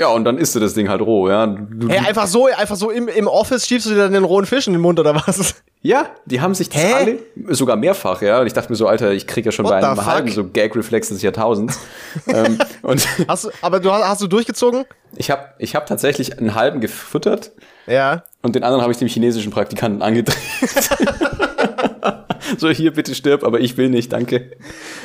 Ja, 0.00 0.08
und 0.08 0.24
dann 0.24 0.38
isst 0.38 0.56
du 0.56 0.60
das 0.60 0.74
Ding 0.74 0.88
halt 0.88 1.00
roh, 1.00 1.28
ja. 1.28 1.46
Du, 1.46 1.88
Hey, 1.88 1.98
einfach 1.98 2.26
so, 2.26 2.46
einfach 2.46 2.74
so 2.74 2.90
im, 2.90 3.06
im 3.06 3.28
Office 3.28 3.68
schiebst 3.68 3.86
du 3.86 3.90
dir 3.90 3.98
dann 3.98 4.12
den 4.12 4.24
rohen 4.24 4.44
Fisch 4.44 4.66
in 4.66 4.72
den 4.72 4.82
Mund 4.82 4.98
oder 4.98 5.14
was? 5.14 5.54
ja, 5.82 6.08
die 6.24 6.40
haben 6.40 6.52
sich 6.54 6.68
das 6.68 6.82
Hä? 6.82 6.92
alle, 6.94 7.18
sogar 7.54 7.76
mehrfach, 7.76 8.20
ja. 8.20 8.40
Und 8.40 8.48
ich 8.48 8.52
dachte 8.52 8.72
mir 8.72 8.76
so, 8.76 8.88
Alter, 8.88 9.12
ich 9.12 9.28
krieg 9.28 9.46
ja 9.46 9.52
schon 9.52 9.66
What 9.66 9.80
bei 9.80 9.88
einem 9.88 10.04
halben 10.04 10.32
so 10.32 10.48
Gag-Reflex 10.48 11.10
des 11.10 11.22
Jahrtausends. 11.22 11.78
ähm, 12.26 12.58
und 12.82 13.06
Hast 13.28 13.44
du, 13.44 13.50
aber 13.62 13.78
du 13.78 13.92
hast, 13.92 14.20
du 14.20 14.26
durchgezogen? 14.26 14.84
ich 15.16 15.30
habe 15.30 15.50
ich 15.58 15.76
hab 15.76 15.86
tatsächlich 15.86 16.38
einen 16.38 16.56
halben 16.56 16.80
gefüttert. 16.80 17.52
Ja. 17.86 18.24
Und 18.42 18.56
den 18.56 18.64
anderen 18.64 18.82
habe 18.82 18.92
ich 18.92 18.98
dem 18.98 19.06
chinesischen 19.06 19.52
Praktikanten 19.52 20.02
angedreht. 20.02 20.36
so, 22.58 22.68
hier, 22.68 22.92
bitte 22.92 23.14
stirb, 23.14 23.44
aber 23.44 23.60
ich 23.60 23.76
will 23.76 23.90
nicht, 23.90 24.12
danke. 24.12 24.56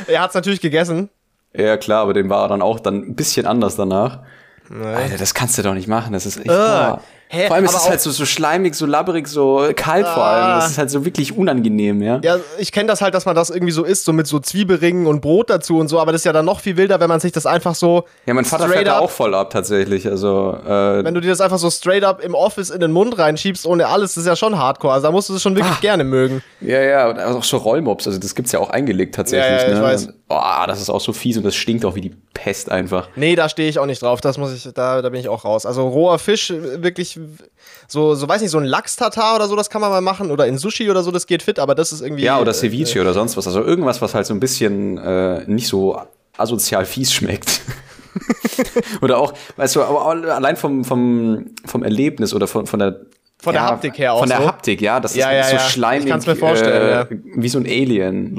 Er 0.08 0.21
hat's 0.21 0.34
natürlich 0.34 0.62
gegessen. 0.62 1.10
Ja, 1.54 1.78
klar, 1.78 2.02
aber 2.02 2.13
dem 2.13 2.30
war 2.30 2.47
dann 2.47 2.63
auch 2.63 2.80
dann 2.80 2.95
ein 2.95 3.15
bisschen 3.15 3.45
anders 3.45 3.75
danach. 3.75 4.21
Alter, 4.71 5.17
das 5.17 5.34
kannst 5.34 5.58
du 5.58 5.62
doch 5.63 5.73
nicht 5.73 5.88
machen, 5.88 6.13
das 6.13 6.25
ist 6.25 6.38
echt 6.38 6.47
boah. 6.47 7.01
Hä, 7.32 7.45
Vor 7.45 7.58
allem 7.58 7.65
ist 7.65 7.75
es 7.75 7.88
halt 7.88 8.01
so, 8.01 8.10
so 8.10 8.25
schleimig, 8.25 8.73
so 8.73 8.88
labberig, 8.88 9.27
so 9.27 9.63
kalt 9.75 10.08
vor 10.08 10.23
allem. 10.23 10.43
Ah. 10.45 10.55
Das 10.55 10.71
ist 10.71 10.79
halt 10.79 10.89
so 10.89 11.05
wirklich 11.05 11.38
unangenehm, 11.38 12.01
ja. 12.01 12.19
Ja, 12.23 12.38
ich 12.58 12.71
kenne 12.71 12.88
das 12.88 13.01
halt, 13.01 13.13
dass 13.13 13.25
man 13.27 13.36
das 13.36 13.51
irgendwie 13.51 13.71
so 13.71 13.84
isst, 13.84 14.05
so 14.05 14.13
mit 14.13 14.25
so 14.25 14.39
Zwiebelringen 14.39 15.05
und 15.05 15.21
Brot 15.21 15.51
dazu 15.51 15.77
und 15.77 15.89
so, 15.89 15.99
aber 15.99 16.12
das 16.12 16.21
ist 16.21 16.25
ja 16.25 16.34
dann 16.34 16.45
noch 16.45 16.60
viel 16.60 16.75
wilder, 16.75 16.99
wenn 16.99 17.08
man 17.08 17.19
sich 17.19 17.32
das 17.32 17.45
einfach 17.45 17.75
so 17.75 18.05
Ja, 18.25 18.34
mein 18.34 18.45
Vater 18.45 18.67
fährt 18.67 18.88
da 18.88 18.97
auch 18.97 19.12
voll 19.12 19.36
ab, 19.36 19.51
tatsächlich. 19.51 20.08
Also, 20.08 20.58
äh, 20.67 21.03
wenn 21.03 21.13
du 21.13 21.21
dir 21.21 21.29
das 21.29 21.39
einfach 21.39 21.60
so 21.60 21.69
straight 21.69 22.03
up 22.03 22.19
im 22.23 22.34
Office 22.34 22.71
in 22.71 22.79
den 22.79 22.91
Mund 22.91 23.15
reinschiebst 23.19 23.67
ohne 23.67 23.86
alles, 23.89 24.15
das 24.15 24.23
ist 24.23 24.27
ja 24.27 24.36
schon 24.36 24.58
hardcore. 24.58 24.93
Also 24.95 25.05
da 25.08 25.12
musst 25.12 25.29
du 25.29 25.36
es 25.36 25.41
schon 25.43 25.55
wirklich 25.55 25.75
Ah. 25.75 25.82
gerne 25.82 26.03
mögen. 26.03 26.41
ja, 26.62 26.82
ja, 26.82 27.10
und 27.10 27.19
auch 27.19 27.43
so 27.43 27.58
Rollmops, 27.58 28.08
also 28.08 28.17
das 28.17 28.34
gibt's 28.34 28.53
ja 28.53 28.60
auch 28.60 28.71
eingelegt 28.71 29.13
tatsächlich. 29.13 29.51
Ja, 29.62 29.67
ja, 29.67 29.73
ich 29.73 29.77
ne? 29.77 29.84
weiß. 29.84 30.10
Oh, 30.31 30.63
das 30.67 30.79
ist 30.79 30.91
auch 30.91 31.01
so 31.01 31.11
fies 31.11 31.37
und 31.37 31.43
das 31.43 31.55
stinkt 31.55 31.83
auch 31.85 31.95
wie 31.95 32.01
die 32.01 32.15
Pest 32.35 32.69
einfach. 32.69 33.09
Nee, 33.15 33.35
da 33.35 33.49
stehe 33.49 33.67
ich 33.67 33.79
auch 33.79 33.87
nicht 33.87 34.03
drauf. 34.03 34.21
Das 34.21 34.37
muss 34.37 34.53
ich, 34.53 34.71
da, 34.73 35.01
da 35.01 35.09
bin 35.09 35.19
ich 35.19 35.27
auch 35.27 35.43
raus. 35.43 35.65
Also 35.65 35.87
roher 35.87 36.19
Fisch, 36.19 36.51
äh, 36.51 36.83
wirklich 36.83 37.19
so, 37.87 38.13
so 38.13 38.27
weiß 38.27 38.43
nicht, 38.43 38.51
so 38.51 38.59
ein 38.59 38.65
Lachs-Tatar 38.65 39.37
oder 39.37 39.47
so, 39.47 39.55
das 39.55 39.71
kann 39.71 39.81
man 39.81 39.89
mal 39.89 40.01
machen. 40.01 40.29
Oder 40.29 40.45
in 40.45 40.59
Sushi 40.59 40.91
oder 40.91 41.01
so, 41.01 41.09
das 41.09 41.25
geht 41.25 41.41
fit, 41.41 41.57
aber 41.57 41.73
das 41.73 41.91
ist 41.91 42.01
irgendwie. 42.01 42.25
Ja, 42.25 42.39
oder 42.39 42.51
äh, 42.51 42.53
Ceviche 42.53 43.01
oder 43.01 43.13
sonst 43.13 43.37
was. 43.37 43.47
Also 43.47 43.63
irgendwas, 43.63 44.03
was 44.03 44.13
halt 44.13 44.27
so 44.27 44.35
ein 44.35 44.39
bisschen 44.39 44.99
äh, 44.99 45.45
nicht 45.47 45.67
so 45.67 45.99
asozial 46.37 46.85
fies 46.85 47.11
schmeckt. 47.11 47.61
oder 49.01 49.17
auch, 49.17 49.33
weißt 49.57 49.77
du, 49.77 49.81
allein 49.81 50.57
vom, 50.57 50.85
vom, 50.85 51.55
vom 51.65 51.83
Erlebnis 51.83 52.35
oder 52.35 52.45
von, 52.45 52.67
von 52.67 52.77
der 52.77 53.01
Von 53.41 53.54
der 53.54 53.63
Haptik 53.63 53.97
her 53.97 54.13
auch 54.13 54.19
Von 54.19 54.30
der 54.30 54.39
so. 54.39 54.47
Haptik, 54.47 54.82
ja. 54.82 54.99
Das 54.99 55.12
ist 55.12 55.17
Ja, 55.17 55.32
ja, 55.32 55.43
so 55.43 55.56
ja. 55.56 55.60
schleimig. 55.60 56.06
Ich 56.06 56.12
kann's 56.12 56.28
mir 56.28 56.36
vorstellen, 56.36 57.08
äh, 57.10 57.41
Wie 57.41 57.47
so 57.47 57.58
ein 57.58 57.65
Alien. 57.65 58.38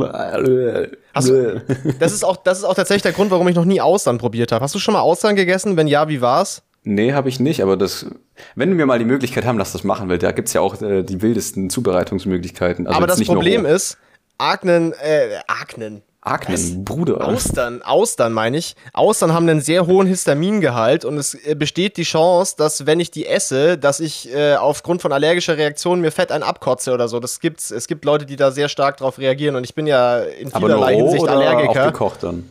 Hast 1.14 1.28
du, 1.28 1.62
das, 1.98 2.12
ist 2.12 2.22
auch, 2.22 2.36
das 2.36 2.58
ist 2.58 2.64
auch 2.64 2.74
tatsächlich 2.74 3.02
der 3.02 3.12
Grund, 3.12 3.30
warum 3.30 3.48
ich 3.48 3.56
noch 3.56 3.64
nie 3.64 3.80
Austern 3.80 4.18
probiert 4.18 4.52
habe. 4.52 4.62
Hast 4.62 4.74
du 4.74 4.78
schon 4.78 4.92
mal 4.92 5.00
Austern 5.00 5.36
gegessen? 5.36 5.76
Wenn 5.78 5.88
ja, 5.88 6.08
wie 6.08 6.20
war's? 6.20 6.62
Nee, 6.82 7.12
habe 7.12 7.28
ich 7.28 7.40
nicht, 7.40 7.62
aber 7.62 7.76
das, 7.76 8.06
wenn 8.54 8.78
wir 8.78 8.86
mal 8.86 8.98
die 8.98 9.04
Möglichkeit 9.04 9.44
haben, 9.44 9.58
dass 9.58 9.72
das 9.72 9.84
machen, 9.84 10.08
weil 10.08 10.18
da 10.18 10.32
gibt's 10.32 10.52
ja 10.52 10.60
auch 10.60 10.80
äh, 10.80 11.02
die 11.02 11.20
wildesten 11.20 11.68
Zubereitungsmöglichkeiten. 11.68 12.86
Also 12.86 12.96
aber 12.96 13.06
das 13.06 13.22
Problem 13.24 13.66
ist, 13.66 13.98
Agnen, 14.38 14.92
äh, 14.92 15.38
Agnen. 15.46 16.02
Aknen, 16.22 16.84
Bruder. 16.84 17.26
Austern, 17.26 17.80
Austern 17.82 18.32
meine 18.34 18.58
ich. 18.58 18.76
Austern 18.92 19.32
haben 19.32 19.48
einen 19.48 19.62
sehr 19.62 19.86
hohen 19.86 20.06
Histamingehalt 20.06 21.04
und 21.06 21.16
es 21.16 21.34
äh, 21.34 21.54
besteht 21.54 21.96
die 21.96 22.02
Chance, 22.02 22.54
dass 22.58 22.84
wenn 22.86 23.00
ich 23.00 23.10
die 23.10 23.26
esse, 23.26 23.78
dass 23.78 24.00
ich 24.00 24.30
äh, 24.34 24.56
aufgrund 24.56 25.00
von 25.00 25.12
allergischer 25.12 25.56
Reaktion 25.56 26.00
mir 26.02 26.10
Fett 26.10 26.30
ein 26.30 26.42
abkotze 26.42 26.92
oder 26.92 27.08
so. 27.08 27.20
Das 27.20 27.40
gibt's. 27.40 27.70
Es 27.70 27.86
gibt 27.86 28.04
Leute, 28.04 28.26
die 28.26 28.36
da 28.36 28.50
sehr 28.50 28.68
stark 28.68 28.98
drauf 28.98 29.18
reagieren 29.18 29.56
und 29.56 29.64
ich 29.64 29.74
bin 29.74 29.86
ja 29.86 30.18
in 30.18 30.50
vielerlei 30.50 30.96
Hinsicht 30.96 31.22
oder 31.22 31.38
auch 31.38 31.42
Allergiker. 31.42 31.86
gekocht 31.90 32.22
dann? 32.22 32.48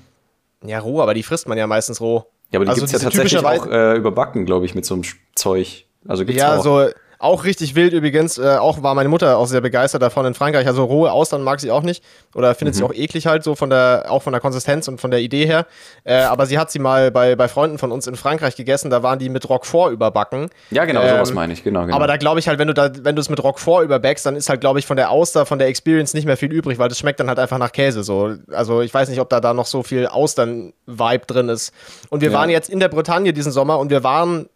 Ja, 0.65 0.79
roh, 0.79 1.01
aber 1.01 1.13
die 1.13 1.23
frisst 1.23 1.47
man 1.47 1.57
ja 1.57 1.67
meistens 1.67 2.01
roh. 2.01 2.25
Ja, 2.51 2.57
aber 2.57 2.65
die 2.65 2.69
Also 2.71 2.81
gibt's 2.81 2.93
ja 2.93 2.99
tatsächlich 2.99 3.37
auch 3.45 3.67
äh, 3.67 3.95
überbacken, 3.95 4.45
glaube 4.47 4.65
ich, 4.65 4.73
mit 4.73 4.85
so 4.85 4.95
einem 4.95 5.03
Zeug. 5.35 5.85
Also 6.07 6.25
gibt's 6.25 6.41
Ja, 6.41 6.57
auch. 6.57 6.63
so 6.63 6.87
auch 7.19 7.43
richtig 7.43 7.75
wild 7.75 7.91
übrigens. 7.93 8.37
Äh, 8.37 8.55
auch 8.57 8.81
war 8.81 8.95
meine 8.95 9.09
Mutter 9.09 9.37
auch 9.37 9.45
sehr 9.47 9.59
begeistert 9.61 10.01
davon 10.01 10.25
in 10.25 10.33
Frankreich. 10.33 10.65
Also 10.67 10.85
rohe 10.85 11.11
Austern 11.11 11.43
mag 11.43 11.59
sie 11.59 11.69
auch 11.69 11.81
nicht 11.83 12.01
oder 12.33 12.55
findet 12.55 12.75
Mhm. 12.75 12.77
sie 12.79 12.83
auch 12.85 12.93
eklig 12.93 13.27
halt 13.27 13.43
so 13.43 13.55
von 13.55 13.69
der 13.69 14.05
auch 14.07 14.21
von 14.23 14.31
der 14.31 14.39
Konsistenz 14.39 14.87
und 14.87 15.01
von 15.01 15.11
der 15.11 15.19
Idee 15.19 15.45
her. 15.45 15.65
Äh, 16.05 16.15
aber 16.21 16.45
sie 16.45 16.57
hat 16.57 16.71
sie 16.71 16.79
mal 16.79 17.11
bei, 17.11 17.35
bei 17.35 17.47
Freunden 17.49 17.77
von 17.77 17.91
uns 17.91 18.07
in 18.07 18.15
Frankreich 18.15 18.55
gegessen. 18.55 18.89
Da 18.89 19.03
waren 19.03 19.19
die 19.19 19.27
mit 19.27 19.49
Roquefort 19.49 19.91
überbacken. 19.91 20.49
Ja, 20.71 20.85
genau, 20.85 21.01
Ähm, 21.01 21.09
sowas 21.09 21.33
meine 21.33 21.51
ich, 21.53 21.63
genau, 21.63 21.81
genau. 21.85 21.95
Aber 21.95 22.07
da 22.07 22.15
glaube 22.17 22.39
ich 22.39 22.47
halt, 22.47 22.57
wenn 22.57 22.67
du 22.69 22.73
da, 22.73 22.89
wenn 23.03 23.15
du 23.15 23.21
es 23.21 23.29
mit 23.29 23.43
Roquefort 23.43 23.83
überbackst, 23.83 24.25
dann 24.25 24.37
ist 24.37 24.47
halt, 24.47 24.61
glaube 24.61 24.79
ich, 24.79 24.85
von 24.87 24.95
der 24.95 25.11
Auster, 25.11 25.45
von 25.45 25.59
der 25.59 25.67
Experience 25.67 26.13
nicht 26.13 26.25
mehr 26.25 26.37
viel 26.37 26.53
übrig, 26.53 26.79
weil 26.79 26.87
das 26.87 26.97
schmeckt 26.99 27.19
dann 27.19 27.27
halt 27.27 27.37
einfach 27.39 27.57
nach 27.57 27.73
Käse. 27.73 28.03
So. 28.03 28.35
Also 28.51 28.79
ich 28.81 28.93
weiß 28.93 29.09
nicht, 29.09 29.19
ob 29.19 29.27
da, 29.29 29.41
da 29.41 29.53
noch 29.53 29.65
so 29.65 29.83
viel 29.83 30.07
Austern-Vibe 30.07 31.25
drin 31.27 31.49
ist. 31.49 31.73
Und 32.09 32.21
wir 32.21 32.31
Ja. 32.31 32.37
waren 32.37 32.49
jetzt 32.49 32.69
in 32.69 32.79
der 32.79 32.87
Bretagne 32.87 33.33
diesen 33.33 33.51
Sommer 33.51 33.77
und 33.79 33.89
wir 33.89 34.03
waren 34.03 34.47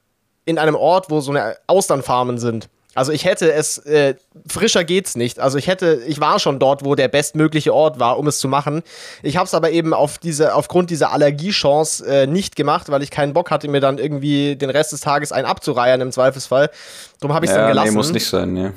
in 0.45 0.57
einem 0.57 0.75
Ort, 0.75 1.09
wo 1.09 1.21
so 1.21 1.31
eine 1.31 1.55
Austernfarmen 1.67 2.37
sind. 2.37 2.69
Also 2.95 3.11
ich 3.11 3.25
hätte 3.25 3.51
es, 3.51 3.79
äh, 3.79 4.15
frischer 4.47 4.83
geht's 4.83 5.15
nicht. 5.15 5.39
Also 5.39 5.57
ich 5.57 5.67
hätte, 5.67 6.01
ich 6.07 6.19
war 6.19 6.37
schon 6.39 6.59
dort, 6.59 6.85
wo 6.85 6.93
der 6.93 7.07
bestmögliche 7.07 7.73
Ort 7.73 7.99
war, 7.99 8.19
um 8.19 8.27
es 8.27 8.37
zu 8.37 8.47
machen. 8.47 8.83
Ich 9.23 9.37
habe 9.37 9.47
es 9.47 9.55
aber 9.55 9.71
eben 9.71 9.93
auf 9.95 10.19
diese, 10.19 10.53
aufgrund 10.53 10.91
dieser 10.91 11.11
Allergiechance 11.11 12.05
äh, 12.05 12.27
nicht 12.27 12.55
gemacht, 12.55 12.89
weil 12.89 13.01
ich 13.01 13.09
keinen 13.09 13.33
Bock 13.33 13.49
hatte, 13.49 13.67
mir 13.67 13.79
dann 13.79 13.97
irgendwie 13.97 14.55
den 14.55 14.69
Rest 14.69 14.91
des 14.91 15.01
Tages 15.01 15.31
einen 15.31 15.47
abzureiern 15.47 16.01
im 16.01 16.11
Zweifelsfall. 16.11 16.69
Darum 17.19 17.33
habe 17.33 17.45
ich 17.45 17.51
es 17.51 17.55
ja, 17.55 17.63
dann 17.63 17.71
gelassen. 17.71 17.89
Nee, 17.89 17.95
muss 17.95 18.11
nicht 18.11 18.27
sein, 18.27 18.55
ja. 18.55 18.73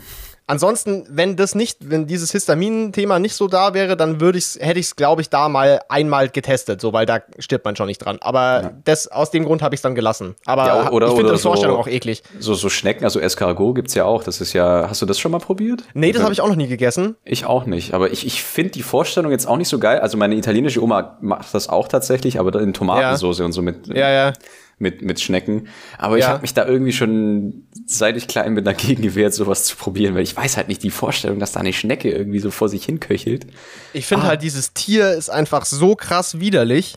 Ansonsten, 0.48 1.04
wenn 1.10 1.34
das 1.34 1.56
nicht, 1.56 1.90
wenn 1.90 2.06
dieses 2.06 2.30
Histamin-Thema 2.30 3.18
nicht 3.18 3.34
so 3.34 3.48
da 3.48 3.74
wäre, 3.74 3.96
dann 3.96 4.20
würde 4.20 4.38
ich's, 4.38 4.56
hätte 4.60 4.78
ich 4.78 4.86
es, 4.86 4.96
glaube 4.96 5.20
ich, 5.20 5.28
da 5.28 5.48
mal 5.48 5.80
einmal 5.88 6.28
getestet, 6.28 6.80
so, 6.80 6.92
weil 6.92 7.04
da 7.04 7.20
stirbt 7.40 7.64
man 7.64 7.74
schon 7.74 7.86
nicht 7.86 7.98
dran. 7.98 8.18
Aber 8.20 8.62
ja. 8.62 8.72
das, 8.84 9.08
aus 9.08 9.32
dem 9.32 9.44
Grund 9.44 9.60
habe 9.62 9.74
ich 9.74 9.78
es 9.78 9.82
dann 9.82 9.96
gelassen. 9.96 10.36
Aber 10.44 10.66
ja, 10.66 10.90
oder, 10.92 11.08
ich 11.08 11.14
finde 11.14 11.32
die 11.32 11.40
Vorstellung 11.40 11.76
auch 11.76 11.88
eklig. 11.88 12.22
So, 12.38 12.54
so 12.54 12.68
Schnecken, 12.68 13.04
also 13.04 13.18
Escargot 13.18 13.74
gibt 13.74 13.88
es 13.88 13.94
ja 13.94 14.04
auch. 14.04 14.22
Das 14.22 14.40
ist 14.40 14.52
ja, 14.52 14.88
hast 14.88 15.02
du 15.02 15.06
das 15.06 15.18
schon 15.18 15.32
mal 15.32 15.40
probiert? 15.40 15.82
Nee, 15.94 16.12
das 16.12 16.22
habe 16.22 16.32
ich 16.32 16.40
auch 16.40 16.48
noch 16.48 16.56
nie 16.56 16.68
gegessen. 16.68 17.16
Ich 17.24 17.44
auch 17.44 17.66
nicht. 17.66 17.92
Aber 17.92 18.12
ich, 18.12 18.24
ich 18.24 18.44
finde 18.44 18.70
die 18.70 18.82
Vorstellung 18.82 19.32
jetzt 19.32 19.48
auch 19.48 19.56
nicht 19.56 19.68
so 19.68 19.80
geil. 19.80 19.98
Also 19.98 20.16
meine 20.16 20.36
italienische 20.36 20.80
Oma 20.80 21.18
macht 21.20 21.52
das 21.54 21.68
auch 21.68 21.88
tatsächlich, 21.88 22.38
aber 22.38 22.60
in 22.60 22.72
Tomatensauce 22.72 23.40
ja. 23.40 23.44
und 23.44 23.52
so 23.52 23.62
mit. 23.62 23.88
Ja, 23.88 24.10
ja 24.10 24.32
mit, 24.78 25.02
mit 25.02 25.20
Schnecken. 25.20 25.68
Aber 25.98 26.18
ja. 26.18 26.24
ich 26.24 26.28
habe 26.28 26.42
mich 26.42 26.54
da 26.54 26.66
irgendwie 26.66 26.92
schon, 26.92 27.66
seit 27.86 28.16
ich 28.16 28.28
klein 28.28 28.54
bin, 28.54 28.64
dagegen 28.64 29.02
gewehrt, 29.02 29.32
sowas 29.32 29.64
zu 29.64 29.76
probieren, 29.76 30.14
weil 30.14 30.22
ich 30.22 30.36
weiß 30.36 30.56
halt 30.56 30.68
nicht 30.68 30.82
die 30.82 30.90
Vorstellung, 30.90 31.38
dass 31.38 31.52
da 31.52 31.60
eine 31.60 31.72
Schnecke 31.72 32.10
irgendwie 32.10 32.40
so 32.40 32.50
vor 32.50 32.68
sich 32.68 32.84
hin 32.84 33.00
köchelt. 33.00 33.46
Ich 33.92 34.06
finde 34.06 34.24
ah. 34.24 34.28
halt, 34.28 34.42
dieses 34.42 34.74
Tier 34.74 35.12
ist 35.12 35.30
einfach 35.30 35.64
so 35.64 35.94
krass 35.94 36.40
widerlich. 36.40 36.96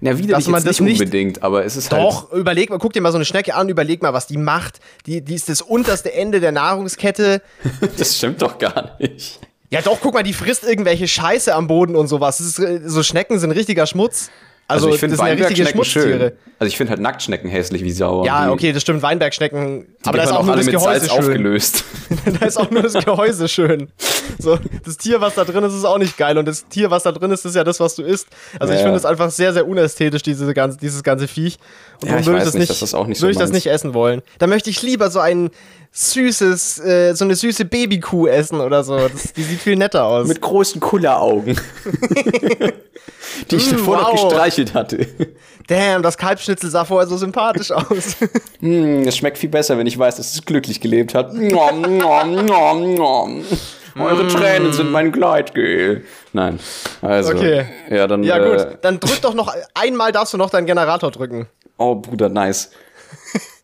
Na, 0.00 0.18
widerlich 0.18 0.44
dass 0.44 0.48
man 0.48 0.62
das 0.62 0.78
nicht 0.78 1.00
unbedingt, 1.00 1.42
aber 1.42 1.64
es 1.64 1.76
ist 1.76 1.90
doch, 1.90 1.96
halt. 1.96 2.06
Doch, 2.06 2.32
überleg 2.32 2.68
mal, 2.68 2.78
guck 2.78 2.92
dir 2.92 3.00
mal 3.00 3.12
so 3.12 3.18
eine 3.18 3.24
Schnecke 3.24 3.54
an, 3.54 3.68
überleg 3.68 4.02
mal, 4.02 4.12
was 4.12 4.26
die 4.26 4.36
macht. 4.36 4.80
Die, 5.06 5.22
die 5.22 5.34
ist 5.34 5.48
das 5.48 5.62
unterste 5.62 6.12
Ende 6.12 6.40
der 6.40 6.52
Nahrungskette. 6.52 7.40
das 7.96 8.16
stimmt 8.16 8.42
doch 8.42 8.58
gar 8.58 8.96
nicht. 9.00 9.40
Ja, 9.70 9.82
doch, 9.82 9.98
guck 10.00 10.14
mal, 10.14 10.22
die 10.22 10.34
frisst 10.34 10.64
irgendwelche 10.64 11.08
Scheiße 11.08 11.54
am 11.54 11.66
Boden 11.66 11.96
und 11.96 12.08
sowas. 12.08 12.40
Ist, 12.40 12.56
so 12.84 13.02
Schnecken 13.02 13.38
sind 13.38 13.50
richtiger 13.50 13.86
Schmutz. 13.86 14.30
Also, 14.68 14.86
also 14.86 14.94
ich 14.94 15.00
finde 15.00 15.18
Weinbergschnecken 15.18 15.84
schön. 15.84 16.32
Also 16.58 16.68
ich 16.68 16.76
finde 16.76 16.90
halt 16.90 17.00
Nacktschnecken 17.00 17.48
hässlich 17.48 17.84
wie 17.84 17.92
Sau. 17.92 18.24
Ja, 18.24 18.50
okay, 18.50 18.72
das 18.72 18.82
stimmt, 18.82 19.02
Weinbergschnecken. 19.02 19.86
Aber 20.04 20.16
da 20.18 20.24
ist 20.24 20.32
auch 20.32 20.44
nur 20.44 20.56
das 20.56 20.66
Gehäuse 20.66 21.08
schön. 21.08 21.60
da 22.40 22.46
ist 22.46 22.56
auch 22.56 22.70
nur 22.70 22.82
das 22.82 22.94
Gehäuse 22.94 23.48
schön. 23.48 23.92
So, 24.38 24.58
das 24.84 24.96
Tier, 24.96 25.20
was 25.20 25.34
da 25.34 25.44
drin 25.44 25.64
ist, 25.64 25.74
ist 25.74 25.84
auch 25.84 25.98
nicht 25.98 26.16
geil. 26.16 26.38
Und 26.38 26.46
das 26.46 26.66
Tier, 26.68 26.90
was 26.90 27.02
da 27.02 27.12
drin 27.12 27.30
ist, 27.30 27.44
ist 27.44 27.54
ja 27.54 27.64
das, 27.64 27.80
was 27.80 27.94
du 27.94 28.02
isst. 28.02 28.28
Also 28.58 28.72
ja, 28.72 28.78
ich 28.78 28.84
finde 28.84 28.98
es 28.98 29.04
einfach 29.04 29.30
sehr, 29.30 29.52
sehr 29.52 29.66
unästhetisch, 29.66 30.22
diese 30.22 30.52
ganze, 30.54 30.78
dieses 30.78 31.02
ganze 31.02 31.28
Viech. 31.28 31.58
Und 32.02 32.10
ja, 32.10 32.18
ich 32.18 32.26
würde 32.26 32.38
ich 32.38 32.44
das 32.44 32.54
nicht, 32.54 32.70
das 32.70 32.92
nicht 32.92 33.18
so 33.18 33.28
ich 33.28 33.36
das 33.36 33.52
nicht 33.52 33.66
essen 33.66 33.94
wollen. 33.94 34.22
Da 34.38 34.46
möchte 34.46 34.70
ich 34.70 34.82
lieber 34.82 35.10
so 35.10 35.20
ein 35.20 35.50
süßes, 35.92 36.78
äh, 36.80 37.14
so 37.14 37.24
eine 37.24 37.34
süße 37.34 37.64
Babykuh 37.64 38.26
essen 38.26 38.60
oder 38.60 38.84
so. 38.84 39.08
Das, 39.08 39.32
die 39.32 39.42
sieht 39.42 39.60
viel 39.60 39.76
netter 39.76 40.04
aus. 40.04 40.28
Mit 40.28 40.40
großen 40.40 40.80
Kulleraugen. 40.80 41.58
die 43.50 43.56
ich 43.56 43.66
mm, 43.68 43.76
davor 43.76 43.98
wow. 43.98 44.02
noch 44.02 44.12
gestreichelt 44.12 44.74
hatte. 44.74 45.06
Damn, 45.68 46.02
das 46.02 46.16
Kalbschnitzel 46.16 46.70
sah 46.70 46.84
vorher 46.84 47.08
so 47.08 47.16
sympathisch 47.16 47.70
aus. 47.70 48.16
mm, 48.60 49.02
es 49.06 49.16
schmeckt 49.16 49.38
viel 49.38 49.48
besser, 49.48 49.78
wenn 49.78 49.86
ich 49.86 49.98
weiß, 49.98 50.16
dass 50.16 50.34
es 50.34 50.44
glücklich 50.44 50.80
gelebt 50.80 51.14
hat. 51.14 51.34
Nom, 51.34 51.80
nom, 51.98 52.44
nom, 52.46 52.94
nom. 52.94 53.44
Eure 53.98 54.24
mm. 54.24 54.28
Tränen 54.28 54.72
sind 54.72 54.90
mein 54.90 55.12
Gleitgel. 55.12 56.04
Nein. 56.32 56.60
Also. 57.02 57.32
Okay. 57.32 57.66
Ja, 57.90 58.06
dann. 58.06 58.22
Ja, 58.22 58.38
gut. 58.38 58.60
Äh, 58.60 58.78
dann 58.80 59.00
drück 59.00 59.20
doch 59.22 59.34
noch 59.34 59.54
einmal, 59.74 60.12
darfst 60.12 60.34
du 60.34 60.38
noch 60.38 60.50
deinen 60.50 60.66
Generator 60.66 61.10
drücken. 61.10 61.46
Oh, 61.78 61.94
Bruder, 61.94 62.28
nice. 62.28 62.70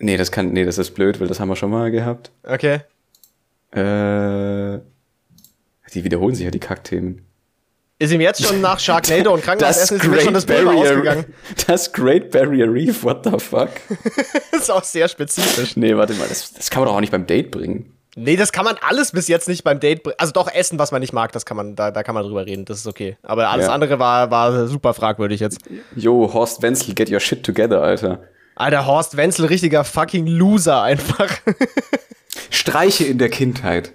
Nee, 0.00 0.16
das 0.16 0.32
kann, 0.32 0.52
nee, 0.52 0.64
das 0.64 0.76
ist 0.76 0.90
blöd, 0.90 1.20
weil 1.20 1.28
das 1.28 1.40
haben 1.40 1.48
wir 1.48 1.56
schon 1.56 1.70
mal 1.70 1.90
gehabt. 1.90 2.30
Okay. 2.42 2.80
Äh, 3.70 4.80
die 5.94 6.04
wiederholen 6.04 6.34
sich 6.34 6.44
ja 6.44 6.50
die 6.50 6.60
Kackthemen. 6.60 7.24
Ist 7.98 8.12
ihm 8.12 8.20
jetzt 8.20 8.44
schon 8.44 8.60
nach 8.60 8.80
Sharknado 8.80 9.32
und 9.32 9.42
Krankenhausessen 9.44 9.98
ist 9.98 10.04
ihm 10.04 10.20
schon 10.20 10.34
das 10.34 10.46
Pulver 10.46 10.74
ausgegangen? 10.74 11.32
Das 11.66 11.92
Great 11.92 12.30
Barrier 12.32 12.70
Reef, 12.70 13.04
what 13.04 13.24
the 13.24 13.38
fuck? 13.38 13.70
das 14.50 14.62
ist 14.62 14.70
auch 14.70 14.84
sehr 14.84 15.08
spezifisch. 15.08 15.76
Nee, 15.76 15.96
warte 15.96 16.12
mal, 16.14 16.28
das, 16.28 16.52
das 16.52 16.70
kann 16.70 16.82
man 16.82 16.88
doch 16.88 16.96
auch 16.96 17.00
nicht 17.00 17.12
beim 17.12 17.26
Date 17.26 17.52
bringen. 17.52 17.93
Nee, 18.16 18.36
das 18.36 18.52
kann 18.52 18.64
man 18.64 18.76
alles 18.80 19.10
bis 19.10 19.26
jetzt 19.26 19.48
nicht 19.48 19.64
beim 19.64 19.80
Date 19.80 20.02
bringen. 20.04 20.16
Also 20.18 20.32
doch 20.32 20.52
Essen, 20.52 20.78
was 20.78 20.92
man 20.92 21.00
nicht 21.00 21.12
mag, 21.12 21.32
das 21.32 21.44
kann 21.44 21.56
man, 21.56 21.74
da, 21.74 21.90
da 21.90 22.02
kann 22.02 22.14
man 22.14 22.24
drüber 22.24 22.46
reden, 22.46 22.64
das 22.64 22.78
ist 22.78 22.86
okay. 22.86 23.16
Aber 23.22 23.48
alles 23.48 23.66
ja. 23.66 23.72
andere 23.72 23.98
war, 23.98 24.30
war 24.30 24.68
super 24.68 24.94
fragwürdig 24.94 25.40
jetzt. 25.40 25.58
Jo, 25.96 26.32
Horst 26.32 26.62
Wenzel, 26.62 26.94
get 26.94 27.10
your 27.10 27.20
shit 27.20 27.42
together, 27.42 27.82
Alter. 27.82 28.20
Alter, 28.54 28.86
Horst 28.86 29.16
Wenzel, 29.16 29.46
richtiger 29.46 29.82
fucking 29.82 30.26
Loser 30.26 30.82
einfach. 30.82 31.28
Streiche 32.50 33.04
in 33.04 33.18
der 33.18 33.30
Kindheit. 33.30 33.92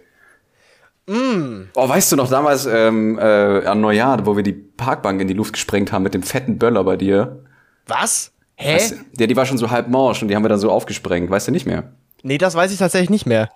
Mm. 1.07 1.69
Oh, 1.75 1.87
weißt 1.87 2.11
du 2.11 2.17
noch 2.17 2.29
damals 2.29 2.65
ähm, 2.65 3.17
äh, 3.17 3.65
an 3.65 3.79
Neujahr, 3.79 4.25
wo 4.25 4.35
wir 4.35 4.43
die 4.43 4.53
Parkbank 4.53 5.21
in 5.21 5.27
die 5.27 5.33
Luft 5.33 5.53
gesprengt 5.53 5.91
haben 5.91 6.03
mit 6.03 6.13
dem 6.13 6.23
fetten 6.23 6.59
Böller 6.59 6.83
bei 6.83 6.97
dir? 6.97 7.43
Was? 7.87 8.31
Hä? 8.55 8.75
Weißt, 8.75 8.95
ja, 9.17 9.27
die 9.27 9.35
war 9.35 9.45
schon 9.45 9.57
so 9.57 9.71
halb 9.71 9.87
morsch 9.87 10.21
und 10.21 10.27
die 10.27 10.35
haben 10.35 10.43
wir 10.43 10.49
dann 10.49 10.59
so 10.59 10.69
aufgesprengt. 10.69 11.29
Weißt 11.29 11.47
du 11.47 11.51
nicht 11.51 11.65
mehr? 11.65 11.93
Nee, 12.21 12.37
das 12.37 12.53
weiß 12.53 12.71
ich 12.71 12.77
tatsächlich 12.77 13.09
nicht 13.09 13.25
mehr. 13.25 13.49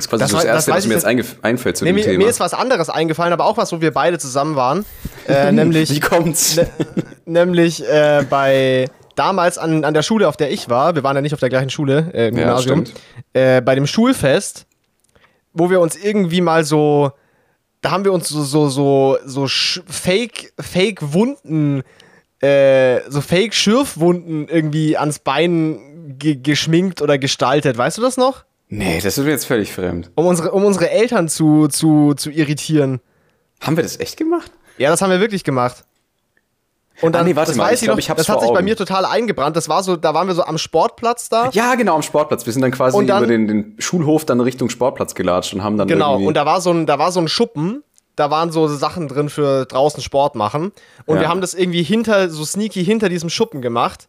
Das 0.00 0.06
ist 0.06 0.10
quasi 0.10 0.20
das, 0.22 0.30
so 0.30 0.36
das 0.36 0.46
Erste, 0.46 0.72
das, 0.72 0.86
mir 0.86 0.94
jetzt 0.94 1.44
einfällt 1.44 1.76
zu 1.76 1.84
nee, 1.84 1.90
dem 1.90 1.96
mir, 1.96 2.04
Thema. 2.04 2.18
Mir 2.18 2.28
ist 2.28 2.40
was 2.40 2.54
anderes 2.54 2.88
eingefallen, 2.88 3.32
aber 3.32 3.44
auch 3.44 3.56
was, 3.56 3.72
wo 3.72 3.80
wir 3.80 3.92
beide 3.92 4.18
zusammen 4.18 4.56
waren. 4.56 4.84
Äh, 5.28 5.52
nämlich, 5.52 5.90
Wie 5.90 6.00
kommt's? 6.00 6.56
Ne, 7.26 7.44
nämlich 7.46 7.86
äh, 7.86 8.24
bei 8.28 8.86
damals 9.14 9.58
an, 9.58 9.84
an 9.84 9.94
der 9.94 10.02
Schule, 10.02 10.28
auf 10.28 10.36
der 10.36 10.50
ich 10.50 10.68
war, 10.68 10.94
wir 10.94 11.02
waren 11.02 11.14
ja 11.14 11.22
nicht 11.22 11.34
auf 11.34 11.40
der 11.40 11.48
gleichen 11.48 11.70
Schule, 11.70 12.10
äh, 12.14 12.28
im 12.28 12.36
Gymnasium, 12.36 12.84
ja, 13.34 13.56
äh, 13.56 13.60
bei 13.60 13.74
dem 13.74 13.86
Schulfest, 13.86 14.66
wo 15.52 15.70
wir 15.70 15.80
uns 15.80 15.96
irgendwie 15.96 16.40
mal 16.40 16.64
so, 16.64 17.12
da 17.82 17.90
haben 17.90 18.04
wir 18.04 18.12
uns 18.12 18.28
so, 18.28 18.42
so, 18.42 18.68
so, 18.68 19.18
so 19.24 19.46
Fake, 19.48 20.52
Fake-Wunden, 20.58 21.82
äh, 22.40 23.00
so 23.08 23.20
Fake-Schürfwunden 23.20 24.48
irgendwie 24.48 24.96
ans 24.96 25.18
Bein 25.18 26.16
ge 26.18 26.36
geschminkt 26.36 27.02
oder 27.02 27.18
gestaltet. 27.18 27.76
Weißt 27.76 27.98
du 27.98 28.02
das 28.02 28.16
noch? 28.16 28.44
Nee, 28.70 29.00
das 29.02 29.18
ist 29.18 29.24
mir 29.24 29.30
jetzt 29.30 29.46
völlig 29.46 29.72
fremd. 29.72 30.10
Um 30.14 30.26
unsere, 30.26 30.52
um 30.52 30.64
unsere 30.64 30.90
Eltern 30.90 31.28
zu, 31.28 31.66
zu, 31.68 32.14
zu 32.14 32.30
irritieren. 32.30 33.00
Haben 33.60 33.76
wir 33.76 33.82
das 33.82 33.98
echt 33.98 34.16
gemacht? 34.16 34.52
Ja, 34.78 34.90
das 34.90 35.02
haben 35.02 35.10
wir 35.10 35.20
wirklich 35.20 35.44
gemacht. 35.44 35.84
Und 37.02 37.14
dann, 37.14 37.22
ah, 37.22 37.24
nee, 37.28 37.36
warte 37.36 37.50
das 37.50 37.56
mal, 37.56 37.64
weiß 37.64 37.82
ich, 37.82 37.86
glaub, 37.86 37.98
ich 37.98 38.08
noch, 38.08 38.16
das 38.16 38.28
hat 38.28 38.40
sich 38.40 38.48
Augen. 38.48 38.54
bei 38.54 38.62
mir 38.62 38.76
total 38.76 39.04
eingebrannt. 39.04 39.56
Das 39.56 39.68
war 39.68 39.82
so, 39.82 39.96
da 39.96 40.14
waren 40.14 40.28
wir 40.28 40.34
so 40.34 40.44
am 40.44 40.58
Sportplatz 40.58 41.28
da. 41.28 41.50
Ja, 41.52 41.74
genau, 41.74 41.96
am 41.96 42.02
Sportplatz. 42.02 42.46
Wir 42.46 42.52
sind 42.52 42.62
dann 42.62 42.70
quasi 42.70 43.04
dann, 43.06 43.18
über 43.18 43.26
den, 43.26 43.48
den 43.48 43.74
Schulhof 43.78 44.24
dann 44.24 44.40
Richtung 44.40 44.68
Sportplatz 44.68 45.14
gelatscht 45.14 45.54
und 45.54 45.64
haben 45.64 45.76
dann 45.76 45.88
Genau, 45.88 46.18
und 46.18 46.34
da 46.34 46.46
war 46.46 46.60
so 46.60 46.70
ein, 46.70 46.86
da 46.86 46.98
war 46.98 47.10
so 47.10 47.20
ein 47.20 47.28
Schuppen. 47.28 47.82
Da 48.16 48.30
waren 48.30 48.52
so 48.52 48.68
Sachen 48.68 49.08
drin 49.08 49.30
für 49.30 49.64
draußen 49.64 50.02
Sport 50.02 50.34
machen. 50.34 50.72
Und 51.06 51.16
ja. 51.16 51.22
wir 51.22 51.28
haben 51.28 51.40
das 51.40 51.54
irgendwie 51.54 51.82
hinter, 51.82 52.28
so 52.28 52.44
sneaky 52.44 52.84
hinter 52.84 53.08
diesem 53.08 53.30
Schuppen 53.30 53.62
gemacht. 53.62 54.08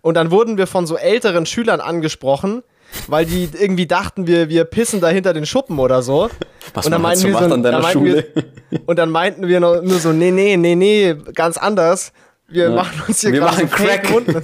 Und 0.00 0.14
dann 0.14 0.30
wurden 0.30 0.56
wir 0.56 0.66
von 0.66 0.86
so 0.86 0.96
älteren 0.96 1.44
Schülern 1.44 1.80
angesprochen, 1.80 2.62
weil 3.08 3.26
die 3.26 3.48
irgendwie 3.52 3.86
dachten, 3.86 4.26
wir, 4.26 4.48
wir 4.48 4.64
pissen 4.64 5.00
da 5.00 5.08
hinter 5.08 5.32
den 5.32 5.46
Schuppen 5.46 5.78
oder 5.78 6.02
so. 6.02 6.30
Was 6.74 6.86
und 6.86 6.92
dann 6.92 7.02
meinten 7.02 7.24
wir 7.24 7.38
so, 7.38 7.54
an 7.54 7.62
deiner 7.62 7.82
Schule? 7.90 8.26
Wir, 8.70 8.80
und 8.86 8.98
dann 8.98 9.10
meinten 9.10 9.48
wir 9.48 9.60
nur, 9.60 9.82
so, 9.98 10.12
nee, 10.12 10.30
nee, 10.30 10.56
nee, 10.56 10.74
nee, 10.74 11.14
ganz 11.34 11.56
anders. 11.56 12.12
Wir 12.48 12.64
ja. 12.64 12.70
machen 12.70 13.02
uns 13.06 13.20
hier 13.20 13.32
gerade 13.32 13.62
so 13.62 13.66
Crack. 13.66 14.08
wir, 14.26 14.42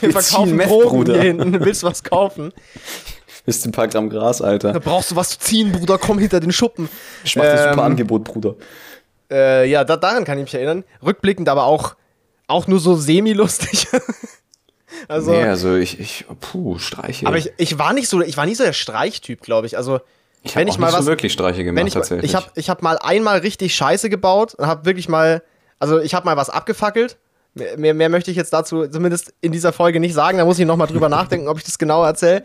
wir 0.00 0.12
verkaufen 0.12 0.56
Meth, 0.56 0.68
Drogen 0.68 0.88
Bruder. 0.88 1.14
hier 1.14 1.22
hinten. 1.22 1.64
Willst 1.64 1.82
du 1.82 1.86
was 1.86 2.02
kaufen? 2.02 2.52
Bist 3.46 3.66
ein 3.66 3.72
paar 3.72 3.88
Gramm 3.88 4.08
Gras, 4.08 4.40
Alter. 4.40 4.72
Da 4.72 4.78
brauchst 4.78 5.10
du 5.10 5.16
was 5.16 5.30
zu 5.30 5.38
ziehen, 5.38 5.72
Bruder. 5.72 5.98
Komm 5.98 6.18
hinter 6.18 6.40
den 6.40 6.52
Schuppen. 6.52 6.88
Ich 7.24 7.36
mach 7.36 7.44
ähm, 7.44 7.50
dir 7.50 7.70
super 7.70 7.82
Angebot, 7.84 8.24
Bruder. 8.24 8.54
Äh, 9.30 9.68
ja, 9.68 9.84
da, 9.84 9.96
daran 9.96 10.24
kann 10.24 10.38
ich 10.38 10.44
mich 10.44 10.54
erinnern. 10.54 10.84
Rückblickend 11.04 11.48
aber 11.48 11.64
auch, 11.64 11.94
auch 12.46 12.66
nur 12.66 12.80
so 12.80 12.94
semi-lustig. 12.94 13.88
Also, 15.08 15.32
nee, 15.32 15.42
also 15.42 15.76
ich, 15.76 16.00
ich, 16.00 16.24
puh, 16.40 16.78
Streiche. 16.78 17.26
Aber 17.26 17.36
ich, 17.36 17.52
ich 17.56 17.78
war 17.78 17.92
nicht 17.92 18.08
so, 18.08 18.20
ich 18.20 18.36
war 18.36 18.46
nie 18.46 18.54
so 18.54 18.64
der 18.64 18.72
Streichtyp, 18.72 19.40
glaube 19.40 19.66
ich. 19.66 19.76
Also, 19.76 20.00
ich 20.42 20.54
habe 20.54 20.66
nicht 20.66 20.78
mal 20.78 20.92
was, 20.92 21.04
so 21.04 21.06
wirklich 21.06 21.32
Streiche 21.32 21.64
gemacht, 21.64 21.86
ich, 21.86 21.94
tatsächlich. 21.94 22.30
Ich 22.30 22.36
habe 22.36 22.46
ich 22.54 22.70
hab 22.70 22.82
mal 22.82 22.98
einmal 22.98 23.38
richtig 23.38 23.74
Scheiße 23.74 24.10
gebaut 24.10 24.54
und 24.54 24.66
habe 24.66 24.84
wirklich 24.84 25.08
mal, 25.08 25.42
also 25.78 25.98
ich 26.00 26.14
habe 26.14 26.26
mal 26.26 26.36
was 26.36 26.50
abgefackelt. 26.50 27.16
Mehr, 27.76 27.94
mehr 27.94 28.08
möchte 28.08 28.32
ich 28.32 28.36
jetzt 28.36 28.52
dazu 28.52 28.88
zumindest 28.88 29.32
in 29.40 29.52
dieser 29.52 29.72
Folge 29.72 30.00
nicht 30.00 30.12
sagen. 30.12 30.38
Da 30.38 30.44
muss 30.44 30.58
ich 30.58 30.66
nochmal 30.66 30.88
drüber 30.88 31.08
nachdenken, 31.10 31.46
ob 31.46 31.56
ich 31.56 31.64
das 31.64 31.78
genau 31.78 32.04
erzähle 32.04 32.42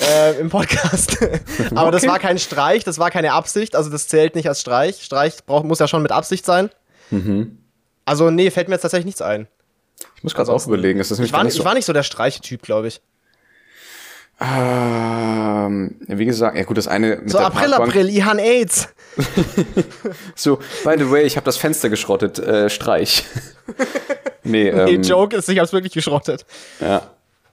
äh, 0.00 0.38
im 0.38 0.50
Podcast. 0.50 1.18
Aber 1.72 1.88
okay. 1.88 1.90
das 1.90 2.06
war 2.06 2.18
kein 2.20 2.38
Streich, 2.38 2.84
das 2.84 2.98
war 2.98 3.10
keine 3.10 3.32
Absicht. 3.32 3.74
Also 3.74 3.90
das 3.90 4.06
zählt 4.06 4.36
nicht 4.36 4.48
als 4.48 4.60
Streich. 4.60 5.02
Streich 5.02 5.44
brauch, 5.44 5.64
muss 5.64 5.80
ja 5.80 5.88
schon 5.88 6.02
mit 6.02 6.12
Absicht 6.12 6.46
sein. 6.46 6.70
Mhm. 7.10 7.58
Also 8.04 8.30
nee, 8.30 8.50
fällt 8.50 8.68
mir 8.68 8.76
jetzt 8.76 8.82
tatsächlich 8.82 9.06
nichts 9.06 9.22
ein. 9.22 9.48
Ich 10.22 10.24
muss 10.24 10.34
gerade 10.36 10.52
auch 10.52 10.66
überlegen. 10.68 11.00
Ist 11.00 11.10
das 11.10 11.18
ich, 11.18 11.32
war, 11.32 11.42
nicht 11.42 11.54
so 11.54 11.58
ich 11.58 11.64
war 11.64 11.74
nicht 11.74 11.84
so 11.84 11.92
der 11.92 12.04
Streichetyp, 12.04 12.62
glaube 12.62 12.86
ich. 12.86 13.00
Ähm, 14.40 15.96
wie 16.06 16.24
gesagt, 16.24 16.56
ja 16.56 16.62
gut, 16.62 16.78
das 16.78 16.86
eine 16.86 17.16
mit 17.16 17.30
So 17.30 17.38
der 17.38 17.48
April, 17.48 17.70
Parkbank. 17.70 17.88
April, 17.90 18.08
ich 18.08 18.24
han 18.24 18.38
AIDS. 18.38 18.88
so, 20.36 20.60
by 20.84 20.94
the 20.96 21.10
way, 21.10 21.22
ich 21.24 21.34
habe 21.34 21.44
das 21.44 21.56
Fenster 21.56 21.88
geschrottet, 21.88 22.38
äh, 22.38 22.70
Streich. 22.70 23.24
nee, 24.44 24.68
ähm, 24.68 24.84
nee, 24.84 25.08
Joke 25.08 25.34
ist, 25.34 25.48
ich 25.48 25.58
hab's 25.58 25.72
wirklich 25.72 25.92
geschrottet. 25.92 26.46
Ja. 26.78 27.02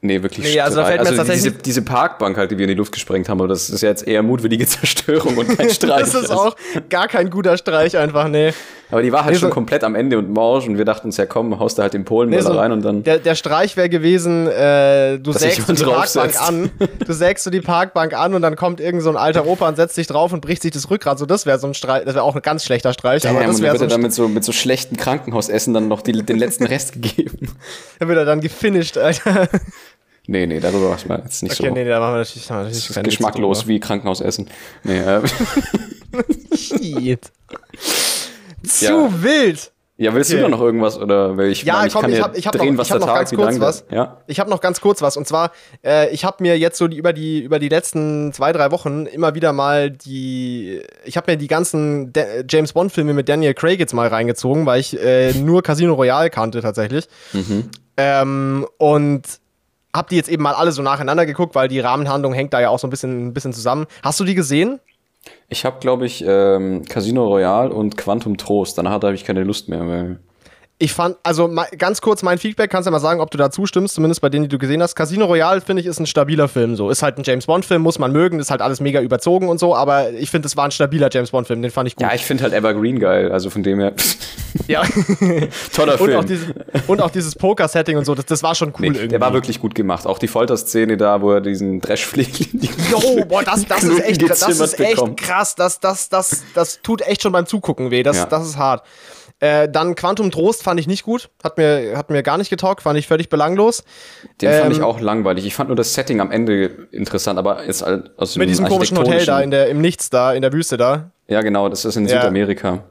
Nee, 0.01 0.21
wirklich 0.21 0.45
Nee, 0.45 0.61
also 0.61 0.77
da 0.77 0.85
fällt 0.85 1.01
mir 1.01 1.07
also 1.07 1.17
tatsächlich- 1.17 1.53
diese, 1.53 1.63
diese 1.63 1.81
Parkbank 1.81 2.37
halt, 2.37 2.51
die 2.51 2.57
wir 2.59 2.65
in 2.65 2.69
die 2.69 2.75
Luft 2.75 2.91
gesprengt 2.91 3.29
haben, 3.29 3.39
aber 3.39 3.47
das 3.47 3.71
ist 3.71 3.81
ja 3.81 3.89
jetzt 3.89 4.07
eher 4.07 4.21
mutwillige 4.21 4.67
Zerstörung 4.67 5.37
und 5.37 5.57
kein 5.57 5.71
Streich. 5.71 6.01
Das 6.01 6.13
ist 6.13 6.29
auch 6.29 6.55
gar 6.87 7.07
kein 7.07 7.31
guter 7.31 7.57
Streich 7.57 7.97
einfach, 7.97 8.27
nee. 8.27 8.53
Aber 8.91 9.01
die 9.03 9.11
war 9.11 9.23
halt 9.23 9.33
Nee, 9.33 9.39
schon 9.39 9.49
so- 9.49 9.53
komplett 9.53 9.83
am 9.83 9.95
Ende 9.95 10.17
und 10.17 10.31
morsch 10.33 10.67
und 10.67 10.77
wir 10.77 10.85
dachten 10.85 11.07
uns, 11.07 11.17
ja 11.17 11.25
komm, 11.25 11.59
haust 11.59 11.77
da 11.77 11.83
halt 11.83 11.93
den 11.93 12.05
Polen 12.05 12.29
Nee, 12.29 12.41
so, 12.41 12.51
rein 12.53 12.71
und 12.71 12.83
dann. 12.83 13.03
der, 13.03 13.19
der 13.19 13.35
Streich 13.35 13.77
wäre 13.77 13.89
gewesen, 13.89 14.47
äh, 14.47 15.19
du 15.19 15.31
sägst 15.31 15.67
die 15.69 15.83
Parkbank 15.83 16.41
an, 16.41 16.71
du 17.05 17.13
sägst 17.13 17.43
so 17.43 17.49
die 17.51 17.61
Parkbank 17.61 18.13
an 18.13 18.33
und 18.33 18.41
dann 18.41 18.55
kommt 18.55 18.79
irgend 18.79 19.01
so 19.03 19.09
ein 19.09 19.17
alter 19.17 19.45
Opa 19.45 19.67
und 19.67 19.75
setzt 19.75 19.95
sich 19.95 20.07
drauf 20.07 20.33
und 20.33 20.41
bricht 20.41 20.61
sich 20.61 20.71
das 20.71 20.89
Rückgrat. 20.89 21.19
So, 21.19 21.25
das 21.25 21.45
wäre 21.45 21.59
so 21.59 21.67
ein 21.67 21.73
Streich, 21.73 22.05
das 22.05 22.15
wäre 22.15 22.23
auch 22.23 22.35
ein 22.35 22.41
ganz 22.41 22.63
schlechter 22.65 22.93
Streich, 22.93 23.27
aber 23.27 23.41
Ja, 23.41 23.47
das 23.47 23.61
wäre 23.61 23.77
so 23.77 23.85
dann 23.85 24.01
mit 24.01 24.13
so, 24.13 24.27
mit 24.27 24.43
so 24.43 24.51
schlechten 24.51 24.97
Krankenhausessen 24.97 25.73
dann 25.73 25.87
noch 25.87 26.01
die, 26.01 26.11
den 26.23 26.37
letzten 26.37 26.63
Rest 26.67 26.93
gegeben. 26.93 27.49
Dann 27.99 28.07
wird 28.07 28.17
er 28.17 28.25
dann 28.25 28.41
gefinisht, 28.41 28.97
Alter. 28.97 29.47
Nee, 30.27 30.45
nee, 30.45 30.59
darüber 30.59 30.89
macht 30.89 31.07
man 31.09 31.23
jetzt 31.23 31.41
nicht 31.41 31.59
Okay, 31.59 31.69
so. 31.69 31.73
nee, 31.73 31.85
da 31.85 31.99
machen 31.99 32.13
wir 32.13 32.17
natürlich, 32.19 32.47
machen 32.49 32.59
wir 32.59 32.63
natürlich 32.65 32.87
das 32.87 32.97
ist 32.97 33.03
geschmacklos 33.03 33.67
wie 33.67 33.79
Krankenhausessen. 33.79 34.47
Nee, 34.83 34.99
äh, 34.99 35.21
Shit. 36.55 37.31
Zu 38.63 38.85
Ja. 38.85 39.09
wild. 39.23 39.71
ja, 39.97 40.13
willst 40.13 40.31
Okay. 40.31 40.37
du 40.37 40.43
da 40.43 40.49
noch 40.49 40.61
irgendwas 40.61 40.97
oder 40.97 41.35
weil 41.35 41.47
ich 41.51 41.63
Ja, 41.63 41.73
meine, 41.73 41.87
ich 41.87 41.93
komm, 41.93 42.01
kann 42.03 42.11
ich 42.11 42.17
dir 42.17 42.23
hab- 42.23 42.37
ich 42.37 42.47
hab 42.47 42.53
drehen, 42.55 42.73
noch- 42.75 42.79
was 42.79 42.87
ich 42.87 42.93
hab 42.93 42.99
noch 43.01 43.07
Tag 43.07 43.15
ganz 43.17 43.35
kurz 43.35 43.59
was. 43.59 43.83
Ja. 43.91 44.17
Ich 44.27 44.39
habe 44.39 44.49
noch 44.49 44.61
ganz 44.61 44.79
kurz 44.79 45.01
was. 45.01 45.17
Und 45.17 45.27
zwar, 45.27 45.51
äh, 45.83 46.09
ich 46.11 46.23
habe 46.23 46.37
mir 46.41 46.57
jetzt 46.57 46.77
so 46.77 46.87
die, 46.87 46.95
über, 46.97 47.11
die, 47.11 47.41
über 47.41 47.59
die 47.59 47.67
letzten 47.67 48.31
zwei, 48.31 48.53
drei 48.53 48.71
Wochen 48.71 49.05
immer 49.07 49.35
wieder 49.35 49.51
mal 49.51 49.91
die. 49.91 50.81
Ich 51.03 51.17
habe 51.17 51.31
mir 51.31 51.37
die 51.37 51.47
ganzen 51.47 52.13
Da- 52.13 52.23
James 52.47 52.71
Bond-Filme 52.71 53.13
mit 53.13 53.27
Daniel 53.27 53.53
Craig 53.53 53.77
jetzt 53.79 53.93
mal 53.93 54.07
reingezogen, 54.07 54.65
weil 54.65 54.79
ich 54.79 54.97
äh, 54.97 55.33
nur 55.33 55.63
Casino 55.63 55.93
Royale 55.95 56.29
kannte 56.29 56.61
tatsächlich. 56.61 57.07
Ähm, 57.97 58.65
und 58.77 59.23
habe 59.93 60.07
die 60.11 60.15
jetzt 60.15 60.29
eben 60.29 60.43
mal 60.43 60.53
alle 60.53 60.71
so 60.71 60.81
nacheinander 60.81 61.25
geguckt, 61.25 61.55
weil 61.55 61.67
die 61.67 61.79
Rahmenhandlung 61.79 62.31
hängt 62.33 62.53
da 62.53 62.61
ja 62.61 62.69
auch 62.69 62.79
so 62.79 62.87
ein 62.87 62.89
bisschen, 62.91 63.27
ein 63.27 63.33
bisschen 63.33 63.53
zusammen. 63.53 63.85
Hast 64.03 64.19
du 64.19 64.23
die 64.23 64.35
gesehen? 64.35 64.79
Ich 65.49 65.65
habe, 65.65 65.79
glaube 65.79 66.05
ich, 66.05 66.23
ähm, 66.25 66.83
Casino 66.85 67.27
Royale 67.27 67.73
und 67.73 67.97
Quantum 67.97 68.37
Trost. 68.37 68.77
Danach 68.77 68.91
habe 68.91 69.15
ich 69.15 69.25
keine 69.25 69.43
Lust 69.43 69.67
mehr, 69.67 69.87
weil 69.87 70.19
Ich 70.81 70.93
fand, 70.93 71.17
also 71.23 71.53
ganz 71.77 71.99
kurz 71.99 72.23
mein 72.23 72.37
Feedback, 72.37 72.71
kannst 72.71 72.87
du 72.87 72.89
ja 72.89 72.91
mal 72.93 73.01
sagen, 73.01 73.19
ob 73.19 73.29
du 73.31 73.37
da 73.37 73.51
zustimmst, 73.51 73.95
zumindest 73.95 74.21
bei 74.21 74.29
denen, 74.29 74.43
die 74.45 74.47
du 74.49 74.57
gesehen 74.57 74.81
hast. 74.81 74.95
Casino 74.95 75.25
Royale, 75.25 75.59
finde 75.59 75.81
ich, 75.81 75.85
ist 75.85 75.99
ein 75.99 76.05
stabiler 76.05 76.47
Film. 76.47 76.77
So, 76.77 76.89
ist 76.89 77.03
halt 77.03 77.17
ein 77.17 77.23
James 77.25 77.47
Bond-Film, 77.47 77.81
muss 77.81 77.99
man 77.99 78.13
mögen, 78.13 78.39
ist 78.39 78.49
halt 78.49 78.61
alles 78.61 78.79
mega 78.79 79.01
überzogen 79.01 79.49
und 79.49 79.59
so, 79.59 79.75
aber 79.75 80.11
ich 80.13 80.31
finde, 80.31 80.47
es 80.47 80.55
war 80.55 80.63
ein 80.63 80.71
stabiler 80.71 81.09
James 81.11 81.31
Bond-Film, 81.31 81.61
den 81.61 81.69
fand 81.71 81.89
ich 81.89 81.97
gut. 81.97 82.07
ja, 82.07 82.13
ich 82.13 82.23
finde 82.25 82.43
halt 82.43 82.53
Evergreen 82.53 82.97
geil. 82.97 83.29
Also 83.29 83.49
von 83.49 83.61
dem 83.61 83.81
her 83.81 83.93
Ja. 84.67 84.83
toller 85.75 85.99
und, 85.99 86.07
Film. 86.07 86.17
auch 86.19 86.23
dieses, 86.23 86.47
und 86.87 87.01
auch 87.01 87.11
dieses 87.11 87.35
Poker-Setting 87.35 87.97
und 87.97 88.05
so, 88.05 88.15
das, 88.15 88.25
das 88.27 88.41
war 88.41 88.55
schon 88.55 88.69
cool 88.69 88.75
Nee, 88.79 88.87
irgendwie. 88.87 89.07
der 89.09 89.19
war 89.19 89.33
wirklich 89.33 89.59
gut 89.59 89.75
gemacht. 89.75 90.07
Auch 90.07 90.17
die 90.17 90.29
Folterszene 90.29 90.95
da, 90.95 91.21
wo 91.21 91.31
er 91.33 91.41
diesen 91.41 91.81
die 91.81 92.69
Jo, 92.89 93.25
boah, 93.25 93.43
das, 93.43 93.65
das 93.65 93.83
ist 93.83 93.99
echt, 94.01 94.29
das 94.29 94.47
ist 94.47 94.79
echt 94.79 95.17
krass. 95.17 95.55
Das, 95.55 95.81
das, 95.81 96.07
das, 96.07 96.43
das 96.55 96.79
tut 96.81 97.01
echt 97.01 97.21
schon 97.21 97.33
beim 97.33 97.45
Zugucken 97.45 97.91
weh. 97.91 98.01
Das, 98.01 98.15
Ja. 98.15 98.25
das 98.27 98.47
ist 98.47 98.57
hart. 98.57 98.83
Äh, 99.41 99.69
dann 99.69 99.95
Quantum 99.95 100.31
Trost 100.31 100.63
fand 100.63 100.79
ich 100.79 100.87
nicht 100.87 101.03
gut. 101.03 101.29
Hat 101.43 101.57
mir, 101.57 101.93
hat 101.95 102.09
mir 102.09 102.23
gar 102.23 102.37
nicht 102.37 102.49
getaugt, 102.49 102.81
fand 102.81 102.99
ich 102.99 103.07
völlig 103.07 103.29
belanglos. 103.29 103.83
Den 104.41 104.51
fand 104.51 104.71
ich 104.73 104.79
Ähm, 104.79 104.83
auch 104.83 104.99
langweilig. 104.99 105.45
Ich 105.45 105.55
fand 105.55 105.69
nur 105.69 105.75
das 105.77 105.93
Setting 105.93 106.19
am 106.19 106.29
Ende 106.31 106.87
interessant, 106.91 107.39
aber 107.39 107.65
jetzt 107.65 107.81
halt 107.81 108.11
aus 108.17 108.33
dem 108.33 108.39
Mit 108.39 108.49
diesem 108.49 108.67
komischen 108.67 108.97
Hotel 108.97 109.25
da 109.25 109.39
in 109.39 109.51
der, 109.51 109.69
im 109.69 109.79
Nichts 109.81 110.09
da, 110.09 110.33
in 110.33 110.41
der 110.41 110.51
Wüste 110.51 110.75
da. 110.77 111.11
Ja, 111.27 111.41
genau, 111.41 111.69
das 111.69 111.85
ist 111.85 111.95
in 111.95 112.05
Ja. 112.07 112.19
Südamerika. 112.19 112.83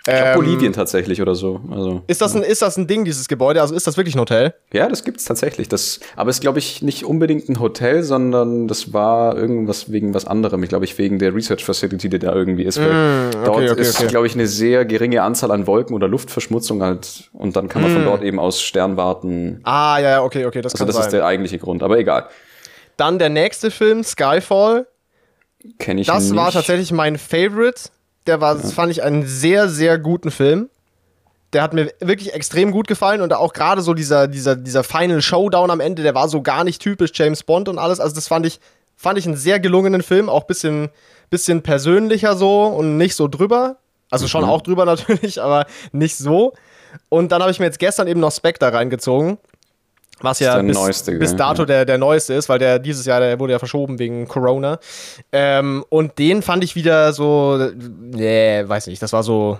Ich 0.00 0.04
glaub, 0.06 0.18
Ähm, 0.28 0.34
Bolivien 0.34 0.72
tatsächlich 0.72 1.20
oder 1.20 1.34
so. 1.34 1.60
Also, 1.70 2.00
Ist 2.06 2.22
das, 2.22 2.34
ein, 2.34 2.42
ist 2.42 2.62
das 2.62 2.78
ein 2.78 2.86
Ding, 2.86 3.04
dieses 3.04 3.28
Gebäude? 3.28 3.60
Also 3.60 3.74
ist 3.74 3.86
das 3.86 3.98
wirklich 3.98 4.14
ein 4.14 4.20
Hotel? 4.20 4.54
ja, 4.72 4.88
das 4.88 5.04
gibt's 5.04 5.26
tatsächlich. 5.26 5.68
Das, 5.68 6.00
aber 6.16 6.30
es 6.30 6.36
ist, 6.36 6.40
glaube 6.40 6.58
ich, 6.58 6.80
nicht 6.80 7.04
unbedingt 7.04 7.50
ein 7.50 7.60
Hotel, 7.60 8.02
sondern 8.02 8.66
das 8.66 8.94
war 8.94 9.36
irgendwas 9.36 9.92
wegen 9.92 10.14
was 10.14 10.24
anderem. 10.26 10.62
Ich 10.62 10.70
glaube, 10.70 10.86
ich 10.86 10.96
wegen 10.96 11.18
der 11.18 11.34
Research 11.34 11.66
Facility, 11.66 12.08
die 12.08 12.18
da 12.18 12.34
irgendwie 12.34 12.62
ist. 12.64 12.78
Weil 12.80 13.30
dort 13.44 13.60
Mm, 13.60 13.68
okay, 13.72 13.80
ist, 13.82 13.98
okay. 14.00 14.06
glaube 14.08 14.26
ich, 14.26 14.32
eine 14.32 14.46
sehr 14.46 14.86
geringe 14.86 15.20
Anzahl 15.22 15.50
an 15.50 15.66
Wolken 15.66 15.94
oder 15.94 16.08
Luftverschmutzung 16.08 16.82
halt. 16.82 17.28
Und 17.34 17.56
dann 17.56 17.68
kann 17.68 17.82
man 17.82 17.92
Mm. 17.92 17.94
von 17.96 18.04
dort 18.06 18.22
eben 18.22 18.38
aus 18.40 18.62
Sternwarten. 18.62 19.60
Ah, 19.64 19.98
ja, 20.00 20.10
ja, 20.10 20.22
okay, 20.22 20.46
okay, 20.46 20.62
das 20.62 20.72
Also 20.76 20.86
das 20.86 20.96
sein. 20.96 21.04
ist 21.04 21.12
der 21.12 21.26
eigentliche 21.26 21.58
Grund. 21.58 21.82
Aber 21.82 21.98
egal. 21.98 22.26
Dann 22.96 23.18
der 23.18 23.28
nächste 23.28 23.70
Film, 23.70 24.02
Skyfall. 24.02 24.86
Kenne 25.78 26.00
ich 26.00 26.06
Das 26.06 26.24
nicht. 26.30 26.36
war 26.36 26.50
tatsächlich 26.52 26.90
mein 26.90 27.18
Favorite. 27.18 27.90
Der 28.30 28.40
war, 28.40 28.54
das 28.54 28.72
fand 28.72 28.92
ich 28.92 29.02
einen 29.02 29.26
sehr, 29.26 29.68
sehr 29.68 29.98
guten 29.98 30.30
Film. 30.30 30.70
Der 31.52 31.64
hat 31.64 31.74
mir 31.74 31.92
wirklich 31.98 32.32
extrem 32.32 32.70
gut 32.70 32.86
gefallen 32.86 33.22
und 33.22 33.32
auch 33.32 33.52
gerade 33.52 33.82
so 33.82 33.92
dieser, 33.92 34.28
dieser, 34.28 34.54
dieser 34.54 34.84
Final 34.84 35.20
Showdown 35.20 35.68
am 35.68 35.80
Ende, 35.80 36.04
der 36.04 36.14
war 36.14 36.28
so 36.28 36.40
gar 36.40 36.62
nicht 36.62 36.80
typisch 36.80 37.10
James 37.12 37.42
Bond 37.42 37.68
und 37.68 37.78
alles. 37.78 37.98
Also 37.98 38.14
das 38.14 38.28
fand 38.28 38.46
ich, 38.46 38.60
fand 38.94 39.18
ich 39.18 39.26
einen 39.26 39.36
sehr 39.36 39.58
gelungenen 39.58 40.04
Film, 40.04 40.28
auch 40.28 40.44
bisschen, 40.44 40.90
bisschen 41.28 41.62
persönlicher 41.62 42.36
so 42.36 42.66
und 42.66 42.98
nicht 42.98 43.16
so 43.16 43.26
drüber. 43.26 43.78
Also 44.12 44.28
schon 44.28 44.44
auch 44.44 44.62
drüber 44.62 44.84
natürlich, 44.86 45.42
aber 45.42 45.66
nicht 45.90 46.16
so. 46.16 46.52
Und 47.08 47.32
dann 47.32 47.42
habe 47.42 47.50
ich 47.50 47.58
mir 47.58 47.66
jetzt 47.66 47.80
gestern 47.80 48.06
eben 48.06 48.20
noch 48.20 48.30
Spectre 48.30 48.72
reingezogen. 48.72 49.38
Was 50.22 50.38
ja 50.40 50.60
bis, 50.60 50.74
neueste, 50.76 51.12
bis 51.12 51.34
dato 51.34 51.64
der, 51.64 51.84
der 51.84 51.96
neueste 51.98 52.34
ist, 52.34 52.48
weil 52.48 52.58
der 52.58 52.78
dieses 52.78 53.06
Jahr, 53.06 53.20
der 53.20 53.38
wurde 53.40 53.52
ja 53.52 53.58
verschoben 53.58 53.98
wegen 53.98 54.28
Corona. 54.28 54.78
Ähm, 55.32 55.84
und 55.88 56.18
den 56.18 56.42
fand 56.42 56.62
ich 56.62 56.74
wieder 56.76 57.12
so, 57.12 57.58
nee, 58.00 58.62
weiß 58.66 58.86
nicht, 58.88 59.00
das 59.02 59.12
war 59.12 59.22
so. 59.22 59.58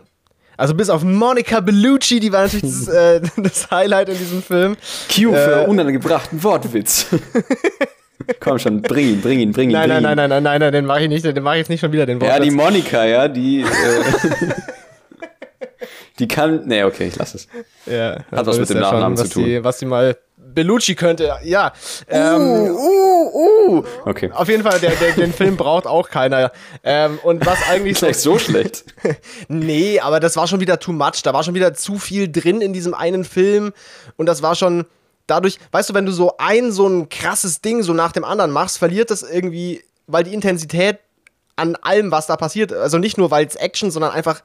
Also 0.56 0.74
bis 0.74 0.90
auf 0.90 1.02
Monica 1.02 1.60
Bellucci, 1.60 2.20
die 2.20 2.30
war 2.32 2.42
natürlich 2.42 2.62
das, 2.62 2.88
äh, 2.88 3.20
das 3.38 3.70
Highlight 3.70 4.10
in 4.10 4.18
diesem 4.18 4.42
Film. 4.42 4.76
Q 5.08 5.32
für 5.32 5.62
Äh, 5.62 5.66
unangebrachten 5.66 6.42
Wortwitz. 6.42 7.06
Komm 8.40 8.58
schon, 8.58 8.82
bring 8.82 9.08
ihn, 9.08 9.20
bring 9.22 9.40
ihn, 9.40 9.52
bring 9.52 9.70
ihn. 9.70 9.72
Nein, 9.72 9.88
bring 9.88 10.02
nein, 10.02 10.12
ihn. 10.12 10.16
nein, 10.16 10.28
nein, 10.28 10.42
nein, 10.42 10.42
nein, 10.42 10.60
nein, 10.60 10.72
den 10.72 10.84
mache 10.84 11.02
ich 11.04 11.08
nicht, 11.08 11.24
den 11.24 11.42
mache 11.42 11.54
ich 11.56 11.60
jetzt 11.60 11.70
nicht 11.70 11.80
schon 11.80 11.90
wieder, 11.92 12.04
den 12.04 12.20
Ja, 12.20 12.38
die 12.38 12.54
Wortwitz. 12.54 12.74
Monika, 12.74 13.04
ja, 13.06 13.28
die. 13.28 13.62
Äh, 13.62 13.66
die 16.18 16.28
kann. 16.28 16.66
Nee, 16.66 16.84
okay, 16.84 17.06
ich 17.08 17.16
lass 17.16 17.34
es. 17.34 17.48
Ja, 17.86 18.22
Hat 18.30 18.46
was 18.46 18.58
mit 18.58 18.68
dem 18.68 18.76
ihr 18.76 18.80
Nachnamen 18.82 19.18
was 19.18 19.28
zu 19.28 19.34
tun. 19.34 19.44
Die, 19.46 19.64
was 19.64 19.78
die 19.78 19.86
mal 19.86 20.16
Bellucci 20.54 20.94
könnte, 20.94 21.32
ja. 21.42 21.72
Ähm, 22.08 22.76
Okay. 24.04 24.30
Auf 24.32 24.48
jeden 24.48 24.62
Fall, 24.62 24.78
der, 24.80 24.92
der, 24.92 25.12
den 25.12 25.32
Film 25.32 25.56
braucht 25.56 25.86
auch 25.86 26.08
keiner. 26.08 26.52
Ähm, 26.82 27.18
und 27.22 27.44
was 27.46 27.58
eigentlich 27.68 27.98
so, 27.98 28.06
Vielleicht 28.06 28.20
so 28.20 28.38
schlecht. 28.38 28.84
Nee, 29.48 30.00
aber 30.00 30.20
das 30.20 30.36
war 30.36 30.46
schon 30.46 30.60
wieder 30.60 30.78
too 30.78 30.92
much. 30.92 31.22
Da 31.22 31.32
war 31.32 31.42
schon 31.44 31.54
wieder 31.54 31.74
zu 31.74 31.98
viel 31.98 32.30
drin 32.30 32.60
in 32.60 32.72
diesem 32.72 32.94
einen 32.94 33.24
Film. 33.24 33.72
Und 34.16 34.26
das 34.26 34.42
war 34.42 34.54
schon 34.54 34.86
dadurch, 35.26 35.58
weißt 35.72 35.90
du, 35.90 35.94
wenn 35.94 36.06
du 36.06 36.12
so 36.12 36.34
ein 36.38 36.72
so 36.72 36.86
ein 36.86 37.08
krasses 37.08 37.60
Ding 37.60 37.82
so 37.82 37.92
nach 37.92 38.12
dem 38.12 38.24
anderen 38.24 38.50
machst, 38.50 38.78
verliert 38.78 39.10
das 39.10 39.22
irgendwie, 39.22 39.82
weil 40.06 40.24
die 40.24 40.34
Intensität 40.34 40.98
an 41.56 41.76
allem, 41.76 42.10
was 42.10 42.26
da 42.26 42.36
passiert, 42.36 42.72
also 42.72 42.98
nicht 42.98 43.18
nur, 43.18 43.30
weil 43.30 43.46
es 43.46 43.54
Action, 43.54 43.90
sondern 43.90 44.12
einfach 44.12 44.42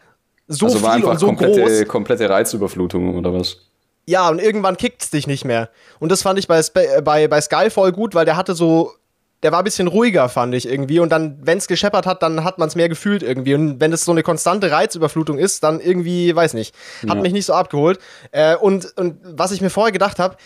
so 0.47 0.65
Also 0.65 0.81
war 0.83 0.91
viel 0.93 0.97
einfach 1.01 1.11
und 1.11 1.19
so 1.19 1.27
komplette, 1.27 1.61
groß. 1.61 1.87
komplette 1.87 2.29
Reizüberflutung 2.29 3.15
oder 3.17 3.33
was? 3.33 3.57
Ja, 4.07 4.29
und 4.29 4.39
irgendwann 4.39 4.77
kickt's 4.77 5.09
dich 5.09 5.25
nicht 5.27 5.45
mehr. 5.45 5.69
Und 5.99 6.11
das 6.11 6.21
fand 6.21 6.37
ich 6.37 6.47
bei, 6.47 6.61
Spe 6.61 6.97
äh, 6.97 7.01
bei, 7.01 7.27
bei 7.27 7.41
Skyfall 7.41 7.91
gut, 7.91 8.13
weil 8.15 8.25
der 8.25 8.37
hatte 8.37 8.53
so. 8.55 8.91
Der 9.43 9.51
war 9.51 9.59
ein 9.59 9.65
bisschen 9.65 9.87
ruhiger, 9.87 10.27
fand 10.29 10.55
ich 10.55 10.67
irgendwie. 10.67 10.99
Und 10.99 11.09
dann, 11.09 11.37
wenn's 11.43 11.67
gescheppert 11.67 12.07
hat, 12.07 12.23
dann 12.23 12.43
hat 12.43 12.57
man's 12.57 12.75
mehr 12.75 12.89
gefühlt 12.89 13.21
irgendwie. 13.21 13.53
Und 13.53 13.79
wenn 13.79 13.93
es 13.93 14.03
so 14.03 14.11
eine 14.11 14.23
konstante 14.23 14.71
Reizüberflutung 14.71 15.37
ist, 15.37 15.63
dann 15.63 15.79
irgendwie, 15.81 16.35
weiß 16.35 16.53
nicht, 16.55 16.73
hat 17.07 17.15
Ja. 17.17 17.21
mich 17.21 17.33
nicht 17.33 17.45
so 17.45 17.53
abgeholt. 17.53 17.99
Äh, 18.31 18.55
und, 18.55 18.97
und 18.97 19.17
was 19.23 19.51
ich 19.51 19.61
mir 19.61 19.69
vorher 19.69 19.91
gedacht 19.91 20.17
habe, 20.17 20.37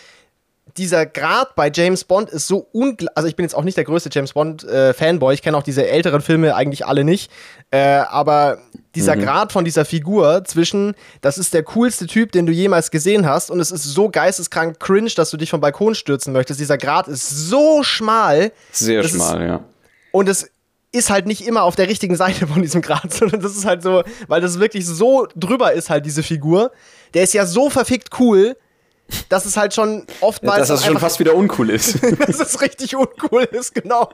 dieser 0.76 1.06
Grad 1.06 1.54
bei 1.56 1.70
James 1.74 2.04
Bond 2.04 2.30
ist 2.30 2.46
so 2.46 2.68
unglaublich. 2.72 3.08
Also, 3.16 3.28
ich 3.28 3.36
bin 3.36 3.44
jetzt 3.44 3.54
auch 3.54 3.64
nicht 3.64 3.76
der 3.76 3.84
größte 3.84 4.10
James 4.12 4.32
Bond-Fanboy. 4.32 5.34
ich 5.34 5.42
kenne 5.42 5.56
auch 5.56 5.62
diese 5.62 5.86
älteren 5.88 6.20
Filme 6.20 6.54
eigentlich 6.54 6.86
alle 6.86 7.04
nicht. 7.04 7.30
Äh, 7.70 7.78
aber 8.08 8.58
dieser 8.94 9.16
Grad 9.16 9.52
von 9.52 9.64
dieser 9.64 9.84
Figur 9.84 10.42
zwischen, 10.44 10.94
das 11.20 11.38
ist 11.38 11.54
der 11.54 11.62
coolste 11.62 12.06
Typ, 12.06 12.32
den 12.32 12.46
du 12.46 12.52
jemals 12.52 12.90
gesehen 12.90 13.26
hast, 13.28 13.50
und 13.50 13.60
es 13.60 13.70
ist 13.70 13.84
so 13.84 14.08
geisteskrank 14.08 14.80
cringe, 14.80 15.10
dass 15.16 15.30
du 15.30 15.36
dich 15.36 15.50
vom 15.50 15.60
Balkon 15.60 15.94
stürzen 15.94 16.32
möchtest. 16.32 16.58
Dieser 16.60 16.78
Grad 16.78 17.06
ist 17.08 17.28
so 17.28 17.82
schmal. 17.82 18.52
Sehr 18.72 19.02
Das 19.02 19.12
ist- 19.12 19.16
schmal, 19.16 19.46
ja. 19.46 19.64
Und 20.12 20.28
es 20.28 20.50
ist 20.92 21.08
halt 21.10 21.26
nicht 21.26 21.46
immer 21.46 21.62
auf 21.62 21.76
der 21.76 21.86
richtigen 21.88 22.16
Seite 22.16 22.48
von 22.48 22.62
diesem 22.62 22.82
Grad, 22.82 23.12
sondern 23.14 23.40
das 23.40 23.56
ist 23.56 23.64
halt 23.64 23.82
so, 23.82 24.02
weil 24.26 24.40
das 24.40 24.58
wirklich 24.58 24.84
so 24.86 25.28
drüber 25.36 25.72
ist, 25.72 25.88
halt 25.88 26.04
diese 26.04 26.24
Figur. 26.24 26.72
Der 27.14 27.22
ist 27.22 27.32
ja 27.34 27.46
so 27.46 27.70
verfickt 27.70 28.08
cool, 28.18 28.56
dass 29.28 29.46
es 29.46 29.56
halt 29.56 29.74
schon 29.74 30.04
oftmals. 30.20 30.58
Dass 30.58 30.68
das 30.68 30.86
schon 30.86 30.98
fast 30.98 31.20
wieder 31.20 31.34
uncool 31.34 31.70
ist. 31.70 31.98
dass 32.26 32.40
es 32.40 32.60
richtig 32.60 32.96
uncool 32.96 33.44
ist, 33.50 33.74
genau. 33.74 34.10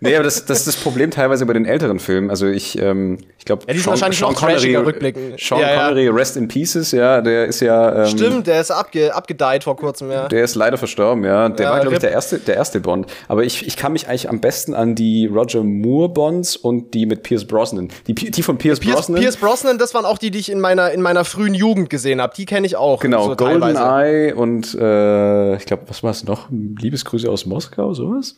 nee, 0.00 0.14
aber 0.14 0.24
das, 0.24 0.44
das 0.44 0.60
ist 0.60 0.68
das 0.68 0.76
Problem 0.76 1.10
teilweise 1.10 1.46
bei 1.46 1.52
den 1.52 1.64
älteren 1.64 1.98
Filmen. 1.98 2.30
Also 2.30 2.46
ich, 2.46 2.78
ähm, 2.78 3.18
ich 3.38 3.44
glaube, 3.44 3.64
Ja, 3.66 3.74
sind 3.74 3.86
wahrscheinlich 3.86 4.20
noch 4.20 4.34
trashiger 4.34 4.84
rückblickend. 4.84 5.40
Sean 5.40 5.60
Ja, 5.60 5.72
ja. 5.72 5.88
Connery, 5.88 6.08
Rest 6.08 6.36
in 6.36 6.48
Pieces, 6.48 6.92
ja, 6.92 7.20
der 7.20 7.46
ist 7.46 7.60
ja. 7.60 8.04
Ähm, 8.04 8.06
Stimmt, 8.06 8.46
der 8.46 8.60
ist 8.60 8.70
abge 8.70 9.14
abgedeiht 9.14 9.64
vor 9.64 9.76
kurzem, 9.76 10.10
ja. 10.10 10.28
Der 10.28 10.44
ist 10.44 10.54
leider 10.54 10.76
verstorben, 10.76 11.24
ja. 11.24 11.48
Der 11.48 11.66
Ja, 11.66 11.72
war, 11.72 11.80
glaube 11.80 11.94
ich, 11.94 12.00
der 12.00 12.10
erste, 12.10 12.38
der 12.38 12.56
erste 12.56 12.80
Bond. 12.80 13.06
Aber 13.28 13.44
ich, 13.44 13.66
ich 13.66 13.76
kann 13.76 13.92
mich 13.92 14.08
eigentlich 14.08 14.28
am 14.28 14.40
besten 14.40 14.74
an 14.74 14.94
die 14.94 15.26
Roger 15.26 15.62
Moore 15.62 16.08
Bonds 16.10 16.56
und 16.56 16.94
die 16.94 17.06
mit 17.06 17.22
Pierce 17.22 17.46
Brosnan. 17.46 17.88
Die, 18.06 18.14
die 18.14 18.42
von 18.42 18.58
Pierce, 18.58 18.80
Pierce, 18.80 18.96
Brosnan. 18.96 19.20
Pierce 19.20 19.36
Brosnan, 19.36 19.78
das 19.78 19.94
waren 19.94 20.04
auch 20.04 20.18
die, 20.18 20.30
die 20.30 20.38
ich 20.38 20.50
in 20.50 20.60
meiner, 20.60 20.90
in 20.90 21.02
meiner 21.02 21.24
frühen 21.24 21.54
Jugend 21.54 21.90
gesehen 21.90 22.20
habe. 22.20 22.34
Die 22.36 22.46
kenne 22.46 22.66
ich 22.66 22.76
auch. 22.76 23.00
genau, 23.00 23.28
so. 23.28 23.36
GoldenEye, 23.36 24.17
Und 24.36 24.74
äh, 24.74 25.56
ich 25.56 25.64
glaube, 25.66 25.84
was 25.88 26.02
war 26.02 26.10
es 26.10 26.24
noch? 26.24 26.48
Liebesgrüße 26.50 27.28
aus 27.30 27.46
Moskau, 27.46 27.94
sowas? 27.94 28.36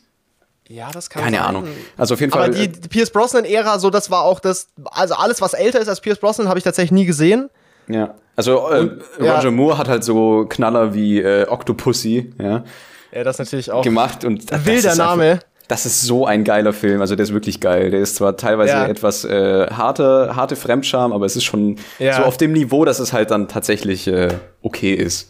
Ja, 0.67 0.89
das 0.93 1.09
kann 1.09 1.23
Keine 1.23 1.37
sein. 1.37 1.45
Ahnung. 1.47 1.63
Also 1.97 2.13
auf 2.13 2.21
jeden 2.21 2.31
Aber 2.33 2.43
Fall. 2.43 2.51
die, 2.53 2.67
die 2.69 2.87
Pierce 2.87 3.09
Brosnan-Ära, 3.11 3.77
so, 3.79 3.89
das 3.89 4.09
war 4.09 4.23
auch 4.23 4.39
das. 4.39 4.69
Also 4.91 5.15
alles, 5.15 5.41
was 5.41 5.53
älter 5.53 5.79
ist 5.81 5.89
als 5.89 5.99
Pierce 6.01 6.19
Brosnan, 6.19 6.47
habe 6.47 6.57
ich 6.59 6.63
tatsächlich 6.63 6.91
nie 6.91 7.05
gesehen. 7.05 7.49
ja. 7.87 8.15
Also 8.37 8.69
äh, 8.71 8.89
ja. 9.19 9.35
Roger 9.35 9.51
Moore 9.51 9.77
hat 9.77 9.89
halt 9.89 10.05
so 10.05 10.45
Knaller 10.47 10.93
wie 10.93 11.19
äh, 11.19 11.45
Octopussy, 11.49 12.33
ja, 12.41 12.63
Ja, 13.11 13.23
das 13.25 13.37
natürlich 13.39 13.69
auch. 13.71 13.83
gemacht 13.83 14.23
und 14.23 14.49
das 14.49 14.65
Wilder 14.65 14.91
ist 14.93 14.97
Name. 14.97 15.23
Einfach, 15.31 15.45
das 15.67 15.85
ist 15.85 16.01
so 16.03 16.25
ein 16.25 16.45
geiler 16.45 16.71
Film. 16.71 17.01
Also 17.01 17.15
der 17.17 17.23
ist 17.25 17.33
wirklich 17.33 17.59
geil. 17.59 17.91
Der 17.91 17.99
ist 17.99 18.15
zwar 18.15 18.37
teilweise 18.37 18.71
Ja. 18.73 18.87
etwas 18.87 19.25
äh, 19.25 19.67
harte, 19.69 20.31
harte 20.35 20.55
Fremdscham, 20.55 21.11
aber 21.11 21.25
es 21.25 21.35
ist 21.35 21.43
schon 21.43 21.75
Ja. 21.99 22.13
so 22.17 22.23
auf 22.23 22.37
dem 22.37 22.53
Niveau, 22.53 22.85
dass 22.85 22.99
es 22.99 23.11
halt 23.11 23.31
dann 23.31 23.49
tatsächlich 23.49 24.07
äh, 24.07 24.29
okay 24.61 24.93
ist. 24.93 25.29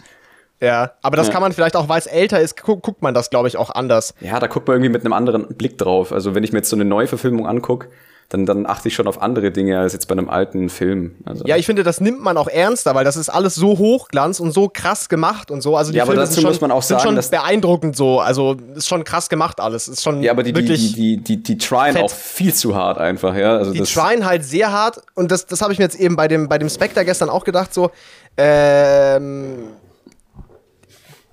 Ja, 0.61 0.91
aber 1.01 1.17
das 1.17 1.27
Ja. 1.27 1.33
kann 1.33 1.41
man 1.41 1.51
vielleicht 1.53 1.75
auch, 1.75 1.89
weil 1.89 1.99
es 1.99 2.05
älter 2.07 2.39
ist, 2.39 2.61
gu 2.61 2.77
guckt 2.77 3.01
man 3.01 3.13
das, 3.13 3.29
glaube 3.31 3.47
ich, 3.47 3.57
auch 3.57 3.71
anders. 3.71 4.13
Ja, 4.21 4.39
da 4.39 4.47
guckt 4.47 4.67
man 4.67 4.75
irgendwie 4.75 4.91
mit 4.91 5.03
einem 5.03 5.13
anderen 5.13 5.47
Blick 5.55 5.77
drauf. 5.77 6.11
Also 6.11 6.35
wenn 6.35 6.43
ich 6.43 6.51
mir 6.53 6.59
jetzt 6.59 6.69
so 6.69 6.75
eine 6.75 6.85
neue 6.85 7.07
Verfilmung 7.07 7.47
angucke, 7.47 7.87
dann, 8.29 8.45
dann 8.45 8.65
achte 8.65 8.87
ich 8.87 8.93
schon 8.93 9.07
auf 9.07 9.21
andere 9.21 9.51
Dinge 9.51 9.77
als 9.77 9.91
jetzt 9.91 10.07
bei 10.07 10.13
einem 10.13 10.29
alten 10.29 10.69
Film. 10.69 11.15
Also, 11.25 11.43
Ja, 11.45 11.57
ich 11.57 11.65
finde, 11.65 11.83
das 11.83 11.99
nimmt 11.99 12.21
man 12.21 12.37
auch 12.37 12.47
ernster, 12.47 12.95
weil 12.95 13.03
das 13.03 13.17
ist 13.17 13.27
alles 13.27 13.55
so 13.55 13.77
Hochglanz 13.77 14.39
und 14.39 14.51
so 14.53 14.69
krass 14.73 15.09
gemacht 15.09 15.51
und 15.51 15.59
so. 15.59 15.75
Also 15.75 15.91
die 15.91 15.97
Ja, 15.97 16.03
aber 16.03 16.11
Filme 16.13 16.21
dazu 16.21 16.35
sind 16.35 16.43
schon, 16.43 16.51
muss 16.51 16.61
man 16.61 16.71
auch 16.71 16.81
sind 16.81 16.99
sagen, 16.99 17.09
schon 17.09 17.15
dass- 17.17 17.29
beeindruckend 17.29 17.97
so. 17.97 18.21
Also 18.21 18.55
ist 18.75 18.87
schon 18.87 19.03
krass 19.03 19.27
gemacht 19.27 19.59
alles. 19.59 19.89
Ist 19.89 20.01
schon 20.01 20.21
ja 20.23 20.31
aber 20.31 20.43
die, 20.43 20.53
die, 20.53 20.61
wirklich. 20.61 20.93
die, 20.93 21.17
die, 21.17 21.37
die, 21.37 21.43
die 21.43 21.57
tryen 21.57 21.91
fett. 21.93 22.03
auch 22.03 22.09
viel 22.09 22.53
zu 22.53 22.73
hart 22.73 22.99
einfach, 22.99 23.35
ja. 23.35 23.57
Also 23.57 23.73
Die 23.73 23.79
das, 23.79 23.91
tryen 23.91 24.25
halt 24.25 24.45
sehr 24.45 24.71
hart 24.71 25.01
und 25.13 25.29
das, 25.29 25.45
das 25.47 25.61
habe 25.61 25.73
ich 25.73 25.79
mir 25.79 25.85
jetzt 25.85 25.99
eben 25.99 26.15
bei 26.15 26.29
dem, 26.29 26.47
bei 26.47 26.57
dem 26.57 26.69
Spectre 26.69 27.03
gestern 27.03 27.29
auch 27.29 27.43
gedacht, 27.43 27.73
so, 27.73 27.91
ähm, 28.37 29.63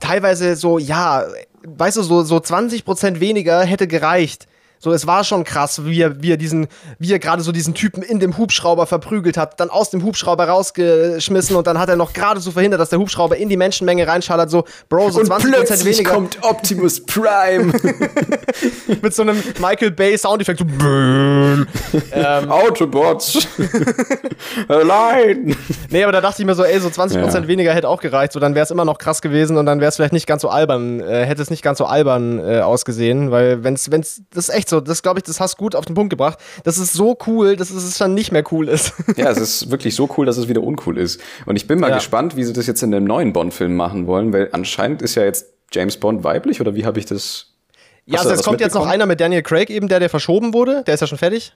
teilweise 0.01 0.57
so, 0.57 0.79
ja, 0.79 1.27
weißt 1.65 1.97
du, 1.97 2.03
so, 2.03 2.23
so 2.23 2.37
20% 2.37 3.21
weniger 3.21 3.63
hätte 3.63 3.87
gereicht. 3.87 4.47
So, 4.81 4.93
es 4.93 5.07
war 5.07 5.25
schon 5.25 5.45
krass, 5.45 5.85
wie 5.85 6.01
er, 6.01 6.23
wie 6.23 6.33
er 6.33 6.37
diesen, 6.37 6.69
wie 6.99 7.13
er 7.13 7.19
gerade 7.19 7.43
so 7.43 7.53
diesen 7.53 7.75
Typen 7.75 8.03
in 8.03 8.21
dem 8.21 8.37
Hubschrauber 8.39 8.87
verprügelt 8.87 9.37
hat, 9.37 9.59
dann 9.61 9.71
aus 9.71 9.91
dem 9.91 10.03
Hubschrauber 10.05 10.49
rausgeschmissen 10.49 11.57
und 11.57 11.67
dann 11.67 11.79
hat 11.79 11.89
er 11.89 11.97
noch 11.97 12.13
gerade 12.13 12.41
so 12.41 12.51
verhindert, 12.53 12.81
dass 12.81 12.91
der 12.91 12.99
Hubschrauber 12.99 13.37
in 13.37 13.49
die 13.49 13.57
Menschenmenge 13.57 14.07
reinschallert, 14.07 14.51
so, 14.51 14.65
Bro, 14.89 15.11
so 15.11 15.21
und 15.21 15.29
20% 15.31 15.39
plötzlich 15.53 15.85
weniger. 15.99 16.13
kommt 16.13 16.39
Optimus 16.43 17.05
Prime. 17.05 17.73
mit 19.03 19.15
so 19.15 19.23
einem 19.23 19.43
Michael 19.61 19.91
Bay 19.91 20.17
Soundeffekt, 20.17 20.61
so, 20.61 20.67
ähm, 22.13 22.51
Autobots. 22.51 23.47
Allein. 24.69 25.57
Nee, 25.91 26.03
aber 26.03 26.13
da 26.13 26.21
dachte 26.21 26.43
ich 26.43 26.47
mir 26.47 26.55
so, 26.55 26.65
ey, 26.65 26.79
so 26.81 26.89
20% 26.89 27.15
Ja. 27.17 27.49
weniger 27.49 27.73
hätte 27.73 27.89
auch 27.89 28.01
gereicht, 28.01 28.33
so 28.33 28.41
dann 28.41 28.55
wäre 28.55 28.65
es 28.65 28.71
immer 28.71 28.85
noch 28.85 28.99
krass 28.99 29.23
gewesen 29.23 29.57
und 29.57 29.67
dann 29.67 29.81
wäre 29.81 29.89
es 29.89 29.97
vielleicht 29.97 30.13
nicht 30.13 30.27
ganz 30.27 30.43
so 30.43 30.49
albern, 30.49 31.01
äh, 31.01 31.25
hätte 31.25 31.43
es 31.43 31.51
nicht 31.51 31.63
ganz 31.63 31.79
so 31.79 31.87
albern 31.87 32.39
äh, 32.39 32.61
ausgesehen, 32.61 33.31
weil 33.31 33.65
wenn's, 33.65 33.91
wenn's, 33.91 34.23
das 34.33 34.49
ist 34.49 34.55
echt 34.55 34.68
so, 34.69 34.81
das 34.81 35.03
glaube 35.03 35.19
ich, 35.21 35.25
das 35.25 35.41
hast 35.41 35.55
du 35.55 35.59
gut 35.59 35.75
auf 35.75 35.85
den 35.85 35.95
Punkt 35.95 36.11
gebracht, 36.11 36.39
das 36.65 36.79
ist 36.79 36.93
so 36.93 37.17
cool, 37.27 37.57
dass 37.57 37.71
es 37.71 37.99
dann 37.99 38.15
nicht 38.15 38.33
mehr 38.33 38.45
cool 38.53 38.69
ist. 38.69 38.93
Ja, 39.17 39.31
es 39.31 39.39
ist 39.39 39.71
wirklich 39.71 39.95
so 39.95 40.09
cool, 40.17 40.27
dass 40.27 40.37
es 40.37 40.49
wieder 40.49 40.63
uncool 40.63 40.99
ist. 40.99 41.21
Und 41.47 41.57
ich 41.57 41.67
bin 41.67 41.81
mal 41.81 41.89
Ja. 41.91 41.97
gespannt, 41.97 42.37
wie 42.37 42.45
sie 42.45 42.53
das 42.53 42.67
jetzt 42.67 42.83
in 42.83 42.91
dem 42.91 43.05
neuen 43.05 43.33
Bond-Film 43.33 43.75
machen 43.77 44.07
wollen, 44.07 44.33
weil 44.33 44.49
anscheinend 44.53 45.03
ist 45.03 45.15
ja 45.15 45.25
jetzt 45.25 45.47
James 45.73 45.97
Bond 45.97 46.25
weiblich 46.25 46.61
oder 46.61 46.75
wie 46.75 46.85
habe 46.87 46.99
ich 46.99 47.07
das? 47.07 47.53
ja, 48.07 48.19
also 48.21 48.31
es 48.31 48.43
kommt 48.43 48.61
jetzt 48.61 48.75
noch 48.75 48.87
einer 48.87 49.05
mit 49.07 49.21
Daniel 49.21 49.43
Craig 49.43 49.69
eben, 49.71 49.89
der, 49.89 50.01
der 50.01 50.09
verschoben 50.11 50.55
wurde, 50.55 50.83
der 50.87 50.95
ist 50.95 51.01
ja 51.01 51.07
schon 51.07 51.19
fertig. 51.19 51.53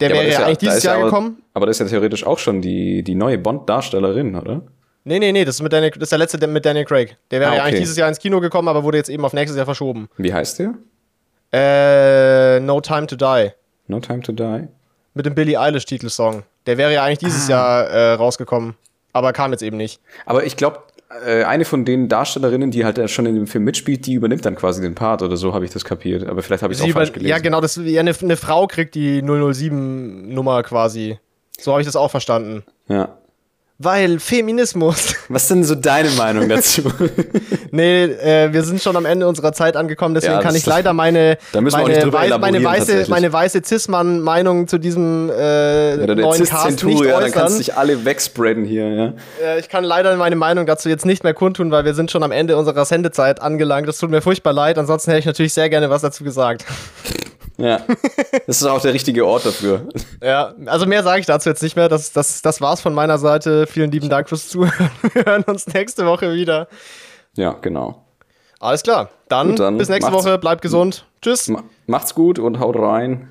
Der 0.00 0.10
Ja, 0.10 0.14
wäre 0.16 0.30
ja, 0.30 0.38
eigentlich 0.44 0.58
dieses 0.58 0.82
Jahr 0.82 0.96
aber, 0.96 1.04
gekommen. 1.06 1.42
Aber 1.54 1.64
das 1.66 1.80
ist 1.80 1.86
ja 1.86 1.88
theoretisch 1.98 2.26
auch 2.26 2.38
schon 2.38 2.60
die, 2.60 3.02
die 3.02 3.14
neue 3.14 3.38
Bond-Darstellerin, 3.38 4.34
oder? 4.36 4.62
Nee, 5.04 5.18
nee, 5.20 5.32
nee, 5.32 5.44
das 5.44 5.54
ist, 5.54 5.62
mit 5.62 5.72
Daniel, 5.72 5.90
das 5.92 6.02
ist 6.02 6.12
der 6.12 6.18
letzte 6.18 6.46
mit 6.48 6.66
Daniel 6.66 6.84
Craig. 6.84 7.16
Der 7.30 7.40
wäre 7.40 7.52
Ah, 7.52 7.54
ja 7.54 7.62
eigentlich 7.62 7.74
okay. 7.74 7.80
dieses 7.82 7.96
Jahr 7.96 8.08
ins 8.08 8.18
Kino 8.18 8.40
gekommen, 8.40 8.68
aber 8.68 8.82
wurde 8.84 8.98
jetzt 8.98 9.08
eben 9.08 9.24
auf 9.24 9.32
nächstes 9.32 9.56
Jahr 9.56 9.64
verschoben. 9.64 10.08
Wie 10.18 10.34
heißt 10.34 10.58
der? 10.58 10.74
Äh, 11.56 12.60
No 12.60 12.80
Time 12.80 13.06
to 13.06 13.16
Die. 13.16 13.50
No 13.88 14.00
Time 14.00 14.20
to 14.20 14.32
Die? 14.32 14.68
Mit 15.14 15.24
dem 15.26 15.34
Billie 15.34 15.58
Eilish 15.58 15.86
Titelsong. 15.86 16.42
Der 16.66 16.76
wäre 16.76 16.92
ja 16.92 17.02
eigentlich 17.04 17.18
Ah. 17.22 17.26
dieses 17.26 17.48
Jahr 17.48 17.84
äh, 17.88 18.12
rausgekommen. 18.14 18.74
Aber 19.12 19.32
kam 19.32 19.52
jetzt 19.52 19.62
eben 19.62 19.78
nicht. 19.78 20.00
Aber 20.26 20.44
ich 20.44 20.56
glaube, 20.58 20.80
äh, 21.24 21.44
eine 21.44 21.64
von 21.64 21.84
den 21.86 22.08
Darstellerinnen, 22.10 22.70
die 22.70 22.84
halt 22.84 23.08
schon 23.10 23.24
in 23.24 23.34
dem 23.34 23.46
Film 23.46 23.64
mitspielt, 23.64 24.04
die 24.06 24.12
übernimmt 24.14 24.44
dann 24.44 24.56
quasi 24.56 24.82
den 24.82 24.94
Part 24.94 25.22
oder 25.22 25.36
so, 25.38 25.54
habe 25.54 25.64
ich 25.64 25.70
das 25.70 25.84
kapiert. 25.84 26.26
Aber 26.28 26.42
vielleicht 26.42 26.62
habe 26.62 26.74
ich 26.74 26.78
es 26.80 26.84
auch 26.84 26.90
falsch 26.90 27.12
gelesen. 27.12 27.30
ja, 27.30 27.38
genau, 27.38 27.60
das, 27.62 27.76
ja, 27.82 28.00
eine, 28.00 28.12
eine 28.20 28.36
Frau 28.36 28.66
kriegt 28.66 28.94
die 28.94 29.22
007-Nummer 29.22 30.62
quasi. 30.64 31.18
So 31.58 31.72
habe 31.72 31.80
ich 31.80 31.86
das 31.86 31.96
auch 31.96 32.10
verstanden. 32.10 32.64
Ja. 32.88 33.16
Weil 33.78 34.20
Feminismus. 34.20 35.14
Was 35.28 35.42
ist 35.42 35.50
denn 35.50 35.64
so 35.64 35.74
deine 35.74 36.08
Meinung 36.10 36.48
dazu? 36.48 36.82
nee, 37.72 38.04
äh, 38.04 38.50
wir 38.50 38.62
sind 38.62 38.80
schon 38.80 38.96
am 38.96 39.04
Ende 39.04 39.28
unserer 39.28 39.52
Zeit 39.52 39.76
angekommen, 39.76 40.14
deswegen 40.14 40.34
Ja, 40.34 40.40
kann 40.40 40.54
ich 40.54 40.64
leider 40.64 40.94
meine, 40.94 41.36
Da 41.52 41.60
müssen 41.60 41.76
wir 41.76 41.82
auch 41.82 42.10
meine, 42.10 42.30
nicht 42.30 42.40
meine 42.40 42.64
weiße, 42.64 43.04
meine 43.08 43.30
weiße 43.30 43.60
Cis-Mann-Meinung 43.62 44.66
zu 44.66 44.78
diesem 44.78 45.28
äh, 45.28 45.34
der 45.34 46.14
neuen 46.14 46.22
Cast 46.22 46.40
nicht 46.40 46.52
Cis-Centuria, 46.52 47.20
dann 47.20 47.32
kannst 47.32 47.36
du 47.36 47.40
äußern. 47.40 47.58
dich 47.58 47.74
alle 47.74 48.04
wegspreaden 48.06 48.64
hier, 48.64 48.88
ja. 48.88 49.12
Äh, 49.44 49.60
ich 49.60 49.68
kann 49.68 49.84
leider 49.84 50.16
meine 50.16 50.36
Meinung 50.36 50.64
dazu 50.64 50.88
jetzt 50.88 51.04
nicht 51.04 51.22
mehr 51.22 51.34
kundtun, 51.34 51.70
weil 51.70 51.84
wir 51.84 51.92
sind 51.92 52.10
schon 52.10 52.22
am 52.22 52.32
Ende 52.32 52.56
unserer 52.56 52.86
Sendezeit 52.86 53.42
angelangt. 53.42 53.86
Das 53.86 53.98
tut 53.98 54.10
mir 54.10 54.22
furchtbar 54.22 54.54
leid. 54.54 54.78
Ansonsten 54.78 55.10
hätte 55.10 55.20
ich 55.20 55.26
natürlich 55.26 55.52
sehr 55.52 55.68
gerne 55.68 55.90
was 55.90 56.00
dazu 56.00 56.24
gesagt. 56.24 56.64
Ja. 57.58 57.80
Das 58.46 58.58
ist 58.60 58.66
auch 58.66 58.80
der 58.80 58.92
richtige 58.94 59.26
Ort 59.26 59.44
dafür. 59.44 59.88
Ja, 60.22 60.54
also 60.66 60.86
mehr 60.86 61.02
sage 61.02 61.18
ich 61.20 61.26
dazu 61.26 61.48
jetzt 61.48 61.62
nicht 61.62 61.74
mehr. 61.74 61.88
Das, 61.88 62.12
das, 62.12 62.42
das 62.42 62.60
war's 62.60 62.80
von 62.80 62.94
meiner 62.94 63.18
Seite. 63.18 63.66
Vielen 63.66 63.90
lieben 63.90 64.08
Dank 64.08 64.28
fürs 64.28 64.48
Zuhören. 64.48 64.90
Wir 65.14 65.24
hören 65.24 65.42
uns 65.44 65.66
nächste 65.66 66.06
Woche 66.06 66.32
wieder. 66.34 66.68
Ja, 67.34 67.52
genau. 67.60 68.04
Alles 68.60 68.82
klar. 68.82 69.10
Dann, 69.28 69.56
dann 69.56 69.78
bis 69.78 69.88
nächste 69.88 70.12
Woche. 70.12 70.38
Bleibt 70.38 70.62
gesund. 70.62 71.06
Tschüss. 71.22 71.48
Ma- 71.48 71.64
Macht's 71.86 72.14
gut 72.14 72.38
und 72.38 72.60
haut 72.60 72.76
rein. 72.78 73.28